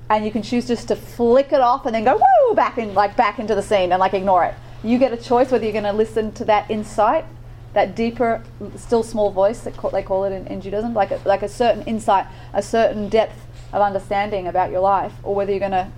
and 0.10 0.26
you 0.26 0.32
can 0.32 0.42
choose 0.42 0.68
just 0.68 0.88
to 0.88 0.96
flick 0.96 1.52
it 1.52 1.62
off 1.62 1.86
and 1.86 1.94
then 1.94 2.04
go 2.04 2.16
woo 2.16 2.56
back 2.56 2.78
in 2.78 2.94
like 2.94 3.16
back 3.16 3.40
into 3.40 3.56
the 3.56 3.62
scene 3.62 3.92
and 3.92 4.00
like 4.00 4.14
ignore 4.14 4.44
it. 4.44 4.56
You 4.84 4.98
get 4.98 5.14
a 5.14 5.18
choice 5.18 5.52
whether 5.52 5.64
you're 5.64 5.74
going 5.74 5.84
to 5.84 5.94
listen 5.94 6.32
to 6.34 6.46
that 6.46 6.70
insight, 6.72 7.26
that 7.74 7.96
deeper, 7.96 8.44
still 8.76 9.04
small 9.04 9.30
voice 9.32 9.60
that 9.62 9.76
they 9.92 10.04
call 10.04 10.24
it 10.24 10.32
in, 10.32 10.48
in 10.48 10.62
Judaism, 10.62 10.94
like 10.94 11.12
a, 11.12 11.20
like 11.26 11.44
a 11.44 11.50
certain 11.50 11.84
insight, 11.84 12.26
a 12.54 12.64
certain 12.64 13.10
depth 13.10 13.46
of 13.74 13.82
understanding 13.82 14.48
about 14.48 14.72
your 14.72 14.80
life, 14.80 15.14
or 15.22 15.36
whether 15.36 15.52
you're 15.52 15.60
going 15.60 15.72
to 15.72 15.92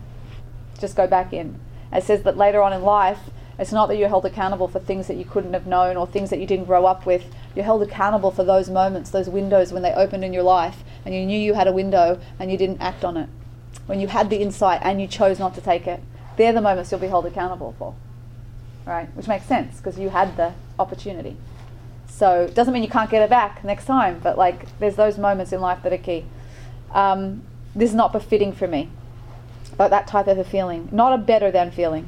just 0.80 0.97
go 0.97 1.08
back 1.08 1.32
in. 1.32 1.60
It 1.93 2.04
says 2.04 2.24
that 2.24 2.38
later 2.38 2.62
on 2.62 2.74
in 2.74 2.82
life, 2.82 3.19
it's 3.60 3.71
not 3.71 3.88
that 3.89 3.97
you're 3.97 4.10
held 4.10 4.26
accountable 4.26 4.67
for 4.67 4.80
things 4.80 5.08
that 5.08 5.17
you 5.17 5.26
couldn't 5.26 5.54
have 5.54 5.67
known 5.67 5.95
or 5.95 6.08
things 6.08 6.32
that 6.32 6.39
you 6.39 6.47
didn't 6.47 6.65
grow 6.65 6.86
up 6.86 7.06
with. 7.06 7.24
You're 7.56 7.65
held 7.65 7.84
accountable 7.84 8.32
for 8.32 8.43
those 8.43 8.69
moments, 8.69 9.12
those 9.12 9.30
windows 9.30 9.71
when 9.71 9.84
they 9.84 9.93
opened 9.93 10.26
in 10.26 10.34
your 10.34 10.43
life 10.43 10.84
and 11.06 11.13
you 11.13 11.26
knew 11.26 11.38
you 11.38 11.54
had 11.54 11.67
a 11.67 11.71
window 11.71 12.19
and 12.39 12.52
you 12.52 12.58
didn't 12.58 12.82
act 12.82 13.06
on 13.06 13.17
it. 13.17 13.30
When 13.86 13.99
you 13.99 14.07
had 14.07 14.29
the 14.29 14.38
insight 14.38 14.81
and 14.84 15.01
you 15.01 15.07
chose 15.07 15.39
not 15.39 15.55
to 15.55 15.62
take 15.62 15.88
it. 15.88 16.01
They're 16.38 16.53
the 16.53 16.62
moments 16.62 16.91
you'll 16.91 17.01
be 17.01 17.07
held 17.07 17.25
accountable 17.25 17.75
for. 17.77 17.95
Right? 18.86 19.10
Which 19.15 19.27
makes 19.27 19.45
sense 19.45 19.77
because 19.77 19.99
you 19.99 20.10
had 20.10 20.38
the 20.38 20.53
opportunity. 20.79 21.38
So 22.07 22.43
it 22.43 22.55
doesn't 22.55 22.73
mean 22.73 22.84
you 22.84 22.89
can't 22.89 23.10
get 23.10 23.21
it 23.21 23.29
back 23.29 23.63
next 23.63 23.86
time, 23.86 24.19
but 24.21 24.38
like 24.38 24.77
there's 24.79 24.95
those 24.95 25.17
moments 25.17 25.51
in 25.51 25.62
life 25.62 25.84
that 25.84 25.93
are 25.93 25.97
key. 25.97 26.25
Um, 26.93 27.43
this 27.75 27.89
is 27.89 27.95
not 27.95 28.12
befitting 28.12 28.53
for 28.53 28.67
me. 28.67 28.89
But 29.77 29.89
that 29.89 30.07
type 30.07 30.27
of 30.27 30.38
a 30.38 30.43
feeling, 30.43 30.89
not 30.91 31.13
a 31.13 31.17
better 31.17 31.49
than 31.51 31.71
feeling. 31.71 32.07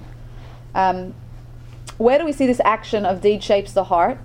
Um, 0.76 1.14
where 1.98 2.18
do 2.18 2.26
we 2.26 2.34
see 2.34 2.46
this 2.46 2.60
action 2.66 3.06
of 3.06 3.22
deed 3.22 3.44
shapes 3.44 3.72
the 3.74 3.86
heart? 3.86 4.18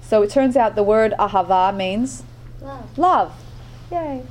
So 0.00 0.22
it 0.22 0.30
turns 0.30 0.56
out 0.56 0.74
the 0.74 0.82
word 0.82 1.14
ahava 1.18 1.74
means 1.74 2.22
Love. 2.60 2.98
love. 2.98 3.32
Yay. 3.90 4.22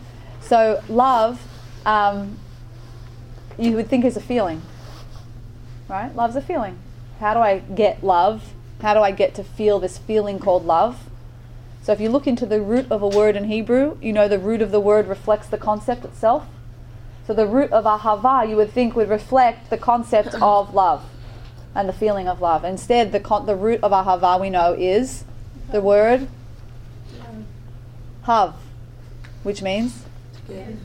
So 0.42 0.84
love, 0.90 1.42
um, 1.86 2.38
you 3.58 3.76
would 3.76 3.88
think 3.88 4.06
is 4.06 4.18
a 4.18 4.22
feeling, 4.22 4.62
right? 5.88 6.16
Love's 6.16 6.36
a 6.36 6.42
feeling. 6.42 6.78
How 7.20 7.34
do 7.34 7.40
I 7.40 7.60
get 7.60 8.04
love? 8.04 8.54
How 8.82 8.94
do 8.94 9.00
I 9.00 9.12
get 9.12 9.34
to 9.36 9.44
feel 9.44 9.80
this 9.80 9.98
feeling 9.98 10.40
called 10.40 10.66
love? 10.66 11.10
So 11.82 11.92
if 11.92 12.00
you 12.00 12.10
look 12.10 12.28
into 12.28 12.46
the 12.46 12.62
root 12.62 12.88
of 12.90 13.02
a 13.02 13.08
word 13.08 13.36
in 13.36 13.46
Hebrew, 13.46 13.98
you 14.02 14.14
know 14.14 14.28
the 14.28 14.40
root 14.40 14.62
of 14.62 14.72
the 14.72 14.80
word 14.80 15.08
reflects 15.08 15.48
the 15.48 15.58
concept 15.58 16.06
itself. 16.06 16.48
So 17.28 17.34
the 17.34 17.48
root 17.48 17.72
of 17.72 17.86
ahava 17.86 18.48
you 18.50 18.56
would 18.56 18.72
think 18.72 18.96
would 18.96 19.10
reflect 19.10 19.70
the 19.70 19.78
concept 19.78 20.34
of 20.42 20.74
love 20.74 21.04
and 21.76 21.88
the 21.88 21.94
feeling 21.94 22.28
of 22.28 22.42
love. 22.42 22.64
Instead, 22.64 23.12
the 23.12 23.20
con- 23.20 23.46
the 23.46 23.56
root 23.56 23.80
of 23.84 23.92
ahava 23.92 24.40
we 24.40 24.50
know 24.50 24.74
is 24.74 25.24
the 25.72 25.82
word 25.82 26.28
hav, 28.24 28.56
which 29.44 29.62
means 29.62 30.04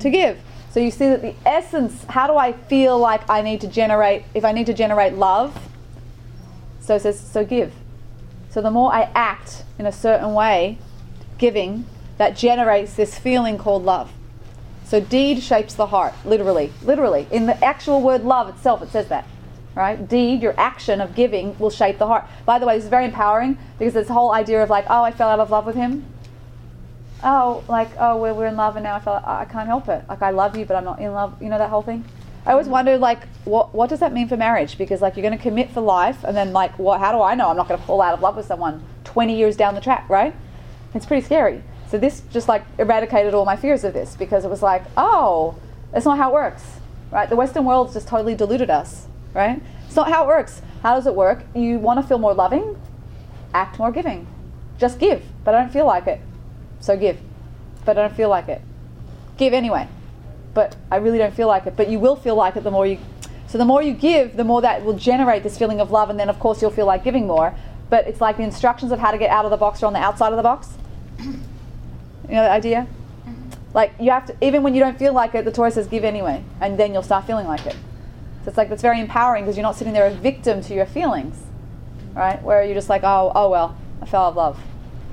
to 0.00 0.11
give. 0.11 0.38
So 0.70 0.81
you 0.81 0.90
see 0.90 1.09
that 1.09 1.22
the 1.22 1.35
essence, 1.46 2.04
how 2.04 2.26
do 2.26 2.37
I 2.37 2.52
feel 2.52 2.98
like 2.98 3.28
I 3.28 3.42
need 3.42 3.61
to 3.62 3.68
generate, 3.68 4.24
if 4.35 4.44
I 4.44 4.52
need 4.52 4.66
to 4.66 4.74
generate 4.74 5.14
love, 5.14 5.59
so 6.81 6.94
it 6.94 7.02
says, 7.02 7.18
so 7.20 7.44
give. 7.44 7.72
So 8.50 8.62
the 8.62 8.70
more 8.70 8.92
I 8.92 9.11
act 9.14 9.64
in 9.78 9.87
a 9.87 9.92
certain 9.92 10.35
way, 10.35 10.78
giving, 11.37 11.87
that 12.16 12.37
generates 12.37 12.94
this 12.94 13.18
feeling 13.18 13.59
called 13.59 13.85
love. 13.85 14.11
So 14.85 15.00
deed 15.00 15.42
shapes 15.42 15.74
the 15.74 15.87
heart, 15.87 16.14
literally. 16.24 16.72
Literally. 16.83 17.26
In 17.31 17.46
the 17.46 17.62
actual 17.62 18.00
word 18.00 18.24
love 18.24 18.48
itself, 18.48 18.83
it 18.83 18.90
says 18.90 19.09
that. 19.09 19.26
Right? 19.74 20.09
Deed, 20.09 20.42
your 20.42 20.59
action 20.59 21.00
of 21.00 21.14
giving, 21.14 21.57
will 21.59 21.70
shape 21.70 21.98
the 21.98 22.07
heart. 22.07 22.24
By 22.44 22.59
the 22.59 22.66
way, 22.66 22.76
this 22.76 22.85
is 22.85 22.90
very 22.90 23.04
empowering 23.04 23.59
because 23.78 23.94
this 23.94 24.09
whole 24.09 24.33
idea 24.33 24.62
of 24.62 24.70
like, 24.70 24.87
oh, 24.88 25.02
I 25.02 25.12
fell 25.12 25.28
out 25.28 25.40
of 25.40 25.50
love 25.50 25.66
with 25.66 25.76
him. 25.76 26.04
Oh, 27.22 27.64
like, 27.68 27.88
oh, 27.98 28.16
we're, 28.16 28.35
we're 28.35 28.46
in 28.46 28.57
love 28.57 28.76
and 28.76 28.85
now 28.85 28.94
I 28.96 29.00
feel 29.00 29.20
I 29.24 29.44
can't 29.44 29.66
help 29.66 29.88
it. 29.88 30.04
Like, 30.09 30.22
I 30.22 30.31
love 30.31 30.57
you, 30.57 30.64
but 30.64 30.76
I'm 30.76 30.85
not 30.85 31.00
in 31.00 31.12
love. 31.12 31.40
You 31.42 31.48
know 31.48 31.59
that 31.59 31.70
whole 31.70 31.83
thing? 31.83 32.04
I 32.46 32.52
always 32.52 32.68
mm. 32.68 32.70
wondered, 32.70 33.00
like, 33.00 33.26
what 33.44 33.74
what 33.74 33.90
does 33.90 34.00
that 34.00 34.12
mean 34.12 34.28
for 34.28 34.37
marriage? 34.37 34.78
Because 34.78 35.02
like 35.02 35.16
you're 35.16 35.22
going 35.22 35.37
to 35.37 35.42
commit 35.42 35.70
for 35.70 35.81
life, 35.81 36.22
and 36.24 36.37
then 36.37 36.52
like, 36.52 36.78
what? 36.78 37.00
How 37.00 37.12
do 37.12 37.20
I 37.20 37.35
know 37.35 37.48
I'm 37.48 37.57
not 37.57 37.68
going 37.68 37.81
to 37.81 37.87
fall 37.87 38.00
out 38.00 38.14
of 38.14 38.20
love 38.20 38.37
with 38.37 38.46
someone 38.46 38.85
20 39.04 39.37
years 39.37 39.57
down 39.57 39.74
the 39.74 39.81
track, 39.81 40.09
right? 40.09 40.35
It's 40.94 41.07
pretty 41.07 41.24
scary. 41.24 41.62
So 41.88 41.98
this 41.98 42.22
just 42.31 42.48
like 42.48 42.64
eradicated 42.78 43.35
all 43.35 43.44
my 43.44 43.57
fears 43.57 43.83
of 43.83 43.94
this 43.94 44.14
because 44.14 44.44
it 44.44 44.50
was 44.50 44.62
like, 44.62 44.85
oh, 44.96 45.57
that's 45.92 46.04
not 46.04 46.18
how 46.18 46.31
it 46.31 46.35
works, 46.35 46.62
right? 47.11 47.28
The 47.28 47.37
Western 47.37 47.64
world's 47.64 47.94
just 47.94 48.07
totally 48.07 48.35
deluded 48.35 48.70
us, 48.70 49.07
right? 49.35 49.61
It's 49.87 49.96
not 49.96 50.11
how 50.11 50.24
it 50.24 50.26
works. 50.26 50.61
How 50.83 50.94
does 50.94 51.07
it 51.07 51.14
work? 51.14 51.44
You 51.54 51.78
want 51.78 52.00
to 52.00 52.07
feel 52.07 52.18
more 52.18 52.35
loving, 52.35 52.81
act 53.54 53.78
more 53.78 53.90
giving. 53.90 54.26
Just 54.78 54.98
give, 54.98 55.24
but 55.44 55.54
I 55.54 55.61
don't 55.61 55.72
feel 55.72 55.87
like 55.87 56.07
it, 56.07 56.20
so 56.81 56.97
give, 56.97 57.19
but 57.85 57.99
I 57.99 58.03
don't 58.03 58.17
feel 58.17 58.29
like 58.29 58.49
it. 58.49 58.62
Give 59.37 59.53
anyway 59.53 59.88
but 60.59 60.75
I 60.91 60.97
really 60.97 61.19
don't 61.19 61.33
feel 61.33 61.47
like 61.47 61.67
it. 61.67 61.77
But 61.77 61.88
you 61.88 62.01
will 62.01 62.17
feel 62.17 62.35
like 62.35 62.57
it 62.57 62.64
the 62.64 62.71
more 62.73 62.85
you. 62.85 62.99
So 63.47 63.59
the 63.59 63.64
more 63.64 63.81
you 63.81 63.93
give, 63.93 64.37
the 64.37 64.43
more 64.43 64.61
that 64.62 64.85
will 64.85 64.99
generate 64.99 65.45
this 65.45 65.57
feeling 65.57 65.81
of 65.81 65.93
love, 65.93 66.11
and 66.11 66.19
then 66.19 66.29
of 66.29 66.41
course 66.41 66.61
you'll 66.61 66.73
feel 66.73 66.85
like 66.85 67.05
giving 67.05 67.29
more. 67.29 67.55
But 67.88 68.09
it's 68.09 68.21
like 68.21 68.38
the 68.38 68.43
instructions 68.43 68.91
of 68.91 68.99
how 68.99 69.12
to 69.12 69.19
get 69.19 69.31
out 69.31 69.45
of 69.45 69.53
the 69.53 69.57
box 69.57 69.85
are 69.85 69.87
on 69.87 69.93
the 69.93 70.01
outside 70.01 70.33
of 70.33 70.37
the 70.37 70.43
box. 70.43 70.71
You 72.29 72.35
know 72.35 72.43
the 72.43 72.51
idea? 72.51 72.87
Mm-hmm. 73.27 73.51
Like 73.73 73.95
you 73.99 74.11
have 74.11 74.27
to, 74.27 74.37
even 74.43 74.62
when 74.62 74.75
you 74.75 74.81
don't 74.81 74.99
feel 74.99 75.14
like 75.14 75.35
it, 75.35 75.47
the 75.47 75.53
Torah 75.53 75.71
says 75.71 75.87
give 75.87 76.05
anyway, 76.05 76.45
and 76.61 76.79
then 76.79 76.93
you'll 76.93 77.03
start 77.03 77.25
feeling 77.27 77.47
like 77.47 77.64
it. 77.64 77.77
So 78.43 78.49
it's 78.49 78.59
like 78.59 78.69
that's 78.69 78.83
very 78.83 79.01
empowering 79.01 79.45
because 79.45 79.57
you're 79.57 79.62
not 79.62 79.77
sitting 79.77 79.95
there 79.95 80.07
a 80.07 80.11
victim 80.11 80.61
to 80.62 80.75
your 80.75 80.85
feelings, 80.85 81.37
right? 82.14 82.43
Where 82.43 82.62
you're 82.64 82.75
just 82.75 82.91
like, 82.91 83.03
oh, 83.05 83.33
oh 83.35 83.49
well, 83.49 83.79
I 84.03 84.07
fell 84.07 84.25
out 84.25 84.31
of 84.31 84.37
love. 84.37 84.61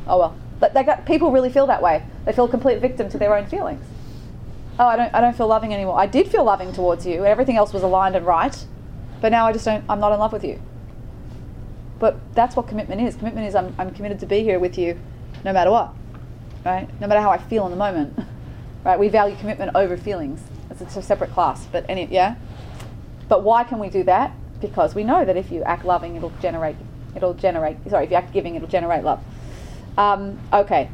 Oh 0.07 0.17
well. 0.17 0.37
But 0.59 0.73
they 0.73 0.83
got, 0.83 1.05
people 1.05 1.31
really 1.31 1.49
feel 1.49 1.67
that 1.67 1.81
way. 1.81 2.03
They 2.25 2.33
feel 2.33 2.47
complete 2.47 2.79
victim 2.79 3.09
to 3.09 3.17
their 3.17 3.35
own 3.35 3.45
feelings 3.47 3.85
oh, 4.79 4.85
I 4.85 4.95
don't, 4.95 5.13
I 5.13 5.21
don't 5.21 5.35
feel 5.35 5.47
loving 5.47 5.73
anymore. 5.73 5.97
I 5.99 6.07
did 6.07 6.27
feel 6.27 6.43
loving 6.43 6.73
towards 6.73 7.05
you, 7.05 7.25
everything 7.25 7.57
else 7.57 7.73
was 7.73 7.83
aligned 7.83 8.15
and 8.15 8.25
right, 8.25 8.65
but 9.21 9.31
now 9.31 9.47
I 9.47 9.53
just 9.53 9.65
don't, 9.65 9.83
I'm 9.89 9.99
not 9.99 10.11
in 10.11 10.19
love 10.19 10.33
with 10.33 10.43
you. 10.43 10.59
But 11.99 12.17
that's 12.35 12.55
what 12.55 12.67
commitment 12.67 13.01
is. 13.01 13.15
Commitment 13.15 13.47
is 13.47 13.55
I'm, 13.55 13.73
I'm 13.77 13.91
committed 13.91 14.19
to 14.19 14.25
be 14.25 14.43
here 14.43 14.59
with 14.59 14.77
you 14.77 14.99
no 15.43 15.53
matter 15.53 15.71
what, 15.71 15.93
right? 16.65 16.89
No 16.99 17.07
matter 17.07 17.21
how 17.21 17.29
I 17.29 17.37
feel 17.37 17.65
in 17.65 17.71
the 17.71 17.77
moment, 17.77 18.17
right? 18.83 18.99
We 18.99 19.07
value 19.07 19.35
commitment 19.37 19.71
over 19.75 19.95
feelings. 19.95 20.41
It's 20.69 20.97
a 20.97 21.01
separate 21.01 21.31
class, 21.31 21.67
but 21.71 21.85
any, 21.87 22.05
yeah? 22.07 22.35
But 23.29 23.43
why 23.43 23.63
can 23.63 23.79
we 23.79 23.89
do 23.89 24.03
that? 24.03 24.33
Because 24.59 24.93
we 24.93 25.03
know 25.03 25.23
that 25.23 25.37
if 25.37 25.51
you 25.51 25.63
act 25.63 25.85
loving, 25.85 26.15
it'll 26.17 26.33
generate, 26.41 26.75
it'll 27.15 27.33
generate, 27.33 27.77
sorry, 27.89 28.05
if 28.05 28.11
you 28.11 28.17
act 28.17 28.33
giving, 28.33 28.55
it'll 28.55 28.67
generate 28.67 29.03
love. 29.03 29.23
Um, 29.97 30.39
okay, 30.51 30.89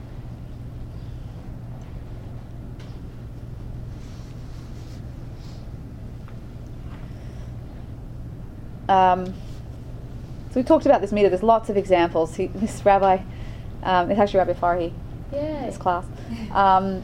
Um, 8.89 9.25
so 9.27 10.55
we 10.55 10.63
talked 10.63 10.85
about 10.85 11.01
this 11.01 11.11
mida. 11.11 11.29
There's 11.29 11.43
lots 11.43 11.69
of 11.69 11.77
examples. 11.77 12.35
He, 12.35 12.47
this 12.47 12.83
rabbi, 12.85 13.19
um, 13.83 14.11
it's 14.11 14.19
actually 14.19 14.39
Rabbi 14.39 14.53
Farhi, 14.53 14.93
Yeah. 15.31 15.65
this 15.65 15.77
class. 15.77 16.05
Um, 16.51 17.01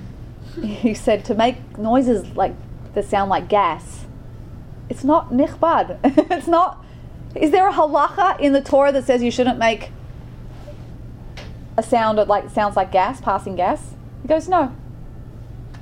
he 0.62 0.94
said 0.94 1.24
to 1.26 1.36
make 1.36 1.78
noises 1.78 2.28
like 2.36 2.54
that 2.94 3.06
sound 3.06 3.30
like 3.30 3.48
gas. 3.48 4.06
It's 4.90 5.04
not 5.04 5.32
nichbad. 5.32 6.00
it's 6.32 6.48
not. 6.48 6.84
Is 7.36 7.52
there 7.52 7.68
a 7.70 7.74
halacha 7.74 8.40
in 8.40 8.54
the 8.54 8.62
Torah 8.62 8.92
that 8.92 9.06
says 9.06 9.22
you 9.22 9.32
shouldn't 9.32 9.60
make 9.60 9.92
a 11.78 11.84
sound 11.84 12.18
that 12.18 12.28
like 12.28 12.50
sounds 12.50 12.76
like 12.76 12.92
gas, 12.92 13.22
passing 13.22 13.56
gas? 13.56 13.94
He 14.22 14.28
goes 14.28 14.50
no. 14.50 14.76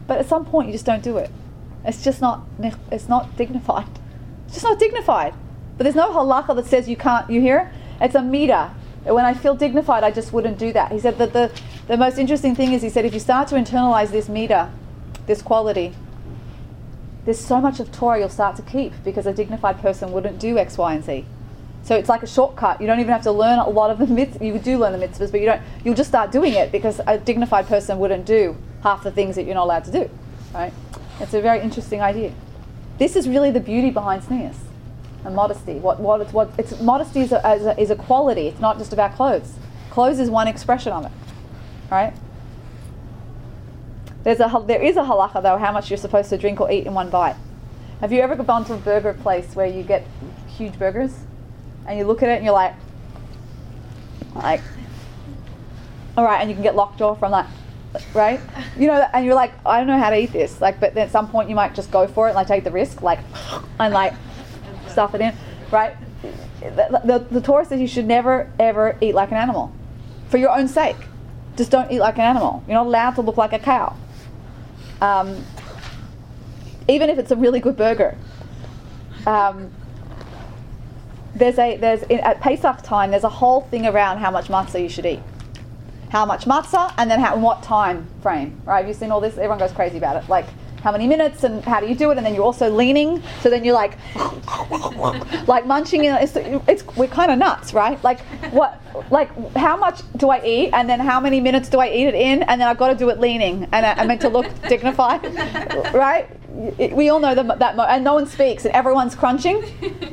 But 0.08 0.20
at 0.20 0.28
some 0.28 0.46
point 0.46 0.68
you 0.68 0.74
just 0.74 0.86
don't 0.86 1.04
do 1.04 1.18
it. 1.18 1.32
It's 1.84 2.04
just 2.04 2.22
not. 2.22 2.46
It's 2.92 3.08
not 3.08 3.36
dignified. 3.38 3.88
It's 4.46 4.56
just 4.56 4.66
not 4.66 4.80
dignified. 4.80 5.34
But 5.78 5.84
there's 5.84 5.96
no 5.96 6.12
halacha 6.12 6.56
that 6.56 6.66
says 6.66 6.88
you 6.88 6.96
can't, 6.96 7.30
you 7.30 7.42
hear? 7.42 7.72
It's 8.00 8.16
a 8.16 8.22
mida. 8.22 8.74
When 9.04 9.26
I 9.26 9.34
feel 9.34 9.56
dignified, 9.56 10.04
I 10.04 10.12
just 10.12 10.34
wouldn't 10.34 10.58
do 10.58 10.74
that. 10.74 10.92
He 10.92 11.00
said 11.00 11.18
that 11.18 11.34
the, 11.34 11.52
the 11.88 11.98
most 11.98 12.18
interesting 12.18 12.56
thing 12.56 12.74
is, 12.74 12.82
he 12.82 12.90
said, 12.90 13.06
if 13.06 13.14
you 13.14 13.20
start 13.20 13.48
to 13.50 13.56
internalize 13.56 14.10
this 14.10 14.28
mida, 14.28 14.72
this 15.28 15.42
quality, 15.42 15.94
there's 17.26 17.40
so 17.40 17.60
much 17.60 17.80
of 17.80 17.92
Torah 17.92 18.20
you'll 18.20 18.30
start 18.30 18.56
to 18.56 18.62
keep 18.62 18.94
because 19.04 19.26
a 19.26 19.34
dignified 19.34 19.80
person 19.80 20.12
wouldn't 20.12 20.40
do 20.40 20.58
X, 20.58 20.78
Y, 20.78 20.94
and 20.94 21.04
Z. 21.04 21.26
So 21.86 21.96
it's 21.96 22.10
like 22.10 22.24
a 22.24 22.28
shortcut. 22.28 22.82
You 22.82 22.88
don't 22.88 23.00
even 23.00 23.14
have 23.14 23.22
to 23.24 23.32
learn 23.32 23.60
a 23.60 23.70
lot 23.70 23.92
of 23.92 24.00
the 24.00 24.06
mitzvahs. 24.14 24.44
You 24.44 24.58
do 24.58 24.80
learn 24.80 25.00
the 25.00 25.08
mitzvahs, 25.08 25.32
but 25.32 25.40
you 25.40 25.46
don't. 25.46 25.62
You'll 25.84 25.96
just 25.96 26.10
start 26.10 26.32
doing 26.32 26.54
it 26.54 26.72
because 26.72 27.00
a 27.06 27.20
dignified 27.20 27.68
person 27.68 28.00
wouldn't 28.00 28.26
do 28.26 28.58
half 28.82 29.04
the 29.04 29.12
things 29.12 29.36
that 29.36 29.44
you're 29.46 29.54
not 29.54 29.66
allowed 29.66 29.86
to 29.86 29.92
do. 29.92 30.10
Right? 30.52 30.74
It's 31.20 31.36
a 31.36 31.42
very 31.42 31.62
interesting 31.62 32.02
idea. 32.02 32.34
This 32.98 33.16
is 33.16 33.30
really 33.30 33.52
the 33.52 33.60
beauty 33.60 33.92
behind 33.92 34.24
tznius 34.24 34.56
and 35.26 35.36
modesty. 35.36 35.76
What, 35.76 36.00
what, 36.00 36.22
it's, 36.22 36.34
what, 36.34 36.50
it's, 36.58 36.82
modesty 36.82 37.22
is 37.22 37.32
a, 37.32 37.54
is, 37.54 37.66
a, 37.66 37.80
is 37.80 37.92
a 37.92 37.96
quality. 37.96 38.48
It's 38.48 38.60
not 38.60 38.80
just 38.80 38.92
about 38.92 39.16
clothes. 39.16 39.54
Clothes 39.92 40.20
is 40.20 40.30
one 40.30 40.48
expression 40.48 40.92
of 40.92 41.06
it, 41.06 41.12
right? 41.92 42.14
There's 44.24 44.40
a, 44.40 44.64
there 44.66 44.82
is 44.82 44.98
a 44.98 45.02
halacha 45.02 45.44
though 45.44 45.58
how 45.58 45.72
much 45.72 45.92
you're 45.92 45.98
supposed 45.98 46.30
to 46.32 46.38
drink 46.38 46.60
or 46.60 46.72
eat 46.72 46.88
in 46.88 46.96
one 46.96 47.12
bite. 47.12 47.36
Have 48.02 48.12
you 48.12 48.22
ever 48.22 48.36
gone 48.36 48.66
to 48.66 48.74
a 48.74 48.78
burger 48.78 49.14
place 49.14 49.56
where 49.56 49.68
you 49.68 49.84
get 49.84 50.06
huge 50.48 50.80
burgers 50.80 51.20
and 51.88 51.98
you 51.98 52.06
look 52.06 52.24
at 52.24 52.30
it 52.30 52.36
and 52.36 52.44
you're 52.44 52.54
like, 52.54 52.74
like, 54.36 54.62
all 56.18 56.24
right, 56.24 56.42
and 56.42 56.50
you 56.50 56.56
can 56.56 56.64
get 56.64 56.76
lockjaw 56.76 57.16
from 57.16 57.32
that, 57.32 57.50
right? 58.14 58.40
You 58.78 58.88
know, 58.88 59.08
and 59.14 59.26
you're 59.26 59.36
like, 59.36 59.54
I 59.66 59.78
don't 59.78 59.88
know 59.88 59.98
how 59.98 60.10
to 60.10 60.18
eat 60.18 60.32
this. 60.32 60.62
Like, 60.62 60.80
but 60.80 60.94
then 60.94 61.06
at 61.06 61.12
some 61.12 61.30
point 61.30 61.50
you 61.50 61.56
might 61.56 61.76
just 61.76 61.92
go 61.92 62.08
for 62.08 62.30
it, 62.30 62.36
like 62.36 62.48
take 62.48 62.64
the 62.64 62.72
risk, 62.72 63.02
like, 63.02 63.20
and 63.80 63.94
like 63.94 64.14
stuff 64.88 65.16
it 65.16 65.22
in, 65.22 65.34
right? 65.72 65.96
The, 66.62 67.02
the, 67.04 67.20
the 67.32 67.42
Torah 67.42 67.66
says 67.66 67.80
you 67.80 67.88
should 67.88 68.08
never 68.08 68.52
ever 68.60 68.98
eat 69.00 69.14
like 69.14 69.32
an 69.32 69.38
animal, 69.38 69.72
for 70.30 70.38
your 70.38 70.58
own 70.58 70.68
sake. 70.68 70.98
Just 71.58 71.72
don't 71.72 71.92
eat 71.92 72.00
like 72.00 72.16
an 72.16 72.22
animal. 72.22 72.64
You're 72.68 72.76
not 72.76 72.88
allowed 72.88 73.12
to 73.12 73.22
look 73.22 73.38
like 73.38 73.54
a 73.54 73.60
cow. 73.60 73.96
Um, 75.00 75.44
even 76.88 77.10
if 77.10 77.18
it's 77.18 77.32
a 77.32 77.36
really 77.36 77.60
good 77.60 77.78
burger. 77.78 78.18
Um, 79.26 79.72
there's 81.36 81.60
a 81.60 81.78
there's 81.78 82.04
in, 82.04 82.20
at 82.22 82.40
Pesach 82.42 82.82
time 82.82 83.12
there's 83.12 83.24
a 83.24 83.30
whole 83.30 83.62
thing 83.62 83.86
around 83.86 84.20
how 84.20 84.32
much 84.32 84.48
matzah 84.48 84.82
you 84.82 84.90
should 84.90 85.06
eat, 85.06 85.22
how 86.10 86.26
much 86.26 86.46
matzah, 86.46 86.94
and 86.98 87.12
then 87.12 87.20
how 87.20 87.38
what 87.38 87.62
time 87.62 88.08
frame. 88.22 88.60
Right? 88.66 88.80
Have 88.80 88.88
you 88.88 88.94
seen 88.94 89.12
all 89.12 89.22
this? 89.22 89.34
Everyone 89.34 89.60
goes 89.60 89.74
crazy 89.74 89.98
about 89.98 90.24
it. 90.24 90.30
Like 90.30 90.46
how 90.86 90.92
many 90.92 91.08
minutes 91.08 91.44
and 91.44 91.66
how 91.66 91.80
do 91.80 91.88
you 91.88 91.96
do 91.96 92.12
it, 92.12 92.18
and 92.18 92.26
then 92.26 92.36
you're 92.36 92.44
also 92.44 92.70
leaning. 92.70 93.22
So 93.42 93.50
then 93.50 93.66
you're 93.66 93.74
like, 93.74 93.98
like 95.48 95.66
munching. 95.66 96.06
It's, 96.06 96.36
it's 96.36 96.86
we're 96.96 97.08
kind 97.08 97.32
of 97.32 97.40
nuts, 97.40 97.74
right? 97.74 98.02
Like 98.04 98.22
what? 98.52 98.82
Like 99.12 99.30
how 99.58 99.76
much 99.76 100.02
do 100.18 100.30
I 100.30 100.46
eat, 100.46 100.70
and 100.74 100.88
then 100.88 101.00
how 101.00 101.20
many 101.20 101.42
minutes 101.42 101.70
do 101.70 101.80
I 101.80 101.90
eat 101.90 102.08
it 102.08 102.16
in, 102.16 102.44
and 102.44 102.62
then 102.62 102.68
I've 102.68 102.78
got 102.78 102.90
to 102.90 102.96
do 102.96 103.10
it 103.10 103.20
leaning, 103.20 103.68
and 103.72 103.86
I, 103.86 103.94
I 103.94 104.06
meant 104.06 104.22
to 104.22 104.30
look 104.30 104.48
dignified, 104.70 105.24
right? 105.94 106.30
We 106.56 107.10
all 107.10 107.20
know 107.20 107.36
that, 107.36 107.60
that 107.60 107.76
mo- 107.76 107.84
and 107.84 108.04
no 108.04 108.14
one 108.14 108.28
speaks, 108.28 108.64
and 108.64 108.74
everyone's 108.74 109.14
crunching, 109.14 109.62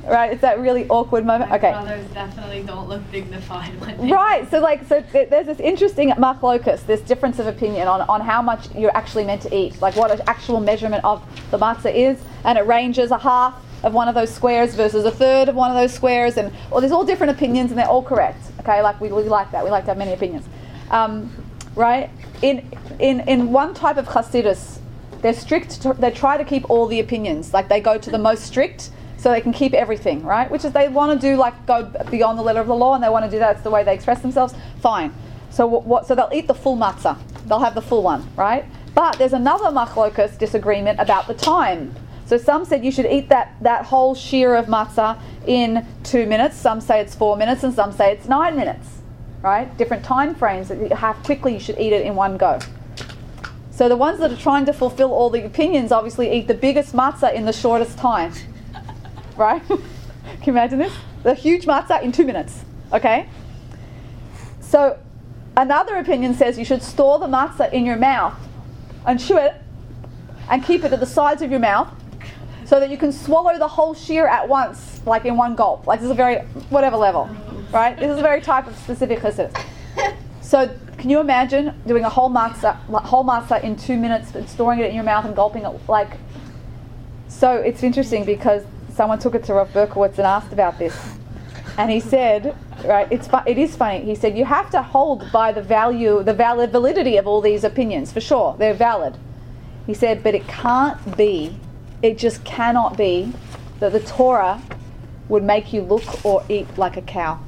right? 0.05 0.32
It's 0.32 0.40
that 0.40 0.59
really 0.59 0.88
awkward 0.88 1.24
moment. 1.24 1.51
My 1.51 1.57
okay. 1.57 1.70
brothers 1.70 2.05
definitely 2.11 2.64
don't 2.64 2.88
look 2.88 3.09
dignified 3.12 3.80
when 3.80 4.11
Right. 4.11 4.51
So 4.51 4.59
like, 4.59 4.84
so 4.88 5.03
th- 5.03 5.28
there's 5.30 5.47
this 5.47 5.61
interesting 5.61 6.11
machlokus, 6.11 6.84
this 6.84 7.01
difference 7.01 7.38
of 7.38 7.47
opinion 7.47 7.86
on, 7.86 8.01
on 8.03 8.20
how 8.20 8.43
much 8.43 8.74
you're 8.74 8.97
actually 8.97 9.24
meant 9.24 9.43
to 9.43 9.57
eat, 9.57 9.80
like 9.80 9.95
what 9.95 10.11
an 10.11 10.20
actual 10.26 10.59
measurement 10.59 11.05
of 11.05 11.22
the 11.53 11.59
matzah 11.59 11.95
is, 11.95 12.18
and 12.45 12.59
it 12.59 12.66
ranges 12.66 13.12
a 13.12 13.18
half 13.18 13.55
of 13.84 13.95
one 13.95 14.09
of 14.09 14.14
those 14.16 14.32
squares 14.32 14.74
versus 14.74 15.05
a 15.05 15.11
third 15.12 15.49
of 15.49 15.55
one 15.55 15.70
of 15.70 15.76
those 15.76 15.93
squares, 15.93 16.36
and 16.36 16.53
well, 16.70 16.80
there's 16.80 16.93
all 16.93 17.05
different 17.05 17.30
opinions, 17.30 17.70
and 17.70 17.78
they're 17.78 17.86
all 17.86 18.03
correct. 18.03 18.43
Okay, 18.61 18.82
like 18.82 19.01
we, 19.01 19.12
we 19.12 19.22
like 19.22 19.51
that. 19.53 19.64
We 19.64 19.70
like 19.70 19.84
to 19.84 19.90
have 19.90 19.99
many 19.99 20.12
opinions. 20.12 20.47
Um, 20.90 21.30
right? 21.74 22.11
In 22.43 22.68
in 22.99 23.20
in 23.28 23.53
one 23.53 23.74
type 23.74 23.97
of 23.97 24.07
Hasidus, 24.07 24.78
they're 25.23 25.33
strict. 25.33 25.83
To, 25.83 25.95
they 25.95 26.11
try 26.11 26.37
to 26.37 26.45
keep 26.45 26.68
all 26.68 26.87
the 26.87 27.01
opinions. 27.01 27.55
Like 27.55 27.68
they 27.68 27.81
go 27.81 27.97
to 27.97 28.11
the 28.11 28.18
most 28.18 28.45
strict, 28.45 28.91
so 29.16 29.31
they 29.31 29.41
can 29.41 29.53
keep 29.53 29.73
everything, 29.73 30.25
right? 30.25 30.51
Which 30.51 30.64
is 30.64 30.73
they 30.73 30.89
want 30.89 31.18
to 31.18 31.27
do 31.27 31.37
like 31.37 31.66
go 31.66 31.85
beyond 32.11 32.39
the 32.39 32.43
letter 32.43 32.61
of 32.61 32.66
the 32.66 32.75
law, 32.75 32.95
and 32.95 33.03
they 33.03 33.09
want 33.09 33.25
to 33.25 33.31
do 33.31 33.39
that. 33.39 33.55
It's 33.55 33.64
the 33.64 33.70
way 33.70 33.85
they 33.85 33.95
express 33.95 34.20
themselves. 34.20 34.55
Fine. 34.81 35.14
So 35.51 35.66
what? 35.66 36.07
So 36.07 36.14
they'll 36.14 36.31
eat 36.33 36.47
the 36.47 36.55
full 36.55 36.77
matzah. 36.77 37.16
They'll 37.47 37.61
have 37.61 37.75
the 37.75 37.83
full 37.83 38.03
one, 38.03 38.29
right? 38.37 38.64
But 38.95 39.18
there's 39.18 39.33
another 39.33 39.66
machlokas 39.66 40.39
disagreement 40.39 41.01
about 41.01 41.27
the 41.27 41.35
time. 41.35 41.95
So 42.27 42.39
some 42.39 42.64
said 42.64 42.85
you 42.85 42.91
should 42.91 43.07
eat 43.07 43.29
that, 43.29 43.55
that 43.61 43.85
whole 43.87 44.14
shiur 44.14 44.59
of 44.59 44.66
matzah 44.66 45.18
in 45.47 45.87
two 46.03 46.27
minutes. 46.27 46.57
Some 46.57 46.81
say 46.81 47.01
it's 47.01 47.14
four 47.14 47.37
minutes, 47.37 47.62
and 47.62 47.75
some 47.75 47.93
say 47.93 48.12
it's 48.12 48.29
nine 48.29 48.57
minutes. 48.57 48.89
Right? 49.43 49.77
Different 49.77 50.05
time 50.05 50.35
frames. 50.35 50.70
How 50.93 51.14
quickly 51.14 51.55
you 51.55 51.61
should 51.61 51.79
eat 51.79 51.93
it 51.93 52.07
in 52.07 52.14
one 52.14 52.37
go. 52.37 52.59
So 53.73 53.89
the 53.89 53.97
ones 53.97 54.20
that 54.20 54.31
are 54.31 54.37
trying 54.37 54.66
to 54.66 54.73
fulfill 54.75 55.12
all 55.12 55.31
the 55.31 55.45
opinions 55.45 55.93
obviously 55.93 56.31
eat 56.31 56.47
the 56.47 56.55
biggest 56.55 56.95
matzah 56.95 57.35
in 57.35 57.47
the 57.47 57.53
shortest 57.53 57.99
time. 57.99 58.33
Right? 59.35 59.62
Can 59.66 59.79
you 60.45 60.53
imagine 60.53 60.79
this? 60.79 60.93
The 61.23 61.33
huge 61.33 61.64
matzah 61.64 62.03
in 62.03 62.12
two 62.12 62.27
minutes. 62.27 62.66
Okay? 62.93 63.27
So 64.61 64.99
another 65.57 65.97
opinion 65.97 66.35
says 66.35 66.59
you 66.59 66.66
should 66.66 66.83
store 66.83 67.18
the 67.18 67.27
matzah 67.27 67.73
in 67.73 67.87
your 67.87 67.97
mouth 67.97 68.35
and 69.07 69.18
chew 69.18 69.39
it 69.39 69.55
and 70.51 70.62
keep 70.62 70.85
it 70.85 70.93
at 70.93 71.01
the 71.01 71.07
sides 71.07 71.41
of 71.41 71.51
your 71.51 71.61
mouth 71.61 71.89
so 72.66 72.79
that 72.79 72.91
you 72.91 72.99
can 72.99 73.11
swallow 73.11 73.59
the 73.59 73.68
whole 73.68 73.95
shiur 73.95 74.29
at 74.29 74.47
once, 74.47 75.01
like 75.07 75.25
in 75.25 75.39
one 75.39 75.55
gulp. 75.55 75.87
Like 75.87 76.01
this 76.01 76.07
is 76.07 76.11
a 76.11 76.14
very, 76.14 76.41
whatever 76.68 76.99
level, 76.99 77.35
right? 77.73 77.99
This 77.99 78.11
is 78.11 78.18
a 78.18 78.23
very 78.23 78.43
type 78.43 78.66
of 78.66 78.77
specific 78.77 79.20
chassidus. 79.20 79.59
So 80.43 80.68
can 81.03 81.11
you 81.11 81.18
imagine 81.18 81.74
doing 81.84 82.05
a 82.05 82.09
whole 82.09 82.30
matzah, 82.30 82.76
whole 83.03 83.24
matzah 83.24 83.61
in 83.64 83.74
two 83.74 83.96
minutes 83.96 84.36
and 84.36 84.48
storing 84.48 84.78
it 84.78 84.88
in 84.88 84.94
your 84.94 85.03
mouth 85.03 85.24
and 85.24 85.34
gulping 85.34 85.64
it 85.64 85.88
like? 85.88 86.16
So 87.26 87.57
it's 87.57 87.82
interesting 87.82 88.24
because 88.24 88.62
someone 88.94 89.18
took 89.18 89.34
it 89.34 89.42
to 89.46 89.55
Rav 89.55 89.72
Berkowitz 89.72 90.18
and 90.18 90.26
asked 90.28 90.53
about 90.53 90.78
this, 90.78 90.96
and 91.76 91.90
he 91.90 91.98
said, 91.98 92.57
right, 92.84 93.09
it's 93.11 93.26
fu- 93.26 93.42
it 93.48 93.59
is 93.59 93.74
funny. 93.74 94.05
He 94.05 94.14
said 94.14 94.38
you 94.38 94.44
have 94.44 94.70
to 94.70 94.80
hold 94.80 95.24
by 95.32 95.50
the 95.50 95.61
value, 95.61 96.22
the 96.22 96.34
valid 96.34 96.70
validity 96.70 97.16
of 97.16 97.26
all 97.26 97.40
these 97.40 97.64
opinions 97.64 98.12
for 98.12 98.20
sure. 98.20 98.55
They're 98.57 98.72
valid. 98.72 99.18
He 99.88 99.94
said, 99.94 100.22
but 100.22 100.36
it 100.36 100.46
can't 100.46 101.16
be, 101.16 101.59
it 102.00 102.16
just 102.16 102.44
cannot 102.44 102.96
be 102.96 103.32
that 103.80 103.90
the 103.90 103.98
Torah 103.98 104.62
would 105.28 105.42
make 105.42 105.72
you 105.72 105.82
look 105.82 106.24
or 106.24 106.44
eat 106.48 106.78
like 106.78 106.96
a 106.96 107.03
cow. 107.03 107.40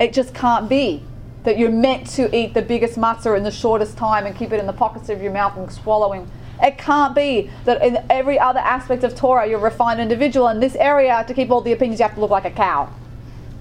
It 0.00 0.12
just 0.12 0.34
can't 0.34 0.68
be 0.68 1.04
that 1.44 1.58
you're 1.58 1.70
meant 1.70 2.06
to 2.06 2.34
eat 2.36 2.54
the 2.54 2.62
biggest 2.62 2.98
matzah 2.98 3.36
in 3.36 3.44
the 3.44 3.50
shortest 3.50 3.96
time 3.96 4.26
and 4.26 4.36
keep 4.36 4.52
it 4.52 4.60
in 4.60 4.66
the 4.66 4.72
pockets 4.72 5.08
of 5.08 5.22
your 5.22 5.32
mouth 5.32 5.56
and 5.56 5.70
swallowing. 5.72 6.30
It 6.62 6.76
can't 6.76 7.14
be 7.14 7.50
that 7.64 7.82
in 7.82 8.04
every 8.10 8.38
other 8.38 8.60
aspect 8.60 9.02
of 9.04 9.16
Torah 9.16 9.48
you're 9.48 9.58
a 9.58 9.62
refined 9.62 10.00
individual. 10.00 10.48
In 10.48 10.60
this 10.60 10.76
area, 10.76 11.24
to 11.26 11.32
keep 11.32 11.50
all 11.50 11.62
the 11.62 11.72
opinions, 11.72 12.00
you 12.00 12.04
have 12.04 12.14
to 12.14 12.20
look 12.20 12.30
like 12.30 12.44
a 12.44 12.50
cow. 12.50 12.92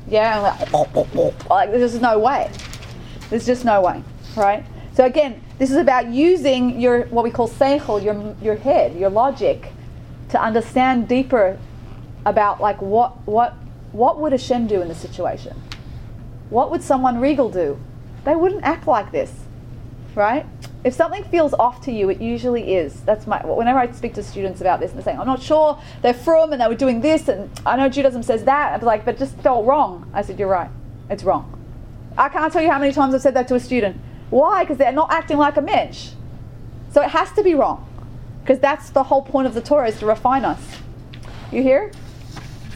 Yeah, 0.07 0.39
like, 0.39 0.73
oh, 0.73 0.89
oh, 0.95 1.07
oh. 1.15 1.33
like 1.49 1.71
there's 1.71 1.99
no 2.01 2.19
way. 2.19 2.51
There's 3.29 3.45
just 3.45 3.63
no 3.63 3.81
way, 3.81 4.03
right? 4.35 4.65
So 4.93 5.05
again, 5.05 5.41
this 5.59 5.71
is 5.71 5.77
about 5.77 6.07
using 6.07 6.79
your 6.79 7.05
what 7.05 7.23
we 7.23 7.31
call 7.31 7.47
seichel, 7.47 8.03
your 8.03 8.35
your 8.41 8.55
head, 8.55 8.95
your 8.95 9.09
logic, 9.09 9.71
to 10.29 10.41
understand 10.41 11.07
deeper 11.07 11.57
about 12.25 12.59
like 12.59 12.81
what 12.81 13.25
what 13.27 13.53
what 13.91 14.19
would 14.19 14.33
Hashem 14.33 14.67
do 14.67 14.81
in 14.81 14.87
this 14.87 14.99
situation? 14.99 15.55
What 16.49 16.71
would 16.71 16.81
someone 16.83 17.19
regal 17.19 17.49
do? 17.49 17.79
They 18.23 18.35
wouldn't 18.35 18.63
act 18.63 18.87
like 18.87 19.11
this, 19.11 19.31
right? 20.15 20.45
If 20.83 20.93
something 20.93 21.23
feels 21.25 21.53
off 21.53 21.81
to 21.85 21.91
you, 21.91 22.09
it 22.09 22.21
usually 22.21 22.75
is. 22.75 23.01
That's 23.01 23.27
my. 23.27 23.45
Whenever 23.45 23.79
I 23.79 23.91
speak 23.91 24.13
to 24.15 24.23
students 24.23 24.61
about 24.61 24.79
this, 24.79 24.91
and 24.91 24.97
they're 24.97 25.03
saying, 25.03 25.19
"I'm 25.19 25.27
not 25.27 25.41
sure 25.41 25.77
they're 26.01 26.13
from, 26.13 26.53
and 26.53 26.61
they 26.61 26.67
were 26.67 26.75
doing 26.75 27.01
this, 27.01 27.27
and 27.27 27.49
I 27.65 27.75
know 27.75 27.89
Judaism 27.89 28.23
says 28.23 28.45
that." 28.45 28.73
I'm 28.73 28.85
like, 28.85 29.03
"But 29.03 29.17
just 29.17 29.35
felt 29.37 29.65
wrong." 29.65 30.09
I 30.13 30.21
said, 30.21 30.39
"You're 30.39 30.47
right. 30.49 30.69
It's 31.09 31.23
wrong." 31.23 31.53
I 32.17 32.29
can't 32.29 32.51
tell 32.51 32.61
you 32.61 32.71
how 32.71 32.79
many 32.79 32.93
times 32.93 33.13
I've 33.13 33.21
said 33.21 33.33
that 33.33 33.47
to 33.49 33.55
a 33.55 33.59
student. 33.59 33.97
Why? 34.29 34.63
Because 34.63 34.77
they're 34.77 34.91
not 34.91 35.11
acting 35.11 35.37
like 35.37 35.57
a 35.57 35.61
mensch. 35.61 36.11
So 36.91 37.01
it 37.01 37.09
has 37.09 37.31
to 37.33 37.43
be 37.43 37.53
wrong, 37.55 37.85
because 38.41 38.59
that's 38.59 38.89
the 38.89 39.03
whole 39.03 39.21
point 39.21 39.47
of 39.47 39.53
the 39.53 39.61
Torah 39.61 39.87
is 39.87 39.99
to 39.99 40.05
refine 40.05 40.45
us. 40.45 40.61
You 41.51 41.61
hear? 41.61 41.91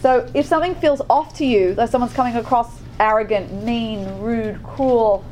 So 0.02 0.30
if 0.34 0.46
something 0.46 0.76
feels 0.76 1.02
off 1.10 1.34
to 1.36 1.46
you, 1.46 1.74
like 1.76 1.90
someone's 1.90 2.14
coming 2.14 2.36
across 2.36 2.83
arrogant, 3.00 3.64
mean, 3.64 4.20
rude, 4.20 4.62
cruel, 4.64 5.24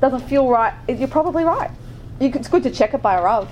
doesn't 0.00 0.28
feel 0.28 0.48
right, 0.48 0.74
you're 0.88 1.08
probably 1.08 1.44
right. 1.44 1.70
You 2.20 2.30
it's 2.34 2.48
good 2.48 2.62
to 2.62 2.70
check 2.70 2.94
it 2.94 3.02
by 3.02 3.16
a 3.16 3.22
rav, 3.22 3.50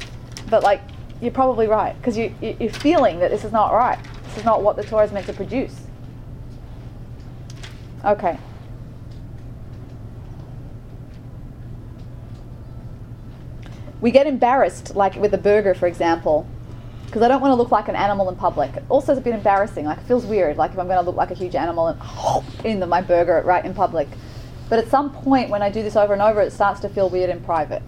but 0.48 0.62
like 0.62 0.80
you're 1.20 1.32
probably 1.32 1.66
right 1.66 1.96
because 1.96 2.16
you, 2.16 2.34
you, 2.40 2.56
you're 2.60 2.70
feeling 2.70 3.18
that 3.20 3.30
this 3.30 3.44
is 3.44 3.52
not 3.52 3.72
right. 3.72 3.98
This 4.24 4.38
is 4.38 4.44
not 4.44 4.62
what 4.62 4.76
the 4.76 4.82
Torah 4.82 5.04
is 5.04 5.12
meant 5.12 5.26
to 5.26 5.32
produce. 5.32 5.80
Okay. 8.04 8.38
We 14.00 14.10
get 14.10 14.26
embarrassed, 14.26 14.96
like 14.96 15.14
with 15.14 15.32
a 15.32 15.38
burger, 15.38 15.74
for 15.74 15.86
example, 15.86 16.46
because 17.12 17.20
I 17.20 17.28
don't 17.28 17.42
want 17.42 17.52
to 17.52 17.56
look 17.56 17.70
like 17.70 17.88
an 17.88 17.94
animal 17.94 18.30
in 18.30 18.36
public. 18.36 18.70
Also, 18.88 19.12
it's 19.12 19.20
a 19.20 19.22
bit 19.22 19.34
embarrassing. 19.34 19.84
Like 19.84 19.98
it 19.98 20.04
feels 20.04 20.24
weird. 20.24 20.56
Like 20.56 20.70
if 20.70 20.78
I'm 20.78 20.86
going 20.86 20.98
to 20.98 21.04
look 21.04 21.14
like 21.14 21.30
a 21.30 21.34
huge 21.34 21.54
animal 21.54 21.88
in, 21.88 21.98
in 22.64 22.80
the, 22.80 22.86
my 22.86 23.02
burger 23.02 23.42
right 23.44 23.62
in 23.62 23.74
public. 23.74 24.08
But 24.70 24.78
at 24.78 24.88
some 24.88 25.12
point, 25.12 25.50
when 25.50 25.60
I 25.60 25.68
do 25.68 25.82
this 25.82 25.94
over 25.94 26.14
and 26.14 26.22
over, 26.22 26.40
it 26.40 26.54
starts 26.54 26.80
to 26.80 26.88
feel 26.88 27.10
weird 27.10 27.28
in 27.28 27.44
private. 27.44 27.82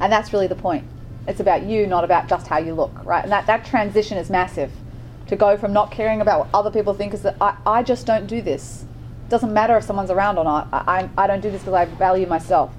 And 0.00 0.12
that's 0.12 0.32
really 0.32 0.48
the 0.48 0.56
point. 0.56 0.88
It's 1.28 1.38
about 1.38 1.62
you, 1.62 1.86
not 1.86 2.02
about 2.02 2.28
just 2.28 2.48
how 2.48 2.58
you 2.58 2.74
look, 2.74 2.90
right? 3.04 3.22
And 3.22 3.30
that, 3.30 3.46
that 3.46 3.64
transition 3.64 4.18
is 4.18 4.28
massive. 4.28 4.72
To 5.28 5.36
go 5.36 5.56
from 5.56 5.72
not 5.72 5.92
caring 5.92 6.20
about 6.20 6.40
what 6.40 6.48
other 6.52 6.72
people 6.72 6.94
think 6.94 7.14
is 7.14 7.22
that 7.22 7.36
I, 7.40 7.56
I 7.64 7.84
just 7.84 8.08
don't 8.08 8.26
do 8.26 8.42
this. 8.42 8.86
It 9.26 9.30
doesn't 9.30 9.52
matter 9.52 9.76
if 9.76 9.84
someone's 9.84 10.10
around 10.10 10.36
or 10.36 10.42
not. 10.42 10.66
I, 10.72 11.08
I, 11.16 11.24
I 11.24 11.26
don't 11.28 11.42
do 11.42 11.52
this 11.52 11.60
because 11.60 11.74
I 11.74 11.84
value 11.84 12.26
myself. 12.26 12.74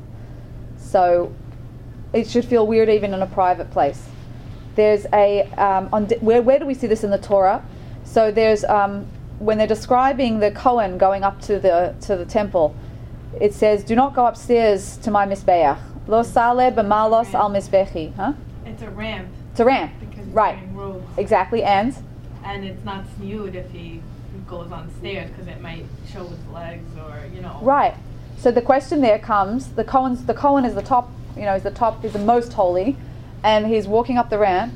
So 0.78 1.34
it 2.12 2.30
should 2.30 2.44
feel 2.44 2.68
weird 2.68 2.90
even 2.90 3.14
in 3.14 3.22
a 3.22 3.28
private 3.28 3.72
place. 3.72 4.11
There's 4.82 5.06
a, 5.14 5.44
um, 5.68 5.90
on, 5.94 6.06
where, 6.22 6.42
where 6.42 6.58
do 6.58 6.66
we 6.66 6.74
see 6.74 6.88
this 6.88 7.04
in 7.04 7.12
the 7.12 7.20
Torah? 7.20 7.64
So 8.04 8.32
there's, 8.32 8.64
um, 8.64 9.06
when 9.38 9.60
they're 9.60 9.68
describing 9.68 10.40
the 10.40 10.50
Kohen 10.50 10.98
going 10.98 11.24
up 11.24 11.40
to 11.42 11.60
the, 11.60 11.94
to 12.02 12.16
the 12.16 12.26
temple, 12.26 12.76
it 13.40 13.54
says, 13.54 13.84
do 13.84 13.96
not 13.96 14.16
go 14.16 14.26
upstairs 14.26 14.98
to 15.04 15.12
my 15.12 15.28
Mizbeach. 15.28 15.78
Lo 16.08 16.24
sale 16.24 16.72
b'malos 16.72 17.36
al 17.36 17.52
Mizbechi. 17.52 18.16
Huh? 18.16 18.34
It's 18.66 18.82
a 18.82 18.90
ramp 18.90 19.30
It's 19.52 19.60
a 19.60 19.66
ramp. 19.66 19.94
because 20.00 20.26
Right. 20.30 20.58
Exactly. 21.16 21.62
And 21.62 21.96
And 22.44 22.66
it's 22.66 22.84
not 22.84 23.06
snood 23.18 23.56
if 23.56 23.70
he 23.70 24.02
goes 24.48 24.72
on 24.72 24.90
stairs 24.98 25.30
because 25.30 25.46
it 25.46 25.62
might 25.62 25.86
show 26.12 26.26
his 26.26 26.44
legs 26.48 26.90
or, 26.98 27.24
you 27.32 27.42
know. 27.42 27.60
Right. 27.62 27.94
So 28.40 28.50
the 28.50 28.64
question 28.64 29.02
there 29.02 29.20
comes: 29.20 29.74
the 29.74 29.84
Cohen's 29.84 30.26
the 30.26 30.34
Cohen 30.34 30.66
is 30.66 30.74
the 30.74 30.82
top, 30.82 31.12
you 31.36 31.44
know, 31.44 31.54
is 31.54 31.62
the 31.62 31.70
top, 31.70 32.04
is 32.04 32.14
the 32.14 32.26
most 32.34 32.54
holy, 32.54 32.98
and 33.44 33.68
he's 33.68 33.88
walking 33.88 34.18
up 34.18 34.30
the 34.30 34.38
ramp, 34.38 34.74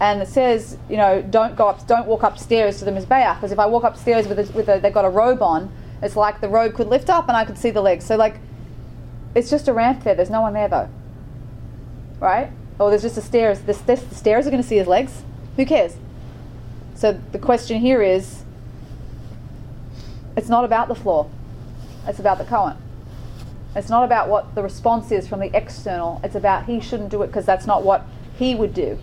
and 0.00 0.22
it 0.22 0.28
says, 0.28 0.76
you 0.88 0.96
know, 0.96 1.22
don't 1.22 1.56
go 1.56 1.68
up, 1.68 1.86
don't 1.86 2.06
walk 2.06 2.22
upstairs 2.22 2.78
to 2.78 2.84
the 2.84 2.90
mizbeach, 2.90 3.36
because 3.36 3.52
if 3.52 3.58
I 3.58 3.66
walk 3.66 3.84
upstairs 3.84 4.26
with 4.26 4.38
a, 4.38 4.52
with 4.52 4.68
a, 4.68 4.80
they've 4.80 4.92
got 4.92 5.04
a 5.04 5.10
robe 5.10 5.42
on, 5.42 5.72
it's 6.02 6.16
like 6.16 6.40
the 6.40 6.48
robe 6.48 6.74
could 6.74 6.88
lift 6.88 7.08
up 7.08 7.28
and 7.28 7.36
I 7.36 7.44
could 7.44 7.56
see 7.56 7.70
the 7.70 7.80
legs. 7.80 8.04
So 8.04 8.16
like, 8.16 8.40
it's 9.34 9.50
just 9.50 9.68
a 9.68 9.72
ramp 9.72 10.04
there. 10.04 10.14
There's 10.14 10.30
no 10.30 10.42
one 10.42 10.52
there 10.52 10.68
though. 10.68 10.88
Right? 12.20 12.50
Or 12.78 12.90
there's 12.90 13.02
just 13.02 13.14
the 13.14 13.22
stairs. 13.22 13.60
The, 13.60 13.72
the, 13.72 13.96
the 13.96 14.14
stairs 14.14 14.46
are 14.46 14.50
going 14.50 14.62
to 14.62 14.68
see 14.68 14.76
his 14.76 14.86
legs. 14.86 15.22
Who 15.56 15.64
cares? 15.64 15.96
So 16.94 17.18
the 17.32 17.38
question 17.38 17.80
here 17.80 18.02
is, 18.02 18.42
it's 20.36 20.48
not 20.48 20.64
about 20.64 20.88
the 20.88 20.94
floor. 20.94 21.30
It's 22.06 22.18
about 22.18 22.38
the 22.38 22.44
Cohen. 22.44 22.76
It's 23.76 23.88
not 23.88 24.04
about 24.04 24.28
what 24.28 24.54
the 24.54 24.62
response 24.62 25.10
is 25.10 25.26
from 25.26 25.40
the 25.40 25.54
external. 25.56 26.20
It's 26.22 26.36
about 26.36 26.66
he 26.66 26.80
shouldn't 26.80 27.10
do 27.10 27.22
it 27.22 27.28
because 27.28 27.44
that's 27.44 27.66
not 27.66 27.82
what 27.82 28.06
he 28.38 28.54
would 28.54 28.72
do, 28.72 28.98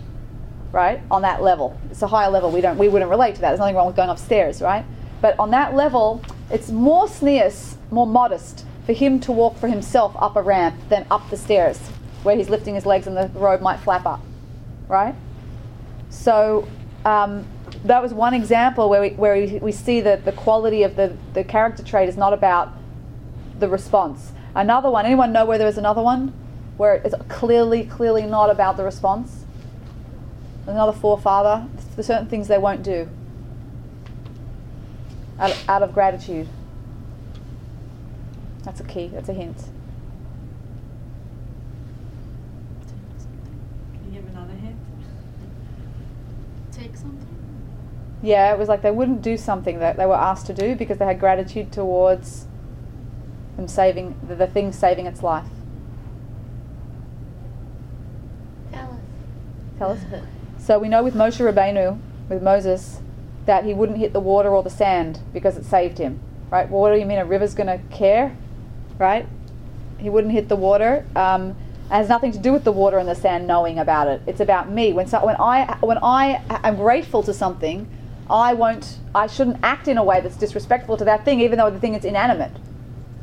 right? 0.72 1.00
On 1.10 1.22
that 1.22 1.42
level, 1.42 1.78
it's 1.90 2.02
a 2.02 2.06
higher 2.06 2.30
level. 2.30 2.50
We 2.50 2.60
don't, 2.60 2.78
we 2.78 2.88
wouldn't 2.88 3.10
relate 3.10 3.34
to 3.34 3.40
that. 3.42 3.48
There's 3.50 3.60
nothing 3.60 3.76
wrong 3.76 3.86
with 3.86 3.96
going 3.96 4.10
upstairs, 4.10 4.62
right? 4.62 4.84
But 5.20 5.38
on 5.38 5.50
that 5.50 5.74
level, 5.74 6.22
it's 6.50 6.70
more 6.70 7.06
tznius, 7.06 7.76
more 7.90 8.06
modest 8.06 8.64
for 8.86 8.92
him 8.92 9.20
to 9.20 9.32
walk 9.32 9.56
for 9.58 9.68
himself 9.68 10.14
up 10.18 10.36
a 10.36 10.42
ramp 10.42 10.74
than 10.88 11.06
up 11.10 11.28
the 11.30 11.36
stairs, 11.36 11.78
where 12.24 12.36
he's 12.36 12.48
lifting 12.48 12.74
his 12.74 12.86
legs 12.86 13.06
and 13.06 13.16
the 13.16 13.30
robe 13.38 13.60
might 13.60 13.78
flap 13.78 14.06
up, 14.06 14.20
right? 14.88 15.14
So 16.10 16.66
um, 17.04 17.46
that 17.84 18.02
was 18.02 18.12
one 18.12 18.34
example 18.34 18.88
where 18.88 19.00
we, 19.00 19.10
where 19.10 19.34
we, 19.36 19.58
we 19.58 19.72
see 19.72 20.00
that 20.00 20.24
the 20.24 20.32
quality 20.32 20.82
of 20.82 20.96
the, 20.96 21.16
the 21.34 21.44
character 21.44 21.82
trait 21.82 22.08
is 22.08 22.16
not 22.16 22.32
about 22.32 22.72
the 23.58 23.68
response. 23.68 24.31
Another 24.54 24.90
one. 24.90 25.06
Anyone 25.06 25.32
know 25.32 25.44
where 25.44 25.58
there 25.58 25.68
is 25.68 25.78
another 25.78 26.02
one 26.02 26.32
where 26.76 26.94
it's 26.94 27.14
clearly, 27.28 27.84
clearly 27.84 28.26
not 28.26 28.50
about 28.50 28.76
the 28.76 28.84
response? 28.84 29.44
Another 30.66 30.92
forefather. 30.92 31.66
There's 31.96 32.06
certain 32.06 32.28
things 32.28 32.48
they 32.48 32.58
won't 32.58 32.82
do 32.82 33.08
out, 35.42 35.64
out 35.68 35.82
of 35.82 35.92
gratitude. 35.92 36.48
That's 38.64 38.80
a 38.80 38.84
key. 38.84 39.08
That's 39.08 39.28
a 39.28 39.32
hint. 39.32 39.56
Can 43.92 44.14
you 44.14 44.20
give 44.20 44.30
another 44.30 44.54
hint? 44.54 44.76
Take 46.70 46.96
something. 46.96 47.28
Yeah, 48.22 48.52
it 48.52 48.58
was 48.58 48.68
like 48.68 48.82
they 48.82 48.92
wouldn't 48.92 49.20
do 49.20 49.36
something 49.36 49.80
that 49.80 49.96
they 49.96 50.06
were 50.06 50.14
asked 50.14 50.46
to 50.46 50.54
do 50.54 50.76
because 50.76 50.98
they 50.98 51.04
had 51.04 51.18
gratitude 51.18 51.72
towards 51.72 52.46
them 53.56 53.68
saving 53.68 54.18
the, 54.26 54.34
the 54.34 54.46
thing 54.46 54.72
saving 54.72 55.06
its 55.06 55.22
life. 55.22 55.46
Tell 58.72 58.90
us. 58.90 59.00
Tell 59.78 59.90
us. 59.90 60.00
So 60.58 60.78
we 60.78 60.88
know 60.88 61.02
with 61.02 61.14
Moshe 61.14 61.40
Rabbeinu, 61.40 61.98
with 62.28 62.42
Moses, 62.42 63.00
that 63.46 63.64
he 63.64 63.74
wouldn't 63.74 63.98
hit 63.98 64.12
the 64.12 64.20
water 64.20 64.48
or 64.50 64.62
the 64.62 64.70
sand 64.70 65.18
because 65.32 65.56
it 65.56 65.64
saved 65.64 65.98
him. 65.98 66.20
Right? 66.50 66.68
Well, 66.70 66.82
what 66.82 66.92
do 66.92 67.00
you 67.00 67.06
mean 67.06 67.18
a 67.18 67.24
river's 67.24 67.54
going 67.54 67.66
to 67.66 67.80
care? 67.94 68.36
Right? 68.98 69.26
He 69.98 70.10
wouldn't 70.10 70.32
hit 70.32 70.48
the 70.48 70.56
water. 70.56 71.06
Um, 71.16 71.56
it 71.86 71.94
has 71.94 72.08
nothing 72.08 72.32
to 72.32 72.38
do 72.38 72.52
with 72.52 72.64
the 72.64 72.72
water 72.72 72.98
and 72.98 73.08
the 73.08 73.14
sand 73.14 73.46
knowing 73.46 73.78
about 73.78 74.08
it. 74.08 74.22
It's 74.26 74.40
about 74.40 74.70
me. 74.70 74.92
When 74.92 75.06
so, 75.06 75.24
when 75.24 75.36
I 75.38 75.76
when 75.80 75.98
I 75.98 76.42
am 76.48 76.76
grateful 76.76 77.22
to 77.24 77.34
something, 77.34 77.88
I 78.30 78.54
won't. 78.54 78.98
I 79.14 79.26
shouldn't 79.26 79.58
act 79.62 79.88
in 79.88 79.98
a 79.98 80.04
way 80.04 80.20
that's 80.20 80.36
disrespectful 80.36 80.96
to 80.96 81.04
that 81.04 81.24
thing, 81.24 81.40
even 81.40 81.58
though 81.58 81.70
the 81.70 81.80
thing 81.80 81.94
is 81.94 82.04
inanimate. 82.04 82.52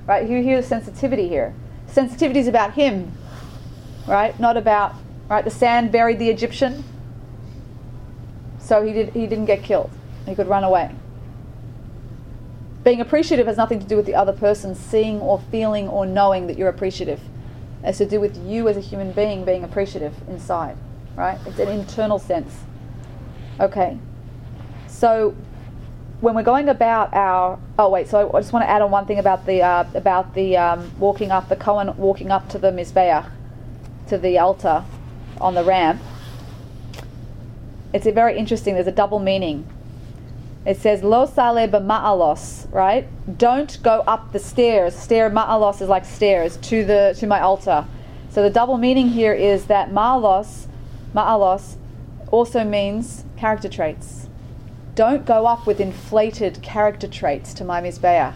Right? 0.09 0.27
You 0.27 0.41
hear 0.41 0.59
the 0.59 0.67
sensitivity 0.67 1.29
here. 1.29 1.53
Sensitivity 1.85 2.39
is 2.39 2.47
about 2.47 2.73
him, 2.73 3.11
right? 4.07 4.37
Not 4.39 4.57
about 4.57 4.95
right. 5.29 5.45
The 5.45 5.51
sand 5.51 5.91
buried 5.91 6.17
the 6.17 6.31
Egyptian, 6.31 6.83
so 8.57 8.81
he 8.81 8.91
did. 8.91 9.13
He 9.13 9.27
didn't 9.27 9.45
get 9.45 9.61
killed. 9.61 9.91
He 10.25 10.33
could 10.33 10.47
run 10.47 10.63
away. 10.63 10.89
Being 12.83 13.01
appreciative 13.01 13.45
has 13.45 13.55
nothing 13.55 13.79
to 13.79 13.85
do 13.85 13.95
with 13.95 14.07
the 14.07 14.15
other 14.15 14.33
person 14.33 14.73
seeing 14.73 15.19
or 15.19 15.39
feeling 15.51 15.87
or 15.87 16.07
knowing 16.07 16.47
that 16.47 16.57
you're 16.57 16.69
appreciative. 16.69 17.21
It's 17.83 17.99
to 17.99 18.07
do 18.07 18.19
with 18.19 18.35
you 18.47 18.67
as 18.67 18.77
a 18.77 18.81
human 18.81 19.11
being 19.11 19.45
being 19.45 19.63
appreciative 19.63 20.15
inside, 20.27 20.75
right? 21.15 21.37
It's 21.45 21.59
an 21.59 21.67
internal 21.67 22.17
sense. 22.17 22.51
Okay. 23.59 23.99
So 24.87 25.35
when 26.21 26.35
we're 26.35 26.43
going 26.43 26.67
about 26.67 27.13
our 27.13 27.57
oh 27.77 27.89
wait, 27.89 28.07
so 28.07 28.31
I 28.33 28.41
just 28.41 28.51
want 28.51 28.63
to 28.63 28.69
add 28.69 28.81
on 28.81 28.91
one 28.91 29.05
thing 29.05 29.19
about 29.19 29.45
the 29.45 29.61
uh, 29.61 29.85
about 29.93 30.33
the 30.33 30.57
um, 30.57 30.91
walking 30.99 31.31
up 31.31 31.47
the 31.47 31.55
Cohen 31.55 31.95
walking 31.97 32.29
up 32.29 32.49
to 32.49 32.57
the 32.57 32.71
mizbeach, 32.71 33.29
to 34.07 34.17
the 34.17 34.37
altar, 34.37 34.83
on 35.39 35.55
the 35.55 35.63
ramp. 35.63 36.01
It's 37.93 38.05
very 38.05 38.37
interesting. 38.37 38.75
There's 38.75 38.87
a 38.87 38.91
double 38.91 39.19
meaning. 39.19 39.65
It 40.65 40.77
says 40.77 41.03
lo 41.03 41.25
sale 41.25 41.67
b'ma'alos, 41.67 42.71
right? 42.73 43.07
Don't 43.37 43.81
go 43.81 44.03
up 44.05 44.33
the 44.33 44.39
stairs. 44.39 44.95
Stair 44.95 45.29
ma'alos 45.29 45.81
is 45.81 45.87
like 45.87 46.03
stairs 46.03 46.57
to 46.57 46.83
the 46.83 47.15
to 47.17 47.27
my 47.27 47.39
altar. 47.39 47.85
So 48.29 48.43
the 48.43 48.49
double 48.49 48.77
meaning 48.77 49.07
here 49.07 49.33
is 49.33 49.65
that 49.65 49.89
ma'alos, 49.89 50.67
ma'alos, 51.15 51.77
also 52.29 52.63
means 52.65 53.23
character 53.37 53.69
traits. 53.69 54.28
Don't 54.99 55.25
go 55.25 55.45
up 55.45 55.65
with 55.65 55.79
inflated 55.79 56.61
character 56.61 57.07
traits 57.07 57.53
to 57.53 57.63
my 57.63 57.81
mizbeach. 57.81 58.33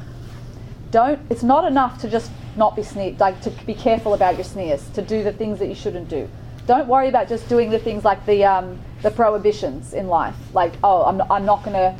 Don't. 0.92 1.20
It's 1.30 1.44
not 1.44 1.66
enough 1.66 2.00
to 2.00 2.10
just 2.10 2.32
not 2.56 2.78
be 2.78 2.84
like 3.20 3.42
to 3.42 3.50
be 3.66 3.74
careful 3.74 4.14
about 4.14 4.36
your 4.36 4.46
tznius, 4.46 4.90
to 4.94 5.02
do 5.02 5.26
the 5.26 5.34
things 5.34 5.60
that 5.60 5.68
you 5.68 5.76
shouldn't 5.76 6.08
do. 6.08 6.30
Don't 6.66 6.88
worry 6.88 7.10
about 7.10 7.28
just 7.28 7.50
doing 7.50 7.70
the 7.70 7.80
things 7.80 8.06
like 8.06 8.26
the 8.26 8.46
um, 8.46 8.80
the 9.02 9.12
prohibitions 9.12 9.94
in 9.94 10.08
life, 10.08 10.38
like 10.54 10.72
oh, 10.86 11.04
I'm, 11.04 11.22
I'm 11.30 11.46
not 11.46 11.66
gonna 11.66 12.00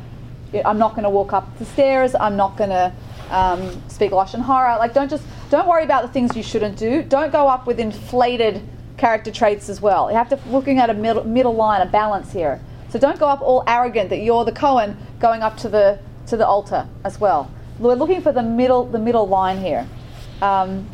I'm 0.64 0.78
not 0.78 0.94
gonna 0.94 1.10
walk 1.10 1.34
up 1.34 1.58
the 1.58 1.66
stairs. 1.66 2.14
I'm 2.14 2.34
not 2.34 2.56
gonna 2.56 2.94
um, 3.28 3.82
speak 3.90 4.12
lashon 4.12 4.42
hara. 4.42 4.78
Like 4.78 4.94
don't 4.94 5.10
just 5.10 5.24
don't 5.50 5.68
worry 5.68 5.84
about 5.84 6.06
the 6.06 6.08
things 6.08 6.34
you 6.34 6.42
shouldn't 6.42 6.78
do. 6.78 7.02
Don't 7.02 7.32
go 7.32 7.48
up 7.48 7.66
with 7.66 7.78
inflated 7.78 8.62
character 8.96 9.30
traits 9.30 9.68
as 9.68 9.82
well. 9.82 10.10
You 10.10 10.16
have 10.16 10.30
to 10.30 10.38
looking 10.48 10.78
at 10.78 10.88
a 10.88 10.94
middle 10.94 11.24
middle 11.24 11.54
line, 11.54 11.82
a 11.82 11.90
balance 11.90 12.32
here. 12.32 12.62
So 12.94 13.00
don't 13.00 13.18
go 13.18 13.26
up 13.26 13.40
all 13.40 13.64
arrogant 13.66 14.10
that 14.10 14.20
you're 14.20 14.44
the 14.44 14.52
Cohen 14.52 14.96
going 15.18 15.42
up 15.42 15.56
to 15.56 15.68
the 15.68 15.98
to 16.28 16.36
the 16.36 16.46
altar 16.46 16.86
as 17.02 17.18
well. 17.18 17.50
We're 17.80 17.96
looking 17.96 18.22
for 18.22 18.30
the 18.30 18.44
middle 18.44 18.84
the 18.84 19.00
middle 19.00 19.26
line 19.26 19.58
here. 19.58 19.88
Um, 20.40 20.88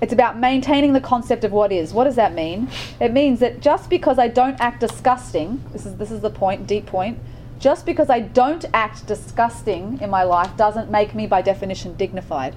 it's 0.00 0.14
about 0.14 0.38
maintaining 0.38 0.94
the 0.94 1.00
concept 1.02 1.44
of 1.44 1.52
what 1.52 1.72
is. 1.72 1.92
What 1.92 2.04
does 2.04 2.16
that 2.16 2.32
mean? 2.32 2.70
It 3.00 3.12
means 3.12 3.40
that 3.40 3.60
just 3.60 3.90
because 3.90 4.18
I 4.18 4.28
don't 4.28 4.58
act 4.62 4.80
disgusting, 4.80 5.62
this 5.74 5.84
is 5.84 5.96
this 5.96 6.10
is 6.10 6.22
the 6.22 6.30
point, 6.30 6.66
deep 6.66 6.86
point. 6.86 7.18
Just 7.58 7.84
because 7.84 8.08
I 8.08 8.20
don't 8.20 8.64
act 8.72 9.06
disgusting 9.06 10.00
in 10.00 10.08
my 10.08 10.22
life 10.22 10.56
doesn't 10.56 10.90
make 10.90 11.14
me 11.14 11.26
by 11.26 11.42
definition 11.42 11.96
dignified. 11.96 12.54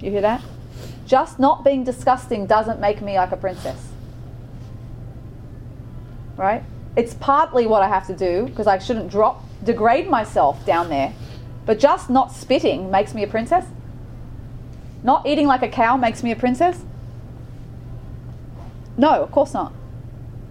You 0.00 0.10
hear 0.10 0.22
that? 0.22 0.42
Just 1.04 1.38
not 1.38 1.64
being 1.64 1.84
disgusting 1.84 2.46
doesn't 2.46 2.80
make 2.80 3.02
me 3.02 3.18
like 3.18 3.32
a 3.32 3.36
princess. 3.36 3.92
Right? 6.36 6.62
It's 6.96 7.14
partly 7.14 7.66
what 7.66 7.82
I 7.82 7.88
have 7.88 8.06
to 8.06 8.16
do 8.16 8.46
because 8.46 8.66
I 8.66 8.78
shouldn't 8.78 9.10
drop 9.10 9.44
degrade 9.64 10.08
myself 10.08 10.64
down 10.64 10.88
there. 10.88 11.12
But 11.64 11.78
just 11.78 12.08
not 12.08 12.32
spitting 12.32 12.90
makes 12.90 13.14
me 13.14 13.22
a 13.22 13.26
princess? 13.26 13.66
Not 15.02 15.26
eating 15.26 15.46
like 15.46 15.62
a 15.62 15.68
cow 15.68 15.96
makes 15.96 16.22
me 16.22 16.30
a 16.30 16.36
princess? 16.36 16.84
No, 18.96 19.22
of 19.22 19.30
course 19.30 19.52
not. 19.52 19.72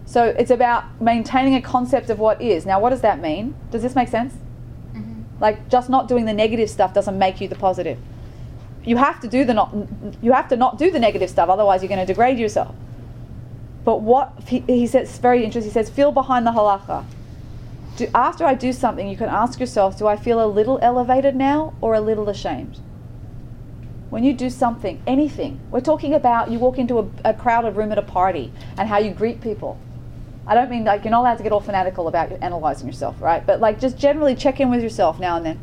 So 0.05 0.25
it's 0.25 0.51
about 0.51 1.01
maintaining 1.01 1.55
a 1.55 1.61
concept 1.61 2.09
of 2.09 2.19
what 2.19 2.41
is. 2.41 2.65
Now, 2.65 2.79
what 2.79 2.91
does 2.91 3.01
that 3.01 3.19
mean? 3.19 3.55
Does 3.71 3.81
this 3.81 3.95
make 3.95 4.07
sense? 4.07 4.35
Mm-hmm. 4.93 5.21
Like 5.39 5.67
just 5.67 5.89
not 5.89 6.07
doing 6.07 6.25
the 6.25 6.33
negative 6.33 6.69
stuff 6.69 6.93
doesn't 6.93 7.17
make 7.17 7.41
you 7.41 7.47
the 7.47 7.55
positive. 7.55 7.97
You 8.83 8.97
have 8.97 9.19
to 9.21 9.27
do 9.27 9.43
the 9.43 9.53
not. 9.53 9.73
You 10.21 10.33
have 10.33 10.47
to 10.49 10.55
not 10.55 10.77
do 10.77 10.91
the 10.91 10.99
negative 10.99 11.29
stuff, 11.29 11.49
otherwise 11.49 11.81
you're 11.81 11.89
going 11.89 11.99
to 11.99 12.05
degrade 12.05 12.37
yourself. 12.37 12.75
But 13.85 14.01
what 14.01 14.33
he, 14.47 14.61
he 14.61 14.87
says 14.87 15.17
very 15.19 15.45
interesting. 15.45 15.69
He 15.69 15.73
says, 15.73 15.89
feel 15.89 16.11
behind 16.11 16.45
the 16.45 16.51
halacha. 16.51 17.05
Do, 17.95 18.07
after 18.13 18.43
I 18.43 18.55
do 18.55 18.73
something, 18.73 19.07
you 19.07 19.15
can 19.15 19.29
ask 19.29 19.59
yourself, 19.59 19.97
do 19.97 20.07
I 20.07 20.17
feel 20.17 20.43
a 20.43 20.47
little 20.47 20.79
elevated 20.81 21.35
now 21.35 21.75
or 21.79 21.93
a 21.93 22.01
little 22.01 22.27
ashamed? 22.27 22.79
When 24.09 24.23
you 24.23 24.33
do 24.33 24.49
something, 24.49 25.01
anything, 25.07 25.59
we're 25.71 25.81
talking 25.81 26.13
about 26.13 26.49
you 26.49 26.59
walk 26.59 26.77
into 26.77 26.99
a, 26.99 27.07
a 27.23 27.33
crowded 27.33 27.75
room 27.75 27.91
at 27.91 27.97
a 27.97 28.01
party 28.01 28.51
and 28.77 28.89
how 28.89 28.97
you 28.97 29.11
greet 29.11 29.39
people. 29.39 29.79
I 30.47 30.55
don't 30.55 30.69
mean 30.69 30.83
like 30.83 31.03
you're 31.03 31.11
not 31.11 31.21
allowed 31.21 31.37
to 31.37 31.43
get 31.43 31.51
all 31.51 31.59
fanatical 31.59 32.07
about 32.07 32.31
analyzing 32.31 32.87
yourself, 32.87 33.21
right? 33.21 33.45
But 33.45 33.59
like 33.59 33.79
just 33.79 33.97
generally 33.97 34.35
check 34.35 34.59
in 34.59 34.69
with 34.69 34.81
yourself 34.81 35.19
now 35.19 35.37
and 35.37 35.45
then. 35.45 35.59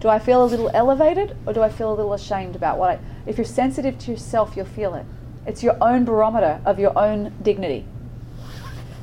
Do 0.00 0.08
I 0.08 0.18
feel 0.18 0.44
a 0.44 0.46
little 0.46 0.70
elevated 0.72 1.36
or 1.46 1.52
do 1.52 1.62
I 1.62 1.68
feel 1.68 1.92
a 1.92 1.96
little 1.96 2.12
ashamed 2.14 2.56
about 2.56 2.78
what 2.78 2.90
I 2.90 2.98
if 3.26 3.36
you're 3.36 3.44
sensitive 3.44 3.98
to 3.98 4.12
yourself, 4.12 4.56
you'll 4.56 4.66
feel 4.66 4.94
it. 4.94 5.04
It's 5.48 5.62
your 5.62 5.76
own 5.80 6.04
barometer 6.04 6.60
of 6.64 6.78
your 6.78 6.96
own 6.96 7.32
dignity. 7.42 7.86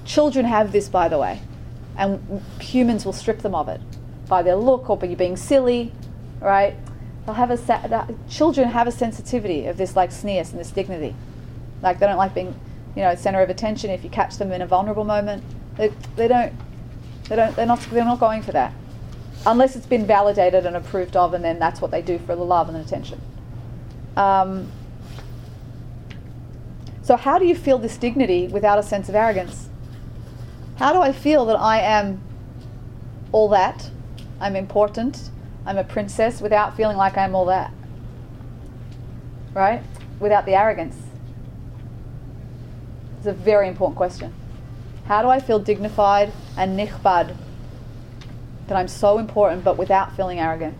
Children 0.05 0.45
have 0.45 0.71
this 0.71 0.87
by 0.87 1.09
the 1.09 1.17
way, 1.17 1.41
and 1.97 2.41
humans 2.61 3.03
will 3.03 3.13
strip 3.13 3.39
them 3.39 3.55
of 3.55 3.67
it 3.67 3.81
by 4.29 4.43
their 4.43 4.55
look 4.55 4.89
or 4.89 4.97
by 4.97 5.07
you 5.07 5.15
being 5.15 5.35
silly, 5.35 5.91
right? 6.39 6.75
They'll 7.25 7.35
have 7.35 7.49
a 7.49 7.57
sa- 7.57 8.07
children 8.29 8.69
have 8.69 8.87
a 8.87 8.91
sensitivity 8.91 9.65
of 9.65 9.77
this 9.77 9.95
like 9.95 10.11
tznius 10.11 10.51
and 10.51 10.59
this 10.59 10.69
dignity. 10.69 11.15
Like 11.81 11.99
they 11.99 12.05
don't 12.05 12.17
like 12.17 12.35
being 12.35 12.53
you 12.95 13.01
know, 13.01 13.13
center 13.15 13.41
of 13.41 13.49
attention 13.49 13.89
if 13.89 14.03
you 14.03 14.09
catch 14.09 14.37
them 14.37 14.51
in 14.51 14.61
a 14.61 14.67
vulnerable 14.67 15.03
moment. 15.03 15.43
They, 15.77 15.89
they 16.15 16.27
don't, 16.27 16.53
they 17.27 17.35
don't, 17.35 17.55
they're 17.55 17.65
not, 17.65 17.81
they're 17.91 18.05
not 18.05 18.19
going 18.19 18.41
for 18.41 18.51
that. 18.53 18.73
Unless 19.45 19.75
it's 19.75 19.85
been 19.85 20.05
validated 20.05 20.65
and 20.65 20.75
approved 20.75 21.15
of, 21.15 21.33
and 21.33 21.43
then 21.43 21.59
that's 21.59 21.81
what 21.81 21.91
they 21.91 22.01
do 22.01 22.17
for 22.19 22.35
the 22.35 22.45
love 22.45 22.69
and 22.69 22.77
attention. 22.77 23.19
Um, 24.15 24.71
so, 27.05 27.15
how 27.15 27.37
do 27.37 27.45
you 27.45 27.53
feel 27.53 27.77
this 27.77 27.97
dignity 27.97 28.47
without 28.47 28.79
a 28.79 28.83
sense 28.83 29.09
of 29.09 29.13
arrogance? 29.13 29.69
How 30.77 30.91
do 30.91 31.01
I 31.01 31.11
feel 31.11 31.45
that 31.45 31.55
I 31.55 31.79
am 31.79 32.19
all 33.31 33.47
that? 33.49 33.91
I'm 34.41 34.55
important. 34.55 35.29
I'm 35.67 35.77
a 35.77 35.83
princess 35.83 36.41
without 36.41 36.75
feeling 36.75 36.97
like 36.97 37.15
I'm 37.15 37.35
all 37.35 37.45
that. 37.45 37.71
Right? 39.53 39.83
Without 40.19 40.47
the 40.47 40.55
arrogance. 40.55 40.95
It's 43.19 43.27
a 43.27 43.33
very 43.33 43.67
important 43.67 43.97
question. 43.97 44.33
How 45.05 45.21
do 45.21 45.27
I 45.27 45.39
feel 45.39 45.59
dignified 45.59 46.33
and 46.57 46.75
nichbad? 46.75 47.37
That 48.65 48.77
I'm 48.77 48.87
so 48.87 49.19
important, 49.19 49.63
but 49.63 49.77
without 49.77 50.15
feeling 50.17 50.39
arrogant. 50.39 50.75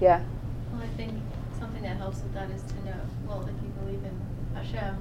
Yeah. 0.00 0.24
Well, 0.72 0.82
I 0.82 0.88
think 0.96 1.12
something 1.60 1.82
that 1.82 1.96
helps 1.96 2.22
with 2.22 2.34
that 2.34 2.50
is 2.50 2.60
to 2.62 2.74
know, 2.84 3.00
well, 3.24 3.42
if 3.42 3.54
you 3.62 3.68
believe 3.78 4.02
in 4.02 4.20
Hashem, 4.56 4.96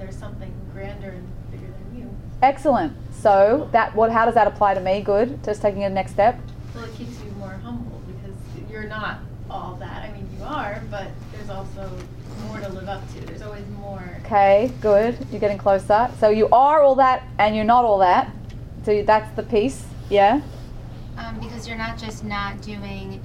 there's 0.00 0.16
something 0.16 0.52
grander 0.72 1.10
and 1.10 1.28
bigger 1.50 1.66
than 1.66 1.98
you. 1.98 2.16
Excellent. 2.42 2.96
So 3.12 3.68
that 3.72 3.94
what? 3.94 4.10
How 4.10 4.24
does 4.24 4.34
that 4.34 4.46
apply 4.46 4.74
to 4.74 4.80
me? 4.80 5.02
Good. 5.02 5.44
Just 5.44 5.62
taking 5.62 5.84
a 5.84 5.90
next 5.90 6.12
step. 6.12 6.40
Well, 6.74 6.84
it 6.84 6.94
keeps 6.94 7.22
you 7.22 7.30
more 7.32 7.60
humble 7.62 8.00
because 8.06 8.36
you're 8.70 8.84
not 8.84 9.20
all 9.50 9.76
that. 9.80 10.02
I 10.02 10.12
mean, 10.12 10.28
you 10.38 10.44
are, 10.44 10.82
but 10.90 11.08
there's 11.32 11.50
also 11.50 11.90
more 12.46 12.60
to 12.60 12.68
live 12.70 12.88
up 12.88 13.06
to. 13.14 13.20
There's 13.20 13.42
always 13.42 13.66
more. 13.68 14.18
Okay, 14.24 14.72
good. 14.80 15.18
You're 15.30 15.40
getting 15.40 15.58
closer. 15.58 16.10
So 16.18 16.30
you 16.30 16.48
are 16.48 16.82
all 16.82 16.94
that 16.96 17.24
and 17.38 17.54
you're 17.54 17.64
not 17.64 17.84
all 17.84 17.98
that. 17.98 18.32
So 18.84 19.02
that's 19.02 19.34
the 19.36 19.42
piece. 19.42 19.84
Yeah. 20.08 20.40
Um, 21.18 21.38
because 21.40 21.68
you're 21.68 21.76
not 21.76 21.98
just 21.98 22.24
not 22.24 22.62
doing 22.62 23.22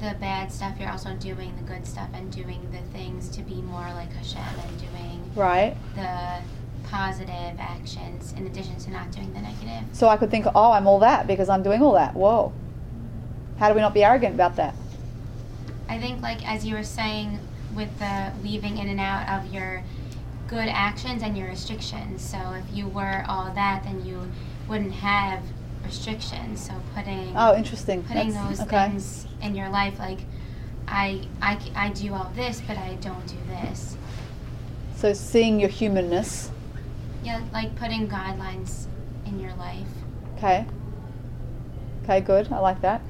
the 0.00 0.14
bad 0.20 0.52
stuff, 0.52 0.78
you're 0.78 0.90
also 0.90 1.14
doing 1.14 1.54
the 1.56 1.62
good 1.62 1.86
stuff 1.86 2.08
and 2.12 2.30
doing 2.30 2.60
the 2.70 2.78
things 2.96 3.28
to 3.30 3.42
be 3.42 3.54
more 3.62 3.88
like 3.94 4.12
Hashem 4.12 4.42
and 4.42 4.78
doing 4.78 5.23
Right. 5.34 5.76
the 5.94 6.40
positive 6.88 7.58
actions 7.58 8.32
in 8.36 8.46
addition 8.46 8.76
to 8.78 8.90
not 8.90 9.10
doing 9.10 9.32
the 9.32 9.40
negative. 9.40 9.82
So 9.92 10.08
I 10.08 10.16
could 10.16 10.30
think, 10.30 10.46
oh, 10.54 10.72
I'm 10.72 10.86
all 10.86 11.00
that 11.00 11.26
because 11.26 11.48
I'm 11.48 11.62
doing 11.62 11.82
all 11.82 11.92
that. 11.94 12.14
Whoa. 12.14 12.52
How 13.58 13.68
do 13.68 13.74
we 13.74 13.80
not 13.80 13.94
be 13.94 14.04
arrogant 14.04 14.34
about 14.34 14.56
that? 14.56 14.74
I 15.88 15.98
think, 15.98 16.22
like 16.22 16.46
as 16.48 16.64
you 16.64 16.74
were 16.76 16.82
saying, 16.84 17.40
with 17.74 17.98
the 17.98 18.32
weaving 18.42 18.78
in 18.78 18.88
and 18.88 19.00
out 19.00 19.28
of 19.28 19.52
your 19.52 19.82
good 20.46 20.68
actions 20.68 21.22
and 21.22 21.36
your 21.36 21.48
restrictions. 21.48 22.22
So 22.22 22.38
if 22.52 22.76
you 22.76 22.86
were 22.86 23.24
all 23.26 23.50
that, 23.54 23.82
then 23.84 24.04
you 24.04 24.30
wouldn't 24.68 24.92
have 24.92 25.40
restrictions. 25.84 26.64
So 26.64 26.74
putting 26.94 27.32
Oh, 27.36 27.56
interesting. 27.56 28.02
putting 28.04 28.30
That's- 28.32 28.58
those 28.58 28.66
okay. 28.66 28.88
things 28.90 29.26
in 29.42 29.54
your 29.54 29.68
life, 29.68 29.98
like 29.98 30.20
I, 30.86 31.26
I 31.42 31.58
I 31.74 31.88
do 31.90 32.12
all 32.14 32.30
this, 32.36 32.60
but 32.66 32.76
I 32.76 32.94
don't 33.00 33.26
do 33.26 33.36
this. 33.48 33.96
So 34.96 35.12
seeing 35.12 35.60
your 35.60 35.68
humanness. 35.68 36.50
Yeah, 37.22 37.42
like 37.52 37.74
putting 37.76 38.08
guidelines 38.08 38.86
in 39.26 39.40
your 39.40 39.54
life. 39.54 39.86
Okay. 40.36 40.66
Okay, 42.04 42.20
good. 42.20 42.52
I 42.52 42.58
like 42.58 42.80
that. 42.82 43.00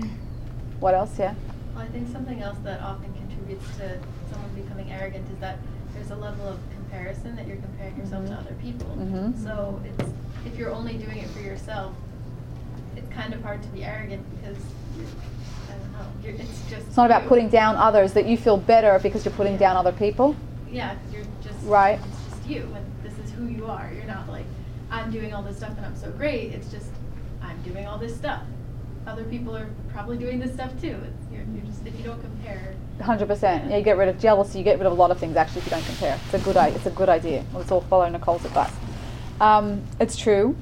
What 0.80 0.95
else? 0.95 1.18
Yeah. 1.18 1.35
Well, 1.74 1.85
I 1.85 1.89
think 1.89 2.09
something 2.12 2.41
else 2.43 2.57
that 2.64 2.80
often 2.80 3.12
contributes 3.14 3.66
to 3.78 3.99
someone 4.30 4.51
becoming 4.55 4.91
arrogant 4.93 5.24
is 5.32 5.39
that 5.41 5.59
there's 5.95 6.11
a 6.11 6.16
level 6.16 6.47
of 6.49 6.59
comparison 6.74 7.35
that 7.37 7.47
you're 7.47 7.57
comparing 7.57 7.97
yourself 7.97 8.26
to 8.26 8.32
Mhm. 8.32 8.39
other 8.39 8.55
people. 8.62 8.87
Mhm. 8.97 9.43
So 9.43 9.80
it's 9.85 10.11
if 10.47 10.57
you're 10.59 10.72
only 10.72 10.95
doing 10.95 11.18
it 11.18 11.28
for 11.30 11.41
yourself, 11.41 11.95
it's 12.97 13.09
kind 13.12 13.32
of 13.35 13.43
hard 13.43 13.62
to 13.62 13.68
be 13.70 13.85
arrogant 13.85 14.22
because 14.37 14.59
you're, 14.97 15.07
I 15.07 15.78
don't 15.78 15.93
know. 15.93 16.07
You're, 16.22 16.35
it's 16.35 16.61
just. 16.70 16.87
It's 16.87 16.97
not 16.97 17.07
about 17.07 17.22
you. 17.22 17.28
putting 17.28 17.49
down 17.49 17.76
others 17.76 18.12
that 18.12 18.26
you 18.26 18.37
feel 18.37 18.57
better 18.57 18.99
because 19.03 19.24
you're 19.24 19.35
putting 19.35 19.57
down 19.57 19.76
other 19.76 19.93
people. 19.93 20.37
Yeah, 20.70 20.91
'cause 20.95 21.12
you're 21.12 21.22
just 21.24 21.34
Right. 21.65 21.99
It's 21.99 22.31
just 22.31 22.49
you, 22.49 22.69
and 22.75 22.85
this 23.03 23.19
is 23.19 23.33
who 23.33 23.47
you 23.47 23.67
are. 23.67 23.91
You're 23.95 24.05
not 24.05 24.29
like 24.29 24.45
I'm 24.91 25.11
doing 25.11 25.35
all 25.35 25.43
this 25.43 25.57
stuff 25.57 25.77
and 25.77 25.85
I'm 25.85 25.97
so 25.97 26.11
great. 26.11 26.53
It's 26.53 26.71
just 26.71 26.91
I'm 27.43 27.61
doing 27.62 27.87
all 27.87 27.99
this 27.99 28.15
stuff. 28.15 28.43
Other 29.07 29.25
people 29.25 29.57
are 29.57 29.69
probably 29.89 30.17
doing 30.17 30.39
this 30.39 30.53
stuff 30.53 30.71
too. 30.81 30.97
It's, 31.05 31.33
you're, 31.33 31.45
you're 31.55 31.65
just 31.65 31.87
if 31.87 31.97
you 31.99 32.05
don't 32.05 32.21
compare. 32.21 32.75
Hundred 33.01 33.27
percent. 33.27 33.71
Yeah, 33.71 33.79
you 33.79 33.83
get 33.83 33.97
rid 33.97 34.09
of 34.09 34.19
jealousy. 34.19 34.59
You 34.59 34.65
get 34.65 34.79
rid 34.79 34.87
of 34.87 34.93
a 34.93 34.95
lot 34.95 35.11
of 35.11 35.19
things 35.19 35.37
actually 35.37 35.61
if 35.61 35.67
you 35.67 35.71
don't 35.71 35.85
compare. 35.85 36.19
It's 36.25 36.35
a 36.35 36.39
good. 36.39 36.57
It's 36.57 36.87
a 36.87 36.91
good 36.91 37.09
idea. 37.09 37.45
Let's 37.55 37.71
all 37.71 37.81
follow 37.83 38.09
Nicole's 38.09 38.45
advice. 38.45 38.73
Um, 39.41 39.83
it's 39.99 40.17
true. 40.17 40.57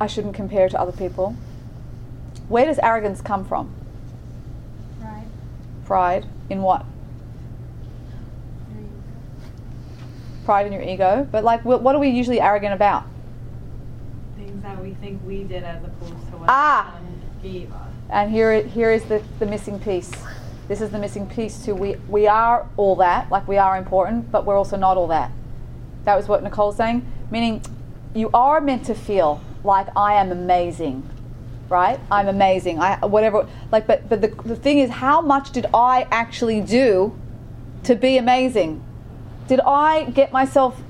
I 0.00 0.06
shouldn't 0.06 0.34
compare 0.34 0.68
to 0.68 0.80
other 0.80 0.92
people. 0.92 1.36
Where 2.48 2.64
does 2.64 2.78
arrogance 2.78 3.20
come 3.20 3.44
from? 3.44 3.72
Right. 5.00 5.26
Pride 5.84 6.26
in 6.48 6.62
what? 6.62 6.84
Pride 10.44 10.66
in 10.66 10.72
your 10.72 10.82
ego. 10.82 11.26
But 11.30 11.44
like, 11.44 11.62
wh- 11.62 11.82
what 11.82 11.94
are 11.94 11.98
we 11.98 12.08
usually 12.08 12.40
arrogant 12.40 12.72
about? 12.74 13.04
Things 14.36 14.62
that 14.62 14.82
we 14.82 14.94
think 14.94 15.20
we 15.26 15.44
did 15.44 15.62
as 15.64 15.82
opposed 15.84 16.12
to 16.30 16.36
what 16.38 16.48
Ah. 16.48 16.94
gave 17.42 17.72
us. 17.72 17.88
And 18.10 18.30
here, 18.30 18.62
here 18.62 18.90
is 18.90 19.04
the, 19.04 19.22
the 19.38 19.46
missing 19.46 19.78
piece. 19.78 20.10
This 20.68 20.80
is 20.80 20.90
the 20.90 20.98
missing 20.98 21.26
piece 21.26 21.64
too. 21.64 21.74
We, 21.74 21.96
we 22.08 22.26
are 22.26 22.66
all 22.76 22.96
that, 22.96 23.30
like 23.30 23.46
we 23.48 23.58
are 23.58 23.76
important, 23.76 24.30
but 24.30 24.44
we're 24.46 24.56
also 24.56 24.76
not 24.76 24.96
all 24.96 25.08
that. 25.08 25.30
That 26.04 26.16
was 26.16 26.28
what 26.28 26.42
Nicole's 26.42 26.76
saying. 26.76 27.06
Meaning, 27.30 27.62
you 28.14 28.30
are 28.34 28.60
meant 28.60 28.84
to 28.86 28.94
feel 28.94 29.40
like 29.62 29.86
I 29.96 30.14
am 30.14 30.32
amazing, 30.32 31.08
right? 31.68 32.00
I'm 32.10 32.26
amazing. 32.28 32.80
I 32.80 33.04
whatever. 33.04 33.46
Like, 33.70 33.86
but 33.86 34.08
but 34.08 34.20
the, 34.20 34.28
the 34.44 34.56
thing 34.56 34.78
is, 34.78 34.90
how 34.90 35.20
much 35.20 35.50
did 35.52 35.66
I 35.74 36.06
actually 36.10 36.60
do 36.60 37.16
to 37.84 37.94
be 37.94 38.16
amazing? 38.16 38.82
Did 39.50 39.58
I 39.58 40.04
get 40.04 40.30
myself 40.30 40.80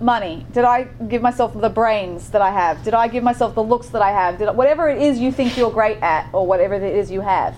money? 0.00 0.46
Did 0.54 0.64
I 0.64 0.84
give 0.84 1.20
myself 1.20 1.52
the 1.52 1.68
brains 1.68 2.30
that 2.30 2.40
I 2.40 2.50
have? 2.50 2.82
Did 2.82 2.94
I 2.94 3.08
give 3.08 3.22
myself 3.22 3.54
the 3.54 3.62
looks 3.62 3.88
that 3.90 4.00
I 4.00 4.10
have? 4.10 4.38
Did 4.38 4.48
I, 4.48 4.52
whatever 4.52 4.88
it 4.88 5.02
is 5.02 5.18
you 5.18 5.30
think 5.30 5.58
you're 5.58 5.70
great 5.70 5.98
at, 5.98 6.30
or 6.32 6.46
whatever 6.46 6.72
it 6.76 6.82
is 6.82 7.10
you 7.10 7.20
have, 7.20 7.54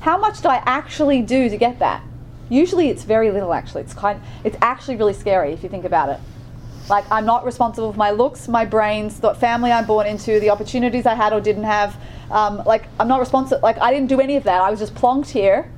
how 0.00 0.18
much 0.18 0.38
did 0.38 0.46
I 0.46 0.56
actually 0.66 1.22
do 1.22 1.48
to 1.48 1.56
get 1.56 1.78
that? 1.78 2.02
Usually, 2.48 2.88
it's 2.88 3.04
very 3.04 3.30
little. 3.30 3.54
Actually, 3.54 3.82
it's 3.82 3.94
kind. 3.94 4.20
It's 4.42 4.56
actually 4.60 4.96
really 4.96 5.12
scary 5.12 5.52
if 5.52 5.62
you 5.62 5.68
think 5.68 5.84
about 5.84 6.08
it. 6.08 6.18
Like 6.90 7.04
I'm 7.08 7.24
not 7.24 7.44
responsible 7.44 7.92
for 7.92 7.98
my 7.98 8.10
looks, 8.10 8.48
my 8.48 8.64
brains, 8.64 9.20
the 9.20 9.32
family 9.36 9.70
I'm 9.70 9.86
born 9.86 10.08
into, 10.08 10.40
the 10.40 10.50
opportunities 10.50 11.06
I 11.06 11.14
had 11.14 11.32
or 11.32 11.40
didn't 11.40 11.62
have. 11.62 11.96
Um, 12.32 12.64
like 12.66 12.88
I'm 12.98 13.06
not 13.06 13.20
responsible. 13.20 13.60
Like 13.62 13.78
I 13.78 13.92
didn't 13.94 14.08
do 14.08 14.20
any 14.20 14.34
of 14.34 14.42
that. 14.42 14.60
I 14.60 14.72
was 14.72 14.80
just 14.80 14.96
plonked 14.96 15.28
here, 15.28 15.70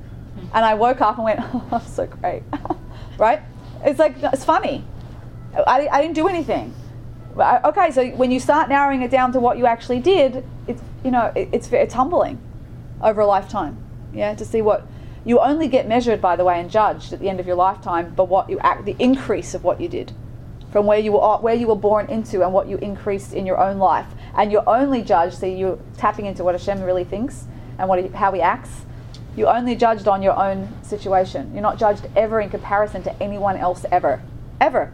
and 0.55 0.65
I 0.65 0.73
woke 0.73 1.01
up 1.01 1.17
and 1.17 1.25
went, 1.25 1.39
"Oh, 1.53 1.63
I'm 1.71 1.85
so 1.85 2.07
great," 2.07 2.41
right? 3.19 3.43
It's 3.85 3.99
like 3.99 4.15
it's 4.21 4.45
funny. 4.45 4.83
I, 5.55 5.87
I 5.91 6.01
didn't 6.01 6.15
do 6.15 6.27
anything. 6.27 6.73
I- 7.37 7.61
Okay, 7.65 7.91
so 7.91 8.07
when 8.11 8.31
you 8.31 8.39
start 8.39 8.69
narrowing 8.69 9.01
it 9.01 9.11
down 9.11 9.31
to 9.33 9.39
what 9.39 9.57
you 9.57 9.65
actually 9.65 9.99
did, 9.99 10.43
it's 10.67 10.81
you 11.03 11.11
know 11.11 11.31
it, 11.35 11.49
it's 11.51 11.71
it's 11.71 11.93
humbling 11.93 12.39
over 13.01 13.21
a 13.21 13.25
lifetime. 13.27 13.77
Yeah, 14.13 14.33
to 14.35 14.45
see 14.45 14.61
what 14.61 14.87
you 15.25 15.39
only 15.39 15.67
get 15.67 15.87
measured 15.87 16.21
by 16.21 16.35
the 16.35 16.45
way 16.45 16.59
and 16.59 16.69
judged 16.71 17.13
at 17.13 17.19
the 17.19 17.29
end 17.29 17.39
of 17.39 17.47
your 17.47 17.55
lifetime, 17.55 18.13
but 18.15 18.29
what 18.29 18.49
you 18.49 18.59
act 18.59 18.85
the 18.85 18.95
increase 18.99 19.53
of 19.53 19.63
what 19.63 19.79
you 19.81 19.87
did 19.89 20.11
from 20.71 20.85
where 20.85 20.99
you 20.99 21.11
were 21.13 21.37
where 21.37 21.55
you 21.55 21.67
were 21.67 21.75
born 21.75 22.07
into 22.07 22.43
and 22.43 22.53
what 22.53 22.67
you 22.67 22.77
increased 22.77 23.33
in 23.33 23.45
your 23.45 23.57
own 23.59 23.77
life, 23.77 24.07
and 24.35 24.51
you're 24.51 24.67
only 24.67 25.01
judged. 25.01 25.37
So 25.37 25.45
you're 25.45 25.79
tapping 25.97 26.25
into 26.25 26.43
what 26.43 26.55
Hashem 26.55 26.81
really 26.81 27.03
thinks 27.03 27.45
and 27.77 27.87
what 27.87 28.01
he, 28.03 28.07
how 28.09 28.31
he 28.31 28.41
acts. 28.41 28.69
You're 29.37 29.55
only 29.55 29.75
judged 29.75 30.07
on 30.07 30.23
your 30.23 30.35
own 30.35 30.67
situation. 30.83 31.51
You're 31.53 31.61
not 31.61 31.77
judged 31.77 32.07
ever 32.15 32.41
in 32.41 32.49
comparison 32.49 33.03
to 33.03 33.23
anyone 33.23 33.55
else 33.55 33.85
ever, 33.91 34.19
ever. 34.59 34.91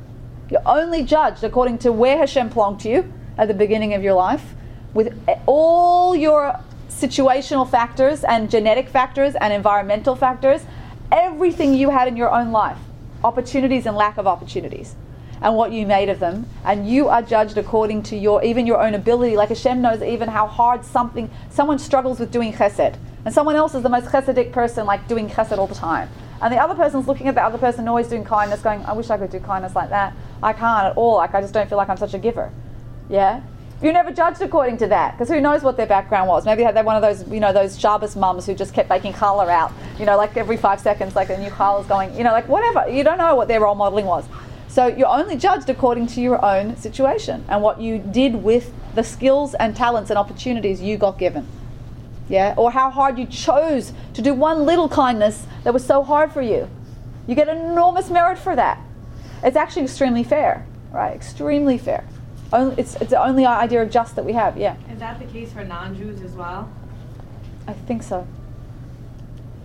You're 0.50 0.62
only 0.66 1.02
judged 1.04 1.46
according 1.46 1.78
to 1.80 1.94
where 1.94 2.18
Hashem 2.18 2.50
plonked 2.50 2.84
you 2.84 3.12
at 3.38 3.48
the 3.48 3.54
beginning 3.54 3.94
of 3.94 4.04
your 4.04 4.16
life, 4.16 4.54
with 4.94 5.18
all 5.46 6.14
your 6.14 6.60
situational 6.90 7.68
factors 7.68 8.26
and 8.26 8.52
genetic 8.52 8.90
factors 8.90 9.34
and 9.36 9.54
environmental 9.54 10.14
factors, 10.14 10.66
everything 11.10 11.74
you 11.74 11.90
had 11.90 12.10
in 12.10 12.18
your 12.18 12.30
own 12.30 12.52
life, 12.52 12.78
opportunities 13.24 13.86
and 13.86 13.96
lack 13.96 14.18
of 14.18 14.28
opportunities, 14.28 14.96
and 15.42 15.56
what 15.56 15.72
you 15.72 15.88
made 15.88 16.10
of 16.10 16.20
them. 16.20 16.48
And 16.66 16.88
you 16.88 17.08
are 17.08 17.22
judged 17.22 17.58
according 17.58 18.04
to 18.04 18.18
your 18.18 18.44
even 18.44 18.68
your 18.68 18.82
own 18.82 18.94
ability. 18.94 19.38
Like 19.38 19.50
Hashem 19.50 19.82
knows 19.82 20.02
even 20.02 20.28
how 20.28 20.48
hard 20.48 20.84
something 20.84 21.32
someone 21.50 21.80
struggles 21.80 22.20
with 22.20 22.30
doing 22.30 22.52
chesed, 22.52 22.98
and 23.26 23.34
someone 23.34 23.56
else 23.56 23.76
is 23.76 23.84
the 23.84 23.90
most 23.90 24.08
chesedic 24.08 24.52
person, 24.52 24.86
like 24.86 25.08
doing 25.08 25.30
chesed 25.30 25.58
all 25.58 25.68
the 25.68 25.76
time. 25.76 26.10
And 26.42 26.54
the 26.54 26.58
other 26.58 26.76
person's 26.76 27.08
looking 27.08 27.28
at 27.28 27.36
the 27.36 27.44
other 27.44 27.58
person 27.58 27.88
always 27.88 28.08
doing 28.08 28.24
kindness, 28.24 28.62
going, 28.62 28.84
I 28.86 28.94
wish 28.94 29.10
I 29.10 29.18
could 29.18 29.30
do 29.30 29.40
kindness 29.40 29.76
like 29.76 29.90
that. 29.90 30.14
I 30.42 30.52
can't 30.52 30.88
at 30.88 30.98
all. 30.98 31.16
Like 31.18 31.34
I 31.34 31.42
just 31.42 31.54
don't 31.54 31.70
feel 31.70 31.78
like 31.78 31.90
I'm 31.90 31.98
such 31.98 32.14
a 32.14 32.20
giver. 32.20 32.52
Yeah. 33.10 33.42
You're 33.82 33.94
never 33.94 34.12
judged 34.12 34.42
according 34.42 34.78
to 34.78 34.88
that, 34.88 35.12
because 35.12 35.28
who 35.28 35.42
knows 35.42 35.62
what 35.62 35.76
their 35.76 35.86
background 35.86 36.30
was? 36.30 36.46
Maybe 36.46 36.64
they're 36.64 36.84
one 36.86 36.96
of 36.96 37.02
those, 37.02 37.28
you 37.30 37.42
know, 37.42 37.52
those 37.52 37.78
Shabbos 37.78 38.16
mums 38.16 38.46
who 38.46 38.56
just 38.56 38.74
kept 38.74 38.88
baking 38.88 39.12
challah 39.12 39.50
out, 39.50 39.74
you 40.00 40.06
know, 40.06 40.16
like 40.16 40.38
every 40.38 40.56
five 40.56 40.80
seconds, 40.80 41.18
like 41.18 41.30
a 41.30 41.38
new 41.38 41.50
challah 41.50 41.82
is 41.82 41.88
going, 41.88 42.16
you 42.16 42.24
know, 42.24 42.32
like 42.32 42.48
whatever. 42.48 42.88
You 42.90 43.04
don't 43.04 43.18
know 43.18 43.36
what 43.36 43.50
their 43.50 43.60
role 43.60 43.76
modeling 43.76 44.06
was. 44.06 44.24
So 44.70 44.88
you're 44.88 45.08
only 45.08 45.36
judged 45.36 45.70
according 45.70 46.08
to 46.08 46.22
your 46.22 46.44
own 46.44 46.78
situation 46.78 47.44
and 47.50 47.62
what 47.62 47.82
you 47.82 48.00
did 48.00 48.36
with 48.36 48.74
the 48.96 49.04
skills 49.04 49.54
and 49.54 49.76
talents 49.76 50.10
and 50.10 50.18
opportunities 50.18 50.82
you 50.82 50.96
got 50.98 51.20
given. 51.20 51.46
Yeah, 52.30 52.54
or 52.58 52.72
how 52.72 52.90
hard 52.90 53.20
you 53.20 53.26
chose 53.26 53.92
to 54.14 54.22
do 54.22 54.34
one 54.34 54.66
little 54.66 54.88
kindness 54.88 55.46
that 55.64 55.74
was 55.74 55.86
so 55.86 56.04
hard 56.04 56.32
for 56.32 56.42
you. 56.42 56.70
You 57.28 57.36
get 57.36 57.48
enormous 57.48 58.10
merit 58.10 58.38
for 58.38 58.56
that. 58.56 58.80
It's 59.44 59.58
actually 59.58 59.84
extremely 59.84 60.24
fair, 60.24 60.66
right? 60.92 61.14
Extremely 61.14 61.78
fair. 61.78 62.06
Only, 62.54 62.76
it's, 62.78 62.96
it's 62.96 63.10
the 63.10 63.22
only 63.22 63.46
idea 63.46 63.82
of 63.82 63.90
just 63.92 64.16
that 64.16 64.24
we 64.26 64.34
have, 64.34 64.58
yeah. 64.58 64.76
Is 64.92 65.00
that 65.00 65.20
the 65.20 65.26
case 65.26 65.52
for 65.52 65.64
non-Jews 65.64 66.22
as 66.22 66.32
well? 66.34 66.70
I 67.68 67.74
think 67.74 68.04
so. 68.04 68.28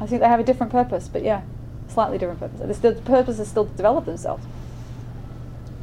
I 0.01 0.07
think 0.07 0.21
they 0.21 0.29
have 0.29 0.41
a 0.41 0.45
different 0.45 0.73
purpose, 0.73 1.09
but 1.09 1.23
yeah, 1.23 1.43
slightly 1.89 2.19
different 2.19 2.41
purpose. 2.41 2.79
The 2.79 2.93
purpose 2.93 3.39
is 3.39 3.49
still 3.49 3.67
to 3.67 3.73
develop 3.77 4.05
themselves. 4.05 4.45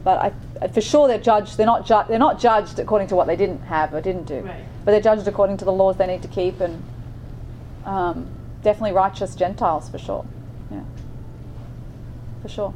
But 0.04 0.34
I, 0.62 0.68
for 0.70 0.82
sure, 0.82 1.08
they're 1.08 1.20
judged. 1.20 1.58
They're 1.58 1.66
not 1.66 1.86
ju- 1.86 2.04
They're 2.08 2.20
not 2.20 2.40
judged 2.40 2.80
according 2.80 3.08
to 3.10 3.16
what 3.16 3.28
they 3.28 3.36
didn't 3.36 3.62
have 3.64 3.94
or 3.94 4.02
didn't 4.02 4.26
do. 4.26 4.42
Right. 4.42 4.66
But 4.86 4.92
they're 4.92 5.02
judged 5.02 5.28
according 5.28 5.58
to 5.58 5.66
the 5.66 5.74
laws 5.74 5.98
they 5.98 6.06
need 6.06 6.22
to 6.22 6.28
keep, 6.28 6.62
and 6.62 6.84
um, 7.86 8.28
definitely 8.62 8.94
righteous 8.94 9.36
Gentiles 9.36 9.90
for 9.90 9.98
sure. 9.98 10.26
Yeah. 10.72 10.84
For 12.44 12.48
sure. 12.48 12.74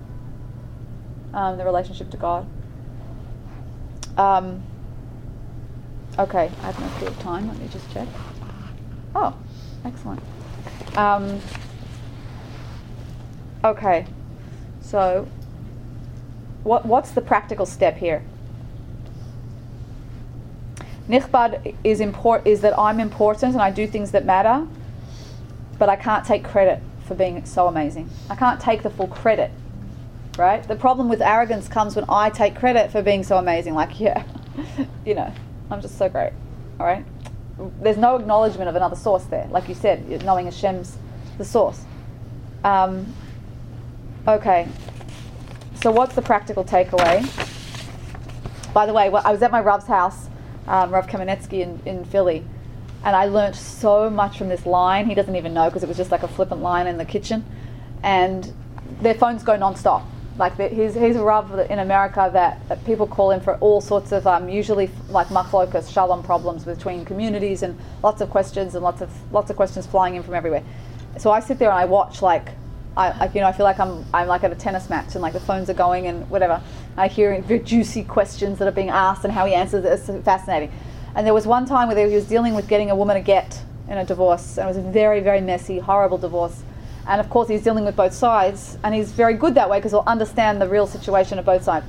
Um, 1.34 1.58
the 1.58 1.64
relationship 1.64 2.10
to 2.10 2.18
God. 2.18 2.48
Um, 4.18 4.64
okay, 6.18 6.52
I 6.62 6.66
have 6.66 6.80
no 6.80 6.88
clue 6.98 7.08
of 7.08 7.20
time. 7.20 7.48
Let 7.48 7.60
me 7.60 7.68
just 7.68 7.90
check. 7.92 8.08
Oh, 9.16 9.38
excellent. 9.86 10.22
Um, 10.98 11.40
okay, 13.64 14.08
so 14.82 15.28
what, 16.64 16.86
what's 16.86 17.12
the 17.12 17.22
practical 17.22 17.66
step 17.66 17.98
here? 17.98 18.24
Nichbad 21.10 21.76
is 21.84 22.00
import 22.00 22.46
is 22.46 22.62
that 22.62 22.78
I'm 22.78 23.00
important 23.00 23.54
and 23.54 23.62
I 23.62 23.72
do 23.72 23.88
things 23.88 24.12
that 24.12 24.26
matter, 24.26 24.68
but 25.78 25.90
I 25.90 25.96
can't 25.96 26.26
take 26.26 26.44
credit 26.44 26.82
for 27.06 27.16
being 27.16 27.44
so 27.46 27.68
amazing. 27.68 28.10
I 28.30 28.36
can't 28.36 28.62
take 28.62 28.84
the 28.84 28.90
full 28.90 29.08
credit 29.08 29.52
right? 30.40 30.66
The 30.68 30.76
problem 30.76 31.10
with 31.10 31.22
arrogance 31.22 31.68
comes 31.68 31.96
when 31.96 32.06
I 32.08 32.30
take 32.30 32.56
credit 32.56 32.92
for 32.92 33.02
being 33.02 33.24
so 33.24 33.38
amazing. 33.38 33.76
Like, 33.76 34.00
yeah, 34.00 34.24
you 35.06 35.14
know, 35.14 35.32
I'm 35.70 35.82
just 35.82 35.98
so 35.98 36.10
great. 36.10 36.32
All 36.80 36.86
right. 36.86 37.06
There's 37.82 37.98
no 37.98 38.16
acknowledgement 38.16 38.70
of 38.70 38.76
another 38.76 38.96
source 38.96 39.26
there. 39.26 39.46
Like 39.52 39.68
you 39.68 39.76
said, 39.76 40.24
knowing 40.24 40.46
Hashem's 40.46 40.98
the 41.38 41.44
source. 41.44 41.82
Um, 42.64 43.14
okay. 44.26 44.68
So 45.82 45.92
what's 45.92 46.16
the 46.16 46.22
practical 46.22 46.64
takeaway? 46.64 47.22
By 48.74 48.86
the 48.86 48.94
way, 48.94 49.10
well, 49.10 49.24
I 49.26 49.32
was 49.32 49.42
at 49.42 49.52
my 49.52 49.60
Rav's 49.60 49.88
house, 49.88 50.30
um, 50.70 50.92
Rav 50.92 51.08
Kamenetsky 51.08 51.62
in, 51.62 51.82
in 51.86 52.06
Philly, 52.06 52.46
and 53.04 53.16
I 53.16 53.26
learnt 53.26 53.56
so 53.56 54.10
much 54.10 54.38
from 54.38 54.48
this 54.48 54.66
line. 54.66 55.08
He 55.08 55.16
doesn't 55.16 55.36
even 55.36 55.54
know 55.54 55.66
because 55.66 55.84
it 55.84 55.88
was 55.90 55.98
just 55.98 56.12
like 56.12 56.24
a 56.24 56.28
flippant 56.28 56.62
line 56.62 56.88
in 56.88 56.98
the 56.98 57.06
kitchen, 57.06 57.44
and 58.04 58.54
their 59.02 59.16
phones 59.16 59.44
go 59.44 59.58
non-stop. 59.58 60.06
Like 60.38 60.56
the, 60.56 60.70
he's 60.70 60.94
he's 60.94 61.18
a 61.18 61.24
Rav 61.24 61.52
in 61.70 61.80
America 61.80 62.30
that, 62.32 62.66
that 62.70 62.86
people 62.86 63.08
call 63.08 63.32
him 63.32 63.42
for 63.42 63.58
all 63.58 63.82
sorts 63.82 64.14
of 64.14 64.26
um, 64.26 64.48
usually 64.48 64.90
like 65.10 65.28
machlokas, 65.28 65.92
shalom 65.92 66.24
problems 66.24 66.64
between 66.64 67.04
communities 67.04 67.62
and 67.62 67.78
lots 68.02 68.22
of 68.22 68.30
questions 68.30 68.74
and 68.76 68.82
lots 68.82 69.02
of 69.02 69.10
lots 69.34 69.50
of 69.50 69.58
questions 69.58 69.86
flying 69.86 70.16
in 70.16 70.24
from 70.24 70.36
everywhere. 70.36 70.64
So 71.18 71.32
I 71.32 71.42
sit 71.42 71.60
there 71.60 71.70
and 71.70 71.78
I 71.78 71.86
watch 71.86 72.22
like 72.22 72.52
I 73.00 73.32
you 73.34 73.40
know 73.40 73.48
I 73.48 73.52
feel 73.54 73.64
like 73.64 73.80
I'm 73.80 74.06
I'm 74.14 74.28
like 74.28 74.44
at 74.44 74.52
a 74.52 74.56
tennis 74.56 74.90
match 74.90 75.16
and 75.16 75.22
like 75.22 75.34
the 75.34 75.40
phones 75.40 75.70
are 75.70 75.74
going 75.74 76.08
and 76.08 76.30
whatever. 76.30 76.62
I 76.98 77.08
hear 77.08 77.40
very 77.42 77.62
juicy 77.62 78.04
questions 78.04 78.60
that 78.60 78.68
are 78.68 78.74
being 78.74 78.90
asked 78.90 79.24
and 79.24 79.34
how 79.34 79.46
he 79.46 79.54
answers 79.54 79.86
it. 79.86 80.10
It's 80.10 80.26
fascinating. 80.26 80.72
And 81.16 81.26
there 81.26 81.34
was 81.34 81.48
one 81.48 81.66
time 81.66 81.88
where 81.88 82.08
he 82.08 82.16
was 82.16 82.26
dealing 82.26 82.54
with 82.54 82.68
getting 82.68 82.92
a 82.92 82.96
woman 82.96 83.18
a 83.18 83.22
get 83.22 83.62
in 83.88 83.98
a 83.98 84.06
divorce, 84.06 84.58
and 84.58 84.66
it 84.66 84.68
was 84.68 84.78
a 84.78 84.92
very 84.92 85.22
very 85.22 85.42
messy, 85.42 85.80
horrible 85.80 86.18
divorce. 86.18 86.62
And 87.08 87.22
of 87.22 87.30
course 87.30 87.48
he's 87.48 87.64
dealing 87.64 87.86
with 87.86 87.96
both 87.96 88.14
sides, 88.14 88.78
and 88.84 88.94
he's 88.94 89.12
very 89.12 89.34
good 89.34 89.56
that 89.56 89.70
way 89.70 89.80
because 89.80 89.92
he'll 89.92 90.04
understand 90.06 90.62
the 90.62 90.68
real 90.68 90.86
situation 90.86 91.40
of 91.40 91.46
both 91.46 91.64
sides. 91.64 91.86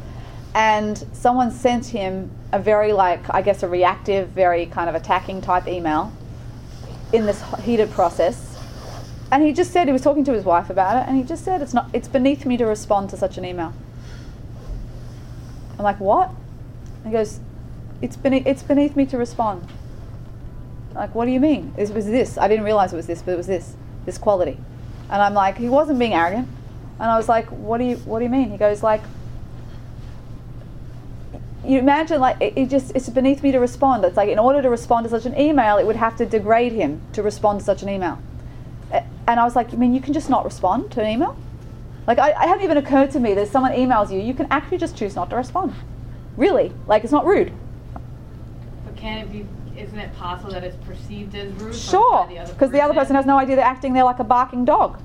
And 0.55 1.05
someone 1.13 1.51
sent 1.51 1.87
him 1.87 2.31
a 2.53 2.59
very 2.59 2.93
like 2.93 3.29
I 3.35 3.43
guess 3.43 3.63
a 3.63 3.69
reactive, 3.69 4.29
very 4.29 4.67
kind 4.67 4.89
of 4.89 4.95
attacking 4.95 5.43
type 5.43 5.67
email 5.67 6.13
in 7.13 7.27
this 7.27 7.43
heated 7.65 7.91
process 7.91 8.50
and 9.33 9.45
he 9.45 9.53
just 9.53 9.71
said 9.71 9.87
he 9.87 9.93
was 9.93 10.03
talking 10.03 10.25
to 10.25 10.33
his 10.33 10.45
wife 10.45 10.71
about 10.71 10.97
it, 10.97 11.09
and 11.09 11.17
he 11.17 11.23
just 11.23 11.45
said 11.45 11.63
it's 11.63 11.75
not 11.75 11.89
it's 11.93 12.09
beneath 12.09 12.45
me 12.45 12.57
to 12.57 12.67
respond 12.67 13.11
to 13.11 13.17
such 13.17 13.39
an 13.39 13.45
email. 13.45 13.73
I'm 15.79 15.85
like, 15.85 16.01
what? 16.01 16.31
He 17.05 17.11
goes, 17.11 17.41
it's 18.03 18.17
beneath 18.17 18.47
it's 18.47 18.63
beneath 18.63 18.97
me 18.97 19.07
to 19.07 19.17
respond. 19.17 19.67
Like, 20.95 21.15
what 21.15 21.27
do 21.27 21.31
you 21.31 21.41
mean? 21.41 21.73
It 21.77 21.91
was 21.91 22.07
this. 22.07 22.37
I 22.37 22.49
didn't 22.49 22.65
realize 22.65 22.93
it 22.93 22.97
was 22.97 23.07
this, 23.07 23.23
but 23.23 23.33
it 23.33 23.37
was 23.37 23.47
this, 23.47 23.77
this 24.05 24.19
quality. 24.19 24.59
And 25.09 25.23
I'm 25.23 25.35
like, 25.35 25.57
he 25.57 25.69
wasn't 25.69 26.01
being 26.01 26.15
arrogant. 26.15 26.49
And 26.99 27.11
I 27.11 27.17
was 27.17 27.29
like, 27.29 27.47
what 27.47 27.79
do 27.79 27.85
you 27.85 27.97
what 27.99 28.19
do 28.19 28.25
you 28.25 28.31
mean? 28.31 28.51
He 28.51 28.57
goes 28.57 28.83
like, 28.83 29.03
you 31.65 31.79
imagine 31.79 32.21
like 32.21 32.41
it, 32.41 32.55
it, 32.57 32.69
just 32.69 32.91
it's 32.97 33.09
beneath 33.09 33.45
me 33.45 33.53
to 33.53 33.61
respond. 33.61 34.05
It's 34.05 34.17
like 34.17 34.29
in 34.29 34.41
order 34.41 34.61
to 34.61 34.69
respond 34.69 35.05
to 35.05 35.11
such 35.11 35.25
an 35.25 35.39
email, 35.39 35.79
it 35.79 35.87
would 35.87 35.97
have 35.97 36.17
to 36.17 36.27
degrade 36.27 36.73
him 36.73 37.01
to 37.13 37.23
respond 37.23 37.61
to 37.61 37.65
such 37.65 37.85
an 37.85 37.89
email 37.89 38.19
and 39.31 39.41
I 39.41 39.45
was 39.45 39.57
like, 39.57 39.73
I 39.73 39.77
mean, 39.77 39.95
you 39.95 40.01
can 40.01 40.13
just 40.13 40.29
not 40.29 40.45
respond 40.45 40.91
to 40.93 41.01
an 41.01 41.09
email. 41.09 41.37
Like, 42.07 42.19
I, 42.19 42.31
it 42.31 42.37
hadn't 42.37 42.65
even 42.65 42.77
occurred 42.77 43.11
to 43.13 43.21
me 43.21 43.35
that 43.35 43.43
if 43.43 43.51
someone 43.51 43.73
emails 43.73 44.11
you, 44.13 44.19
you 44.21 44.35
can 44.35 44.47
actually 44.51 44.79
just 44.79 44.97
choose 44.97 45.15
not 45.15 45.31
to 45.31 45.37
respond. 45.37 45.75
Really, 46.37 46.73
like 46.87 47.05
it's 47.05 47.13
not 47.13 47.27
rude. 47.27 47.53
But 48.85 48.97
can 48.97 49.19
it 49.19 49.33
be? 49.33 49.47
Isn't 49.79 49.99
it 49.99 50.15
possible 50.17 50.51
that 50.53 50.65
it's 50.65 50.77
perceived 50.85 51.35
as 51.35 51.53
rude? 51.55 51.75
Sure, 51.75 52.27
because 52.29 52.71
the, 52.71 52.79
the, 52.79 52.83
other 52.83 52.95
person 52.95 53.15
has 53.15 53.25
no 53.25 53.39
idea 53.39 53.57
they're 53.57 53.65
acting 53.65 53.93
there 53.93 54.05
like 54.05 54.19
a 54.19 54.25
barking 54.25 54.65
dog. 54.65 55.01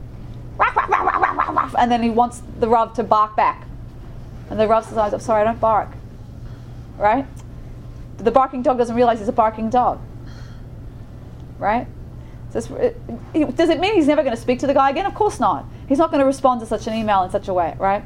And 1.78 1.92
then 1.92 2.02
he 2.02 2.10
wants 2.10 2.42
the 2.60 2.68
Rav 2.68 2.94
to 2.96 3.04
bark 3.04 3.36
back. 3.36 3.68
And 4.50 4.60
the 4.60 4.68
Rav 4.68 4.86
says, 4.86 4.98
I'm 4.98 5.20
sorry, 5.20 5.42
I 5.42 5.44
don't 5.46 5.60
bark. 5.60 5.90
Right? 6.98 7.26
The 8.18 8.32
barking 8.32 8.62
dog 8.62 8.78
doesn't 8.78 8.96
realize 8.96 9.20
he's 9.20 9.28
a 9.28 9.34
barking 9.34 9.70
dog. 9.70 10.02
Right? 11.58 11.88
Does, 12.56 12.70
it 12.72 13.80
mean 13.82 13.96
he's 13.96 14.08
never 14.08 14.24
going 14.24 14.34
to 14.34 14.42
speak 14.42 14.60
to 14.60 14.68
the 14.68 14.74
guy 14.74 14.90
again? 14.90 15.06
Of 15.06 15.14
course 15.14 15.42
not. 15.42 15.66
He's 15.90 15.98
not 15.98 16.10
going 16.10 16.22
to 16.22 16.26
respond 16.26 16.62
to 16.62 16.66
such 16.66 16.88
an 16.88 16.94
email 16.94 17.22
in 17.24 17.30
such 17.30 17.50
a 17.50 17.54
way, 17.54 17.76
right? 17.78 18.02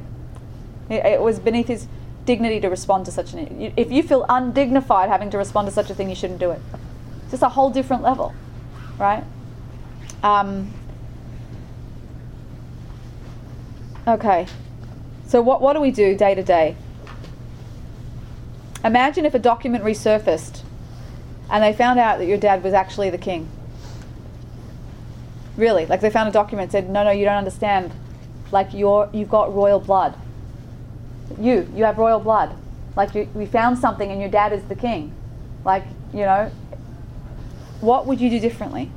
It, 0.89 1.21
was 1.21 1.37
beneath 1.37 1.67
his 1.67 1.87
dignity 2.25 2.59
to 2.61 2.67
respond 2.67 3.05
to 3.05 3.11
such 3.11 3.33
an. 3.33 3.73
If 3.77 3.91
you 3.91 4.01
feel 4.01 4.25
undignified 4.27 5.07
having 5.07 5.29
to 5.29 5.37
respond 5.37 5.67
to 5.67 5.71
such 5.71 5.91
a 5.91 5.93
thing, 5.93 6.09
you 6.09 6.15
shouldn't 6.15 6.39
do 6.39 6.49
it. 6.49 6.59
It's 7.21 7.31
just 7.31 7.43
a 7.43 7.49
whole 7.49 7.69
different 7.69 8.01
level, 8.01 8.33
right? 8.97 9.23
Um, 10.23 10.73
okay. 14.07 14.47
So 15.27 15.43
what 15.43 15.61
what 15.61 15.73
do 15.73 15.79
we 15.79 15.91
do 15.91 16.17
day 16.17 16.33
to 16.33 16.41
day? 16.41 16.75
Imagine 18.83 19.27
if 19.27 19.35
a 19.35 19.39
document 19.39 19.83
resurfaced, 19.83 20.63
and 21.51 21.63
they 21.63 21.71
found 21.71 21.99
out 21.99 22.17
that 22.17 22.25
your 22.25 22.39
dad 22.39 22.63
was 22.63 22.73
actually 22.73 23.11
the 23.11 23.19
king. 23.19 23.47
Really, 25.59 25.85
like 25.85 25.99
they 25.99 26.09
found 26.09 26.29
a 26.29 26.31
document 26.31 26.71
said, 26.71 26.89
no, 26.89 27.03
no, 27.03 27.11
you 27.11 27.25
don't 27.25 27.35
understand. 27.35 27.91
Like 28.49 28.73
you're, 28.73 29.09
you've 29.11 29.29
got 29.29 29.53
royal 29.53 29.79
blood. 29.79 30.15
You, 31.37 31.69
you 31.75 31.83
have 31.83 31.97
royal 31.97 32.21
blood. 32.21 32.55
Like 32.95 33.13
you, 33.13 33.27
we 33.33 33.45
found 33.45 33.77
something, 33.77 34.09
and 34.09 34.21
your 34.21 34.29
dad 34.29 34.53
is 34.53 34.63
the 34.63 34.75
king. 34.75 35.13
Like 35.65 35.83
you 36.13 36.21
know, 36.21 36.49
what 37.81 38.07
would 38.07 38.21
you 38.21 38.29
do 38.29 38.39
differently? 38.39 38.89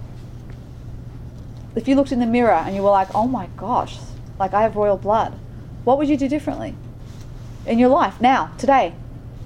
If 1.74 1.88
you 1.88 1.96
looked 1.96 2.12
in 2.12 2.20
the 2.20 2.26
mirror 2.26 2.52
and 2.52 2.76
you 2.76 2.82
were 2.82 2.90
like, 2.90 3.14
oh 3.14 3.26
my 3.26 3.48
gosh, 3.56 3.98
like 4.38 4.54
I 4.54 4.62
have 4.62 4.76
royal 4.76 4.96
blood, 4.96 5.34
what 5.84 5.98
would 5.98 6.08
you 6.08 6.16
do 6.16 6.28
differently 6.28 6.74
in 7.66 7.78
your 7.78 7.88
life 7.88 8.20
now, 8.20 8.52
today? 8.56 8.94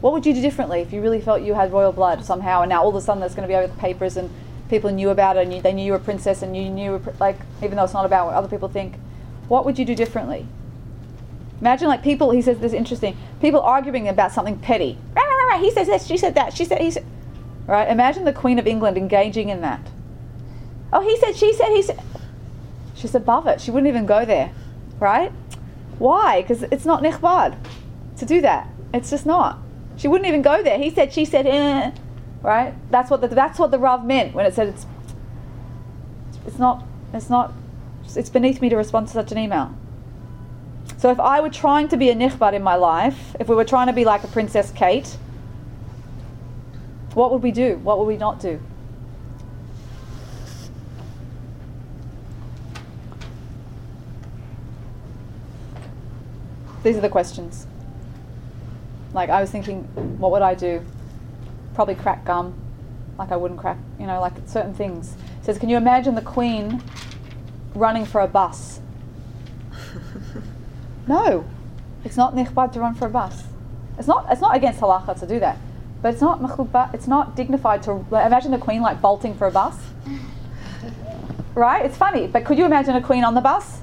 What 0.01 0.13
would 0.13 0.27
you 0.27 0.35
do 0.35 0.43
differently 0.43 0.81
if 0.81 0.93
you 0.93 1.01
really 1.01 1.21
felt 1.21 1.43
you 1.43 1.55
had 1.55 1.73
royal 1.73 1.93
blood 1.93 2.25
somehow, 2.25 2.63
and 2.63 2.69
now 2.69 2.83
all 2.83 2.91
of 2.91 2.95
a 2.95 3.01
sudden 3.01 3.21
there's 3.21 3.35
going 3.35 3.49
to 3.49 3.53
be 3.53 3.57
over 3.57 3.73
the 3.73 3.81
papers 3.81 4.17
and 4.17 4.31
people 4.69 4.91
knew 4.91 5.11
about 5.11 5.37
it 5.37 5.47
and 5.47 5.63
they 5.63 5.73
knew 5.73 5.85
you 5.85 5.93
were 5.93 5.99
a 5.99 6.01
princess 6.01 6.43
and 6.43 6.57
you 6.57 6.69
knew 6.69 7.03
like 7.21 7.39
even 7.63 7.77
though 7.77 7.85
it's 7.85 7.93
not 7.93 8.05
about 8.05 8.27
what 8.27 8.35
other 8.35 8.49
people 8.49 8.69
think 8.69 8.95
what 9.49 9.65
would 9.65 9.79
you 9.79 9.85
do 9.85 9.95
differently? 9.95 10.47
Imagine 11.61 11.89
like 11.89 12.03
people 12.03 12.31
he 12.31 12.43
says 12.43 12.59
this 12.59 12.73
is 12.73 12.75
interesting 12.75 13.17
people 13.41 13.61
arguing 13.61 14.09
about 14.09 14.33
something 14.33 14.59
petty. 14.59 14.99
He 15.61 15.71
says 15.71 15.87
this 15.87 16.07
she 16.07 16.17
said 16.17 16.35
that 16.35 16.53
she 16.53 16.65
said 16.65 16.81
he 16.81 16.91
said 16.91 17.05
right? 17.67 17.89
Imagine 17.89 18.25
the 18.25 18.33
queen 18.33 18.59
of 18.59 18.67
england 18.67 18.99
engaging 18.99 19.49
in 19.49 19.61
that. 19.63 19.81
Oh 20.93 21.01
he 21.01 21.17
said 21.19 21.37
she 21.37 21.53
said 21.53 21.69
he 21.69 21.83
said 21.83 22.01
she's 22.95 23.15
above 23.15 23.47
it 23.47 23.61
she 23.61 23.71
wouldn't 23.71 23.89
even 23.89 24.07
go 24.07 24.25
there 24.25 24.53
right? 24.99 25.33
Why? 25.99 26.43
Because 26.43 26.63
it's 26.65 26.85
not 26.85 27.03
nichbad 27.03 27.57
to 28.19 28.27
do 28.27 28.41
that. 28.41 28.69
It's 28.93 29.11
just 29.11 29.27
not. 29.27 29.59
She 29.97 30.09
wouldn't 30.09 30.29
even 30.29 30.43
go 30.43 30.63
there. 30.63 30.79
He 30.79 30.91
said 30.91 31.13
she 31.13 31.25
said 31.25 31.47
eh 31.47 31.93
right? 32.47 32.75
That's 32.93 33.11
what 33.11 33.21
the, 33.21 33.27
that's 33.27 33.59
what 33.59 33.73
the 33.73 33.79
Rav 33.79 34.07
meant 34.07 34.33
when 34.33 34.47
it 34.47 34.55
said 34.55 34.69
it's 34.69 34.87
it's 36.47 36.61
not 36.61 36.85
it's 37.13 37.29
not 37.29 37.53
it's 38.15 38.31
beneath 38.31 38.61
me 38.61 38.69
to 38.69 38.77
respond 38.77 39.09
to 39.09 39.13
such 39.13 39.33
an 39.33 39.39
email. 39.39 39.77
So 40.97 41.11
if 41.11 41.19
I 41.19 41.41
were 41.41 41.51
trying 41.51 41.89
to 41.89 41.97
be 41.97 42.09
a 42.09 42.15
nichbad 42.15 42.55
in 42.55 42.63
my 42.63 42.77
life, 42.77 43.35
if 43.41 43.49
we 43.49 43.57
were 43.57 43.65
trying 43.65 43.89
to 43.89 43.93
be 43.93 44.05
like 44.05 44.23
a 44.23 44.29
Princess 44.29 44.71
Kate, 44.71 45.19
what 47.15 47.33
would 47.33 47.43
we 47.43 47.51
do? 47.51 47.79
What 47.83 47.99
would 47.99 48.07
we 48.07 48.17
not 48.17 48.39
do? 48.39 48.61
These 56.85 56.97
are 56.97 57.01
the 57.01 57.09
questions. 57.09 57.67
Like 59.13 59.31
I 59.31 59.41
was 59.41 59.51
thinking, 59.51 59.83
what 60.21 60.31
would 60.31 60.43
I 60.43 60.55
do? 60.55 60.85
Probably 61.77 61.95
crack 61.95 62.25
gum, 62.25 62.55
like 63.19 63.31
I 63.31 63.37
wouldn't 63.37 63.61
crack, 63.61 63.77
you 64.01 64.07
know, 64.07 64.19
like 64.19 64.33
certain 64.47 64.75
things. 64.75 65.15
It 65.41 65.45
says, 65.45 65.59
can 65.59 65.69
you 65.69 65.77
imagine 65.77 66.15
the 66.15 66.23
Queen 66.23 66.83
running 67.75 68.07
for 68.07 68.23
a 68.23 68.27
bus? 68.27 68.81
no, 71.07 71.45
it's 72.03 72.17
not 72.17 72.35
nichbad 72.35 72.73
to 72.73 72.81
run 72.81 72.95
for 72.95 73.07
a 73.07 73.11
bus. 73.11 73.45
It's 73.99 74.09
not. 74.09 74.27
It's 74.31 74.41
not 74.41 74.57
against 74.57 74.81
halacha 74.81 75.19
to 75.21 75.27
do 75.27 75.39
that, 75.41 75.59
but 76.03 76.13
it's 76.13 76.21
not 76.21 76.41
It's 76.95 77.07
not 77.07 77.37
dignified 77.37 77.83
to 77.85 77.93
imagine 78.11 78.51
the 78.51 78.59
Queen 78.59 78.83
like 78.83 79.01
bolting 79.01 79.35
for 79.35 79.47
a 79.47 79.53
bus. 79.53 79.77
Right? 81.55 81.87
It's 81.87 81.97
funny, 81.97 82.27
but 82.27 82.45
could 82.45 82.59
you 82.59 82.67
imagine 82.67 82.97
a 82.97 83.01
Queen 83.01 83.25
on 83.25 83.33
the 83.33 83.41
bus, 83.41 83.81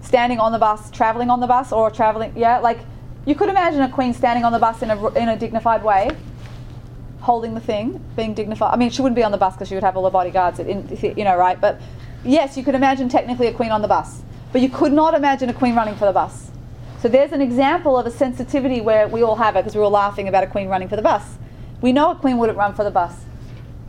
standing 0.00 0.40
on 0.40 0.52
the 0.52 0.58
bus, 0.58 0.90
traveling 0.90 1.28
on 1.28 1.38
the 1.40 1.46
bus, 1.46 1.70
or 1.70 1.90
traveling? 1.90 2.32
Yeah, 2.34 2.60
like 2.60 2.78
you 3.26 3.34
could 3.34 3.50
imagine 3.50 3.82
a 3.82 3.90
Queen 3.90 4.14
standing 4.14 4.42
on 4.42 4.52
the 4.52 4.58
bus 4.58 4.80
in 4.80 4.90
a 4.90 5.08
in 5.08 5.28
a 5.28 5.36
dignified 5.36 5.84
way 5.84 6.08
holding 7.24 7.54
the 7.54 7.60
thing, 7.60 7.98
being 8.16 8.34
dignified. 8.34 8.72
I 8.72 8.76
mean, 8.76 8.90
she 8.90 9.00
wouldn't 9.00 9.16
be 9.16 9.24
on 9.24 9.32
the 9.32 9.38
bus 9.38 9.54
because 9.54 9.68
she 9.68 9.74
would 9.74 9.82
have 9.82 9.96
all 9.96 10.02
the 10.04 10.10
bodyguards, 10.10 10.58
in, 10.58 10.86
you 11.16 11.24
know, 11.24 11.36
right? 11.36 11.58
But 11.58 11.80
yes, 12.22 12.56
you 12.56 12.62
could 12.62 12.74
imagine 12.74 13.08
technically 13.08 13.46
a 13.46 13.52
queen 13.52 13.70
on 13.70 13.80
the 13.80 13.88
bus, 13.88 14.22
but 14.52 14.60
you 14.60 14.68
could 14.68 14.92
not 14.92 15.14
imagine 15.14 15.48
a 15.48 15.54
queen 15.54 15.74
running 15.74 15.96
for 15.96 16.04
the 16.04 16.12
bus. 16.12 16.50
So 17.00 17.08
there's 17.08 17.32
an 17.32 17.40
example 17.40 17.98
of 17.98 18.06
a 18.06 18.10
sensitivity 18.10 18.82
where 18.82 19.08
we 19.08 19.22
all 19.22 19.36
have 19.36 19.56
it 19.56 19.60
because 19.60 19.74
we 19.74 19.80
were 19.80 19.88
laughing 19.88 20.28
about 20.28 20.44
a 20.44 20.46
queen 20.46 20.68
running 20.68 20.88
for 20.88 20.96
the 20.96 21.02
bus. 21.02 21.22
We 21.80 21.92
know 21.92 22.10
a 22.10 22.14
queen 22.14 22.36
wouldn't 22.36 22.58
run 22.58 22.74
for 22.74 22.84
the 22.84 22.90
bus. 22.90 23.14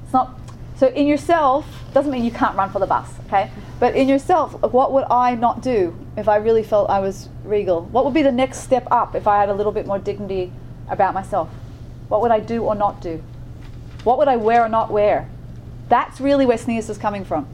It's 0.03 0.13
not. 0.13 0.39
So 0.77 0.88
in 0.88 1.05
yourself, 1.05 1.65
doesn't 1.93 2.11
mean 2.11 2.23
you 2.23 2.31
can't 2.31 2.55
run 2.57 2.69
for 2.69 2.79
the 2.79 2.88
bus, 2.88 3.09
okay? 3.27 3.51
But 3.79 3.95
in 3.95 4.07
yourself, 4.07 4.61
what 4.61 4.93
would 4.93 5.05
I 5.09 5.36
not 5.36 5.61
do 5.61 5.93
if 6.15 6.27
I 6.29 6.38
really 6.38 6.63
felt 6.63 6.89
I 6.89 6.99
was 6.99 7.29
regal? 7.43 7.83
What 7.83 8.05
would 8.05 8.13
be 8.13 8.21
the 8.21 8.31
next 8.31 8.59
step 8.59 8.88
up 8.91 9.15
if 9.15 9.27
I 9.27 9.39
had 9.39 9.49
a 9.49 9.53
little 9.53 9.71
bit 9.71 9.88
more 9.88 9.99
dignity 9.99 10.51
about 10.89 11.13
myself? 11.13 11.49
What 12.07 12.21
would 12.21 12.31
I 12.31 12.39
do 12.39 12.63
or 12.63 12.75
not 12.75 13.01
do? 13.01 13.23
What 14.03 14.17
would 14.17 14.27
I 14.27 14.35
wear 14.35 14.63
or 14.63 14.69
not 14.69 14.91
wear? 14.91 15.29
That's 15.89 16.19
really 16.19 16.45
where 16.45 16.57
Tznius 16.57 16.89
is 16.89 16.97
coming 16.97 17.25
from. 17.25 17.47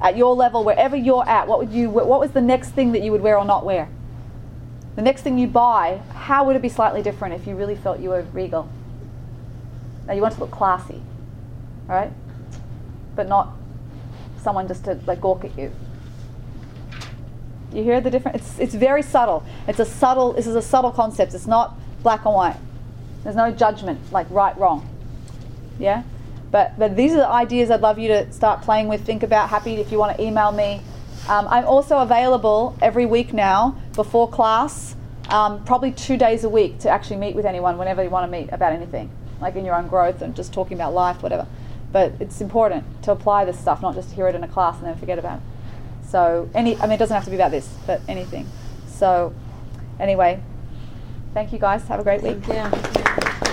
At 0.00 0.16
your 0.16 0.34
level, 0.34 0.64
wherever 0.64 0.96
you're 0.96 1.28
at, 1.28 1.46
what 1.46 1.58
would 1.58 1.70
you? 1.70 1.90
What 1.90 2.20
was 2.20 2.32
the 2.32 2.40
next 2.40 2.70
thing 2.70 2.92
that 2.92 3.02
you 3.02 3.12
would 3.12 3.20
wear 3.20 3.38
or 3.38 3.44
not 3.44 3.64
wear? 3.64 3.88
The 4.96 5.02
next 5.02 5.22
thing 5.22 5.38
you 5.38 5.46
buy, 5.46 6.02
how 6.12 6.44
would 6.44 6.56
it 6.56 6.62
be 6.62 6.68
slightly 6.68 7.02
different 7.02 7.34
if 7.34 7.46
you 7.46 7.54
really 7.54 7.76
felt 7.76 8.00
you 8.00 8.10
were 8.10 8.22
regal? 8.32 8.68
Now 10.06 10.12
you 10.12 10.20
want 10.20 10.34
to 10.34 10.40
look 10.40 10.50
classy, 10.50 11.00
right? 11.86 12.12
But 13.14 13.28
not 13.28 13.52
someone 14.42 14.68
just 14.68 14.84
to 14.84 14.98
like 15.06 15.20
gawk 15.20 15.44
at 15.44 15.56
you. 15.56 15.72
You 17.72 17.82
hear 17.84 18.00
the 18.00 18.10
difference? 18.10 18.42
It's, 18.42 18.58
it's 18.58 18.74
very 18.74 19.02
subtle. 19.02 19.44
It's 19.66 19.78
a 19.78 19.84
subtle. 19.84 20.34
This 20.34 20.46
is 20.46 20.56
a 20.56 20.62
subtle 20.62 20.90
concept. 20.90 21.32
It's 21.32 21.46
not 21.46 21.78
black 22.02 22.24
and 22.26 22.34
white. 22.34 22.56
There's 23.22 23.36
no 23.36 23.50
judgment 23.50 24.00
like 24.12 24.26
right 24.30 24.56
wrong. 24.58 24.88
Yeah, 25.78 26.02
but 26.50 26.78
but 26.78 26.96
these 26.96 27.12
are 27.12 27.18
the 27.18 27.28
ideas 27.28 27.70
I'd 27.70 27.80
love 27.80 27.98
you 27.98 28.08
to 28.08 28.32
start 28.32 28.62
playing 28.62 28.88
with. 28.88 29.04
Think 29.04 29.22
about. 29.22 29.48
Happy 29.48 29.74
if 29.74 29.90
you 29.92 29.98
want 29.98 30.16
to 30.16 30.22
email 30.22 30.52
me. 30.52 30.80
Um, 31.28 31.46
I'm 31.48 31.64
also 31.64 31.98
available 31.98 32.76
every 32.82 33.06
week 33.06 33.32
now 33.32 33.76
before 33.94 34.28
class, 34.28 34.96
um, 35.28 35.64
probably 35.64 35.92
two 35.92 36.16
days 36.16 36.42
a 36.42 36.48
week 36.48 36.80
to 36.80 36.90
actually 36.90 37.16
meet 37.16 37.36
with 37.36 37.46
anyone 37.46 37.78
whenever 37.78 38.02
you 38.02 38.10
want 38.10 38.30
to 38.30 38.38
meet 38.38 38.50
about 38.52 38.72
anything, 38.72 39.08
like 39.40 39.54
in 39.54 39.64
your 39.64 39.76
own 39.76 39.86
growth 39.86 40.20
and 40.20 40.34
just 40.34 40.52
talking 40.52 40.76
about 40.76 40.92
life, 40.92 41.22
whatever. 41.22 41.46
But 41.92 42.14
it's 42.18 42.40
important 42.40 42.84
to 43.04 43.12
apply 43.12 43.44
this 43.44 43.58
stuff, 43.58 43.82
not 43.82 43.94
just 43.94 44.12
hear 44.12 44.26
it 44.26 44.34
in 44.34 44.42
a 44.42 44.48
class 44.48 44.78
and 44.78 44.86
then 44.86 44.96
forget 44.96 45.18
about 45.18 45.38
it. 45.38 45.42
So 46.08 46.50
any, 46.54 46.76
I 46.76 46.82
mean, 46.82 46.92
it 46.92 46.98
doesn't 46.98 47.14
have 47.14 47.24
to 47.24 47.30
be 47.30 47.36
about 47.36 47.52
this, 47.52 47.72
but 47.86 48.00
anything. 48.08 48.48
So 48.88 49.32
anyway, 50.00 50.42
thank 51.34 51.52
you 51.52 51.58
guys. 51.58 51.86
Have 51.88 52.00
a 52.00 52.02
great 52.02 52.22
week. 52.22 52.38
Yeah. 52.48 53.01
Thank 53.14 53.46
you. 53.46 53.51